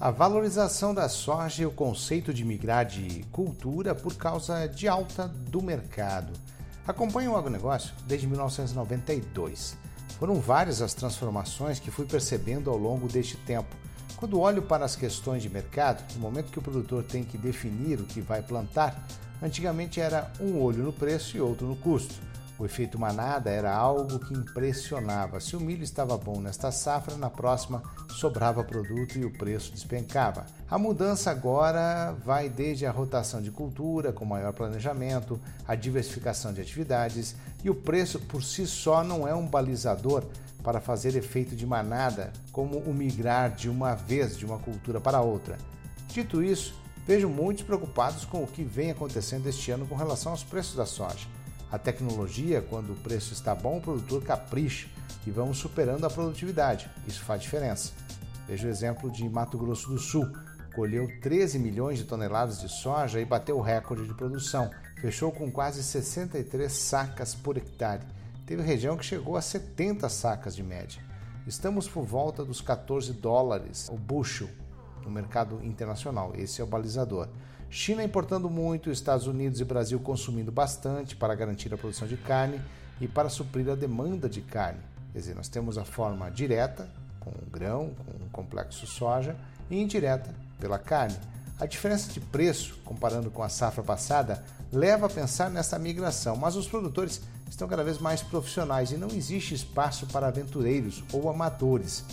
A 0.00 0.10
valorização 0.10 0.94
da 0.94 1.10
soja 1.10 1.62
e 1.62 1.66
o 1.66 1.70
conceito 1.70 2.32
de 2.32 2.42
migrar 2.42 2.86
de 2.86 3.22
cultura 3.24 3.94
por 3.94 4.14
causa 4.14 4.66
de 4.66 4.88
alta 4.88 5.28
do 5.28 5.60
mercado. 5.60 6.32
Acompanho 6.86 7.32
o 7.32 7.36
agronegócio 7.36 7.92
desde 8.06 8.26
1992. 8.26 9.76
Foram 10.18 10.40
várias 10.40 10.80
as 10.80 10.94
transformações 10.94 11.78
que 11.78 11.90
fui 11.90 12.06
percebendo 12.06 12.70
ao 12.70 12.78
longo 12.78 13.08
deste 13.08 13.36
tempo. 13.36 13.76
Quando 14.16 14.40
olho 14.40 14.62
para 14.62 14.86
as 14.86 14.96
questões 14.96 15.42
de 15.42 15.50
mercado, 15.50 16.02
no 16.14 16.20
momento 16.20 16.50
que 16.50 16.58
o 16.58 16.62
produtor 16.62 17.04
tem 17.04 17.22
que 17.22 17.36
definir 17.36 18.00
o 18.00 18.06
que 18.06 18.22
vai 18.22 18.40
plantar, 18.40 19.06
antigamente 19.42 20.00
era 20.00 20.32
um 20.40 20.62
olho 20.62 20.82
no 20.82 20.94
preço 20.94 21.36
e 21.36 21.42
outro 21.42 21.66
no 21.66 21.76
custo. 21.76 22.14
O 22.60 22.66
efeito 22.66 22.98
manada 22.98 23.48
era 23.48 23.74
algo 23.74 24.18
que 24.18 24.34
impressionava. 24.34 25.40
Se 25.40 25.56
o 25.56 25.60
milho 25.60 25.82
estava 25.82 26.18
bom 26.18 26.42
nesta 26.42 26.70
safra, 26.70 27.16
na 27.16 27.30
próxima 27.30 27.82
sobrava 28.10 28.62
produto 28.62 29.18
e 29.18 29.24
o 29.24 29.32
preço 29.32 29.72
despencava. 29.72 30.44
A 30.70 30.76
mudança 30.76 31.30
agora 31.30 32.14
vai 32.22 32.50
desde 32.50 32.84
a 32.84 32.90
rotação 32.90 33.40
de 33.40 33.50
cultura, 33.50 34.12
com 34.12 34.26
maior 34.26 34.52
planejamento, 34.52 35.40
a 35.66 35.74
diversificação 35.74 36.52
de 36.52 36.60
atividades, 36.60 37.34
e 37.64 37.70
o 37.70 37.74
preço 37.74 38.18
por 38.18 38.42
si 38.42 38.66
só 38.66 39.02
não 39.02 39.26
é 39.26 39.34
um 39.34 39.46
balizador 39.46 40.22
para 40.62 40.82
fazer 40.82 41.16
efeito 41.16 41.56
de 41.56 41.64
manada, 41.64 42.30
como 42.52 42.76
o 42.76 42.92
migrar 42.92 43.52
de 43.52 43.70
uma 43.70 43.94
vez 43.94 44.36
de 44.36 44.44
uma 44.44 44.58
cultura 44.58 45.00
para 45.00 45.22
outra. 45.22 45.56
Dito 46.08 46.42
isso, 46.42 46.74
vejo 47.06 47.26
muitos 47.26 47.64
preocupados 47.64 48.26
com 48.26 48.42
o 48.42 48.46
que 48.46 48.62
vem 48.62 48.90
acontecendo 48.90 49.46
este 49.46 49.70
ano 49.70 49.86
com 49.86 49.94
relação 49.94 50.32
aos 50.32 50.44
preços 50.44 50.76
da 50.76 50.84
soja. 50.84 51.39
A 51.70 51.78
tecnologia, 51.78 52.60
quando 52.60 52.92
o 52.92 52.96
preço 52.96 53.32
está 53.32 53.54
bom, 53.54 53.78
o 53.78 53.80
produtor 53.80 54.22
capricha 54.24 54.88
e 55.26 55.30
vamos 55.30 55.58
superando 55.58 56.04
a 56.04 56.10
produtividade. 56.10 56.90
Isso 57.06 57.22
faz 57.22 57.42
diferença. 57.42 57.92
Veja 58.48 58.66
o 58.66 58.70
exemplo 58.70 59.10
de 59.10 59.28
Mato 59.28 59.56
Grosso 59.56 59.88
do 59.88 59.98
Sul. 59.98 60.28
Colheu 60.74 61.08
13 61.20 61.58
milhões 61.58 61.98
de 61.98 62.04
toneladas 62.04 62.60
de 62.60 62.68
soja 62.68 63.20
e 63.20 63.24
bateu 63.24 63.56
o 63.56 63.62
recorde 63.62 64.06
de 64.06 64.14
produção. 64.14 64.68
Fechou 65.00 65.30
com 65.30 65.50
quase 65.50 65.82
63 65.82 66.72
sacas 66.72 67.34
por 67.34 67.56
hectare. 67.56 68.02
Teve 68.44 68.62
região 68.62 68.96
que 68.96 69.04
chegou 69.04 69.36
a 69.36 69.42
70 69.42 70.08
sacas 70.08 70.56
de 70.56 70.64
média. 70.64 71.00
Estamos 71.46 71.88
por 71.88 72.04
volta 72.04 72.44
dos 72.44 72.60
14 72.60 73.12
dólares 73.12 73.88
o 73.88 73.96
bushel 73.96 74.48
no 75.04 75.10
mercado 75.10 75.60
internacional. 75.62 76.32
Esse 76.34 76.60
é 76.60 76.64
o 76.64 76.66
balizador. 76.66 77.28
China 77.72 78.02
importando 78.02 78.50
muito, 78.50 78.90
Estados 78.90 79.28
Unidos 79.28 79.60
e 79.60 79.64
Brasil 79.64 80.00
consumindo 80.00 80.50
bastante 80.50 81.14
para 81.14 81.36
garantir 81.36 81.72
a 81.72 81.78
produção 81.78 82.08
de 82.08 82.16
carne 82.16 82.60
e 83.00 83.06
para 83.06 83.28
suprir 83.28 83.70
a 83.70 83.76
demanda 83.76 84.28
de 84.28 84.40
carne. 84.40 84.80
Quer 85.12 85.20
dizer, 85.20 85.36
nós 85.36 85.48
temos 85.48 85.78
a 85.78 85.84
forma 85.84 86.28
direta, 86.32 86.90
com 87.20 87.30
o 87.30 87.46
grão, 87.48 87.92
com 87.94 88.24
o 88.24 88.30
complexo 88.30 88.88
soja, 88.88 89.36
e 89.70 89.80
indireta, 89.80 90.34
pela 90.58 90.80
carne. 90.80 91.16
A 91.60 91.66
diferença 91.66 92.10
de 92.12 92.18
preço, 92.18 92.76
comparando 92.84 93.30
com 93.30 93.42
a 93.42 93.48
safra 93.48 93.84
passada, 93.84 94.42
leva 94.72 95.06
a 95.06 95.10
pensar 95.10 95.48
nessa 95.48 95.78
migração, 95.78 96.34
mas 96.34 96.56
os 96.56 96.66
produtores 96.66 97.22
estão 97.48 97.68
cada 97.68 97.84
vez 97.84 97.98
mais 97.98 98.20
profissionais 98.20 98.90
e 98.90 98.96
não 98.96 99.08
existe 99.08 99.54
espaço 99.54 100.06
para 100.08 100.26
aventureiros 100.26 101.04
ou 101.12 101.30
amadores. 101.30 102.04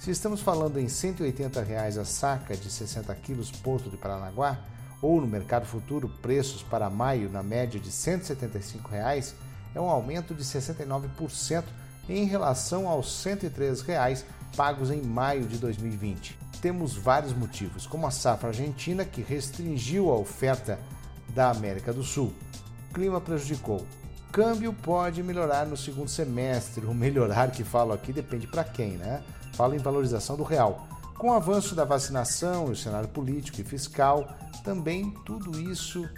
Se 0.00 0.10
estamos 0.10 0.40
falando 0.40 0.80
em 0.80 0.88
180 0.88 1.62
reais 1.62 1.98
a 1.98 2.04
saca 2.04 2.56
de 2.56 2.68
60 2.68 3.14
quilos 3.16 3.52
Porto 3.52 3.88
de 3.88 3.96
Paranaguá, 3.96 4.58
ou 5.04 5.20
no 5.20 5.26
mercado 5.26 5.66
futuro 5.66 6.08
preços 6.22 6.62
para 6.62 6.88
maio 6.88 7.28
na 7.28 7.42
média 7.42 7.78
de 7.78 7.92
175 7.92 8.88
reais, 8.88 9.34
é 9.74 9.80
um 9.80 9.90
aumento 9.90 10.34
de 10.34 10.42
69% 10.42 11.64
em 12.08 12.24
relação 12.24 12.88
aos 12.88 13.12
103 13.20 13.82
reais 13.82 14.24
pagos 14.56 14.90
em 14.90 15.02
maio 15.02 15.46
de 15.46 15.58
2020. 15.58 16.38
Temos 16.62 16.96
vários 16.96 17.34
motivos, 17.34 17.86
como 17.86 18.06
a 18.06 18.10
safra 18.10 18.48
argentina 18.48 19.04
que 19.04 19.20
restringiu 19.20 20.10
a 20.10 20.16
oferta 20.16 20.78
da 21.34 21.50
América 21.50 21.92
do 21.92 22.02
Sul. 22.02 22.32
O 22.90 22.94
clima 22.94 23.20
prejudicou. 23.20 23.84
Câmbio 24.32 24.72
pode 24.72 25.22
melhorar 25.22 25.66
no 25.66 25.76
segundo 25.76 26.08
semestre. 26.08 26.86
O 26.88 26.94
melhorar 26.94 27.50
que 27.50 27.62
falo 27.62 27.92
aqui 27.92 28.10
depende 28.10 28.46
para 28.46 28.64
quem, 28.64 28.92
né? 28.92 29.22
Falo 29.52 29.74
em 29.74 29.78
valorização 29.78 30.34
do 30.34 30.42
real. 30.42 30.88
Com 31.18 31.28
o 31.28 31.34
avanço 31.34 31.74
da 31.74 31.84
vacinação 31.84 32.68
e 32.68 32.72
o 32.72 32.76
cenário 32.76 33.08
político 33.08 33.60
e 33.60 33.64
fiscal, 33.64 34.26
também 34.64 35.10
tudo 35.26 35.60
isso 35.60 36.08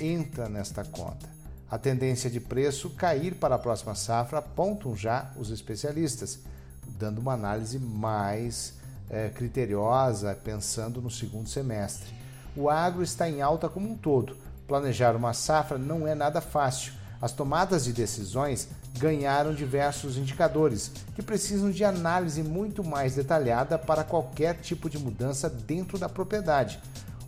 entra 0.00 0.48
nesta 0.48 0.84
conta. 0.84 1.28
A 1.68 1.76
tendência 1.76 2.30
de 2.30 2.38
preço 2.38 2.90
cair 2.90 3.34
para 3.34 3.56
a 3.56 3.58
próxima 3.58 3.96
safra 3.96 4.38
apontam 4.38 4.96
já 4.96 5.32
os 5.36 5.50
especialistas, 5.50 6.38
dando 6.86 7.18
uma 7.18 7.32
análise 7.32 7.80
mais 7.80 8.74
é, 9.10 9.28
criteriosa, 9.28 10.38
pensando 10.44 11.02
no 11.02 11.10
segundo 11.10 11.48
semestre. 11.48 12.14
O 12.56 12.70
agro 12.70 13.02
está 13.02 13.28
em 13.28 13.42
alta 13.42 13.68
como 13.68 13.90
um 13.90 13.96
todo. 13.96 14.36
Planejar 14.68 15.16
uma 15.16 15.32
safra 15.32 15.76
não 15.76 16.06
é 16.06 16.14
nada 16.14 16.40
fácil. 16.40 16.92
As 17.20 17.32
tomadas 17.32 17.84
de 17.84 17.92
decisões 17.92 18.68
ganharam 18.98 19.52
diversos 19.52 20.16
indicadores 20.16 20.92
que 21.16 21.22
precisam 21.22 21.70
de 21.72 21.84
análise 21.84 22.42
muito 22.42 22.84
mais 22.84 23.16
detalhada 23.16 23.76
para 23.76 24.04
qualquer 24.04 24.60
tipo 24.60 24.88
de 24.88 24.98
mudança 24.98 25.50
dentro 25.50 25.98
da 25.98 26.08
propriedade. 26.08 26.80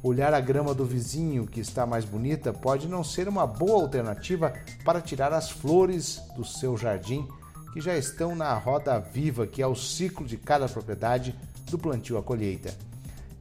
Olhar 0.03 0.33
a 0.33 0.41
grama 0.41 0.73
do 0.73 0.85
vizinho 0.85 1.45
que 1.45 1.59
está 1.59 1.85
mais 1.85 2.05
bonita 2.05 2.53
pode 2.53 2.87
não 2.87 3.03
ser 3.03 3.29
uma 3.29 3.47
boa 3.47 3.83
alternativa 3.83 4.53
para 4.85 5.01
tirar 5.01 5.33
as 5.33 5.51
flores 5.51 6.23
do 6.37 6.45
seu 6.45 6.77
jardim 6.77 7.27
que 7.73 7.81
já 7.81 7.97
estão 7.97 8.37
na 8.37 8.55
roda 8.55 8.99
viva 9.01 9.47
que 9.47 9.61
é 9.61 9.67
o 9.67 9.75
ciclo 9.75 10.25
de 10.25 10.37
cada 10.37 10.69
propriedade 10.69 11.35
do 11.69 11.77
plantio 11.77 12.17
à 12.17 12.23
colheita. 12.23 12.73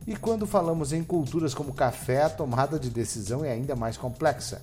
E 0.08 0.16
quando 0.16 0.48
falamos 0.48 0.94
em 0.94 1.04
culturas 1.04 1.54
como 1.54 1.74
café, 1.74 2.24
a 2.24 2.30
tomada 2.30 2.80
de 2.80 2.90
decisão 2.90 3.46
é 3.46 3.52
ainda 3.52 3.76
mais 3.76 3.96
complexa. 3.96 4.62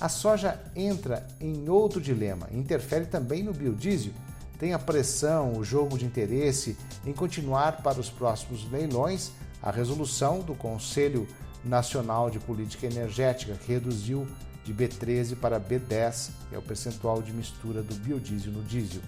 A 0.00 0.08
soja 0.08 0.58
entra 0.74 1.26
em 1.40 1.68
outro 1.68 2.00
dilema, 2.00 2.48
interfere 2.52 3.04
também 3.04 3.42
no 3.42 3.52
biodiesel. 3.52 4.12
Tem 4.58 4.72
a 4.72 4.78
pressão, 4.78 5.58
o 5.58 5.64
jogo 5.64 5.98
de 5.98 6.04
interesse 6.04 6.76
em 7.04 7.12
continuar 7.12 7.82
para 7.82 8.00
os 8.00 8.08
próximos 8.08 8.68
leilões 8.70 9.32
a 9.62 9.70
resolução 9.70 10.40
do 10.40 10.54
Conselho 10.54 11.26
Nacional 11.64 12.30
de 12.30 12.38
Política 12.38 12.86
Energética, 12.86 13.58
reduziu 13.66 14.26
de 14.64 14.72
B13 14.72 15.36
para 15.36 15.60
B10, 15.60 16.30
que 16.48 16.54
é 16.54 16.58
o 16.58 16.62
percentual 16.62 17.22
de 17.22 17.32
mistura 17.32 17.82
do 17.82 17.94
biodiesel 17.94 18.52
no 18.52 18.62
diesel. 18.62 19.02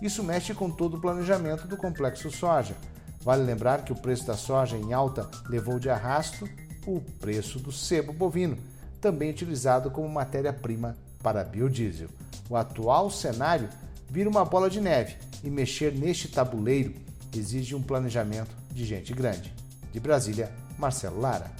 Isso 0.00 0.22
mexe 0.22 0.54
com 0.54 0.70
todo 0.70 0.96
o 0.96 1.00
planejamento 1.00 1.66
do 1.66 1.76
complexo 1.76 2.30
soja. 2.30 2.74
Vale 3.22 3.42
lembrar 3.42 3.84
que 3.84 3.92
o 3.92 3.96
preço 3.96 4.26
da 4.26 4.34
soja 4.34 4.76
em 4.76 4.92
alta 4.92 5.30
levou 5.48 5.78
de 5.78 5.90
arrasto 5.90 6.48
o 6.86 7.00
preço 7.20 7.58
do 7.58 7.70
sebo 7.70 8.12
bovino, 8.12 8.56
também 9.00 9.30
utilizado 9.30 9.90
como 9.90 10.08
matéria-prima 10.08 10.96
para 11.22 11.44
biodiesel. 11.44 12.08
O 12.48 12.56
atual 12.56 13.10
cenário 13.10 13.68
vira 14.08 14.28
uma 14.28 14.44
bola 14.44 14.70
de 14.70 14.80
neve 14.80 15.16
e 15.44 15.50
mexer 15.50 15.92
neste 15.92 16.28
tabuleiro 16.28 16.94
exige 17.38 17.74
um 17.74 17.82
planejamento 17.82 18.56
de 18.72 18.84
gente 18.84 19.12
grande. 19.12 19.59
De 19.92 20.00
Brasília, 20.00 20.52
Marcelo 20.78 21.20
Lara. 21.20 21.50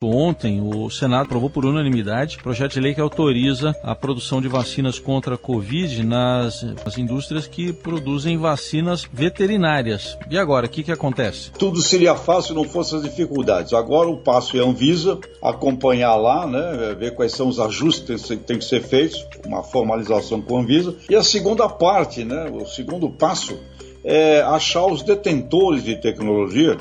Ontem, 0.00 0.60
o 0.60 0.88
Senado 0.90 1.24
aprovou 1.24 1.50
por 1.50 1.66
unanimidade 1.66 2.38
projeto 2.38 2.74
de 2.74 2.80
lei 2.80 2.94
que 2.94 3.00
autoriza 3.00 3.74
a 3.82 3.96
produção 3.96 4.40
de 4.40 4.46
vacinas 4.46 4.96
contra 5.00 5.34
a 5.34 5.38
Covid 5.38 6.04
nas, 6.04 6.62
nas 6.62 6.96
indústrias 6.96 7.48
que 7.48 7.72
produzem 7.72 8.38
vacinas 8.38 9.08
veterinárias. 9.12 10.16
E 10.30 10.38
agora, 10.38 10.66
o 10.66 10.68
que, 10.68 10.84
que 10.84 10.92
acontece? 10.92 11.50
Tudo 11.50 11.82
seria 11.82 12.14
fácil 12.14 12.50
se 12.50 12.54
não 12.54 12.62
fossem 12.62 12.98
as 12.98 13.04
dificuldades. 13.04 13.72
Agora 13.72 14.08
o 14.08 14.18
passo 14.18 14.56
é 14.56 14.60
a 14.60 14.64
Anvisa, 14.64 15.18
acompanhar 15.42 16.14
lá, 16.14 16.46
né, 16.46 16.94
ver 16.96 17.16
quais 17.16 17.32
são 17.32 17.48
os 17.48 17.58
ajustes 17.58 18.24
que 18.24 18.36
têm 18.36 18.60
que 18.60 18.64
ser 18.64 18.80
feitos, 18.80 19.26
uma 19.44 19.64
formalização 19.64 20.40
com 20.40 20.58
a 20.58 20.60
Anvisa. 20.60 20.94
E 21.10 21.16
a 21.16 21.24
segunda 21.24 21.68
parte, 21.68 22.24
né, 22.24 22.48
o 22.52 22.64
segundo 22.66 23.10
passo, 23.10 23.58
é 24.04 24.40
achar 24.40 24.86
os 24.86 25.02
detentores 25.02 25.84
de 25.84 25.96
tecnologia 25.96 26.76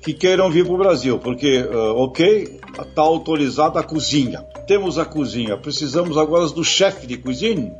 que 0.00 0.12
queiram 0.12 0.50
vir 0.50 0.64
para 0.64 0.74
o 0.74 0.78
Brasil, 0.78 1.18
porque, 1.18 1.62
uh, 1.62 1.96
ok, 1.96 2.60
está 2.80 3.02
autorizada 3.02 3.78
a 3.78 3.82
cozinha. 3.82 4.44
Temos 4.66 4.98
a 4.98 5.04
cozinha, 5.04 5.56
precisamos 5.56 6.16
agora 6.18 6.46
do 6.48 6.64
chefe 6.64 7.06
de 7.06 7.16
cozinha 7.16 7.72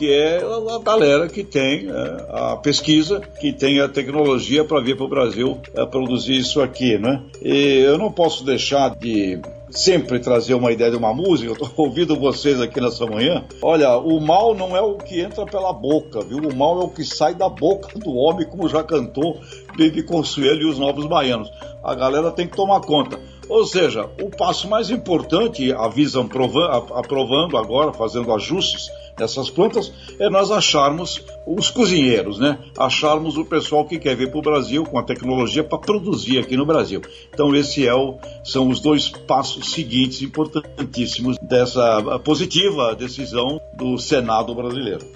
que 0.00 0.10
é 0.10 0.38
a 0.38 0.78
galera 0.78 1.28
que 1.28 1.44
tem 1.44 1.86
é, 1.90 2.26
a 2.30 2.56
pesquisa, 2.56 3.20
que 3.38 3.52
tem 3.52 3.80
a 3.80 3.86
tecnologia 3.86 4.64
para 4.64 4.80
vir 4.80 4.96
para 4.96 5.04
o 5.04 5.08
Brasil 5.08 5.58
é, 5.74 5.84
produzir 5.84 6.38
isso 6.38 6.62
aqui, 6.62 6.96
né? 6.96 7.20
E 7.42 7.80
eu 7.80 7.98
não 7.98 8.10
posso 8.10 8.42
deixar 8.42 8.96
de 8.96 9.38
sempre 9.70 10.18
trazer 10.18 10.54
uma 10.54 10.72
ideia 10.72 10.90
de 10.90 10.96
uma 10.96 11.14
música, 11.14 11.50
eu 11.50 11.54
estou 11.66 11.86
ouvindo 11.86 12.18
vocês 12.18 12.60
aqui 12.60 12.80
nessa 12.80 13.06
manhã. 13.06 13.44
Olha, 13.62 13.96
o 13.96 14.20
mal 14.20 14.54
não 14.54 14.76
é 14.76 14.80
o 14.80 14.96
que 14.96 15.20
entra 15.20 15.44
pela 15.46 15.72
boca, 15.72 16.20
viu? 16.22 16.38
O 16.38 16.54
mal 16.54 16.80
é 16.80 16.84
o 16.84 16.88
que 16.88 17.04
sai 17.04 17.34
da 17.34 17.48
boca 17.48 17.88
do 17.98 18.12
homem, 18.14 18.46
como 18.46 18.68
já 18.68 18.82
cantou 18.82 19.40
Baby 19.78 20.02
Consuelo 20.02 20.62
e 20.62 20.66
os 20.66 20.78
Novos 20.78 21.06
Baianos. 21.06 21.50
A 21.82 21.94
galera 21.94 22.30
tem 22.30 22.46
que 22.46 22.56
tomar 22.56 22.80
conta. 22.80 23.18
Ou 23.48 23.66
seja, 23.66 24.08
o 24.22 24.30
passo 24.30 24.68
mais 24.68 24.90
importante, 24.90 25.72
a 25.72 25.88
Visa 25.88 26.20
aprovando 26.20 27.56
agora, 27.56 27.92
fazendo 27.92 28.32
ajustes 28.32 28.88
nessas 29.20 29.50
plantas, 29.50 29.92
é 30.18 30.28
nós 30.28 30.50
acharmos 30.50 31.24
os 31.46 31.70
cozinheiros, 31.70 32.38
né? 32.38 32.58
Acharmos 32.78 33.36
o 33.36 33.44
pessoal 33.44 33.84
que 33.84 33.98
quer 33.98 34.16
vir 34.16 34.30
para 34.30 34.38
o 34.38 34.42
Brasil 34.42 34.84
com 34.84 34.98
a 34.98 35.02
tecnologia 35.02 35.62
para 35.62 35.78
produzir 35.78 36.38
aqui 36.38 36.56
no 36.56 36.66
Brasil. 36.66 37.00
Então, 37.32 37.54
esse 37.54 37.86
é 37.86 37.94
o, 37.94 38.18
são 38.44 38.68
os 38.68 38.80
dois 38.80 39.08
passos 39.08 39.72
seguintes 39.72 40.22
importantíssimos 40.22 41.36
dessa 41.42 42.18
positiva 42.24 42.94
decisão 42.94 43.60
do 43.76 43.98
Senado 43.98 44.54
brasileiro. 44.54 45.06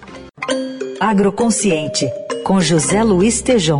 Agroconsciente, 0.99 2.09
com 2.43 2.61
José 2.61 3.03
Luiz 3.03 3.41
Tejom. 3.41 3.79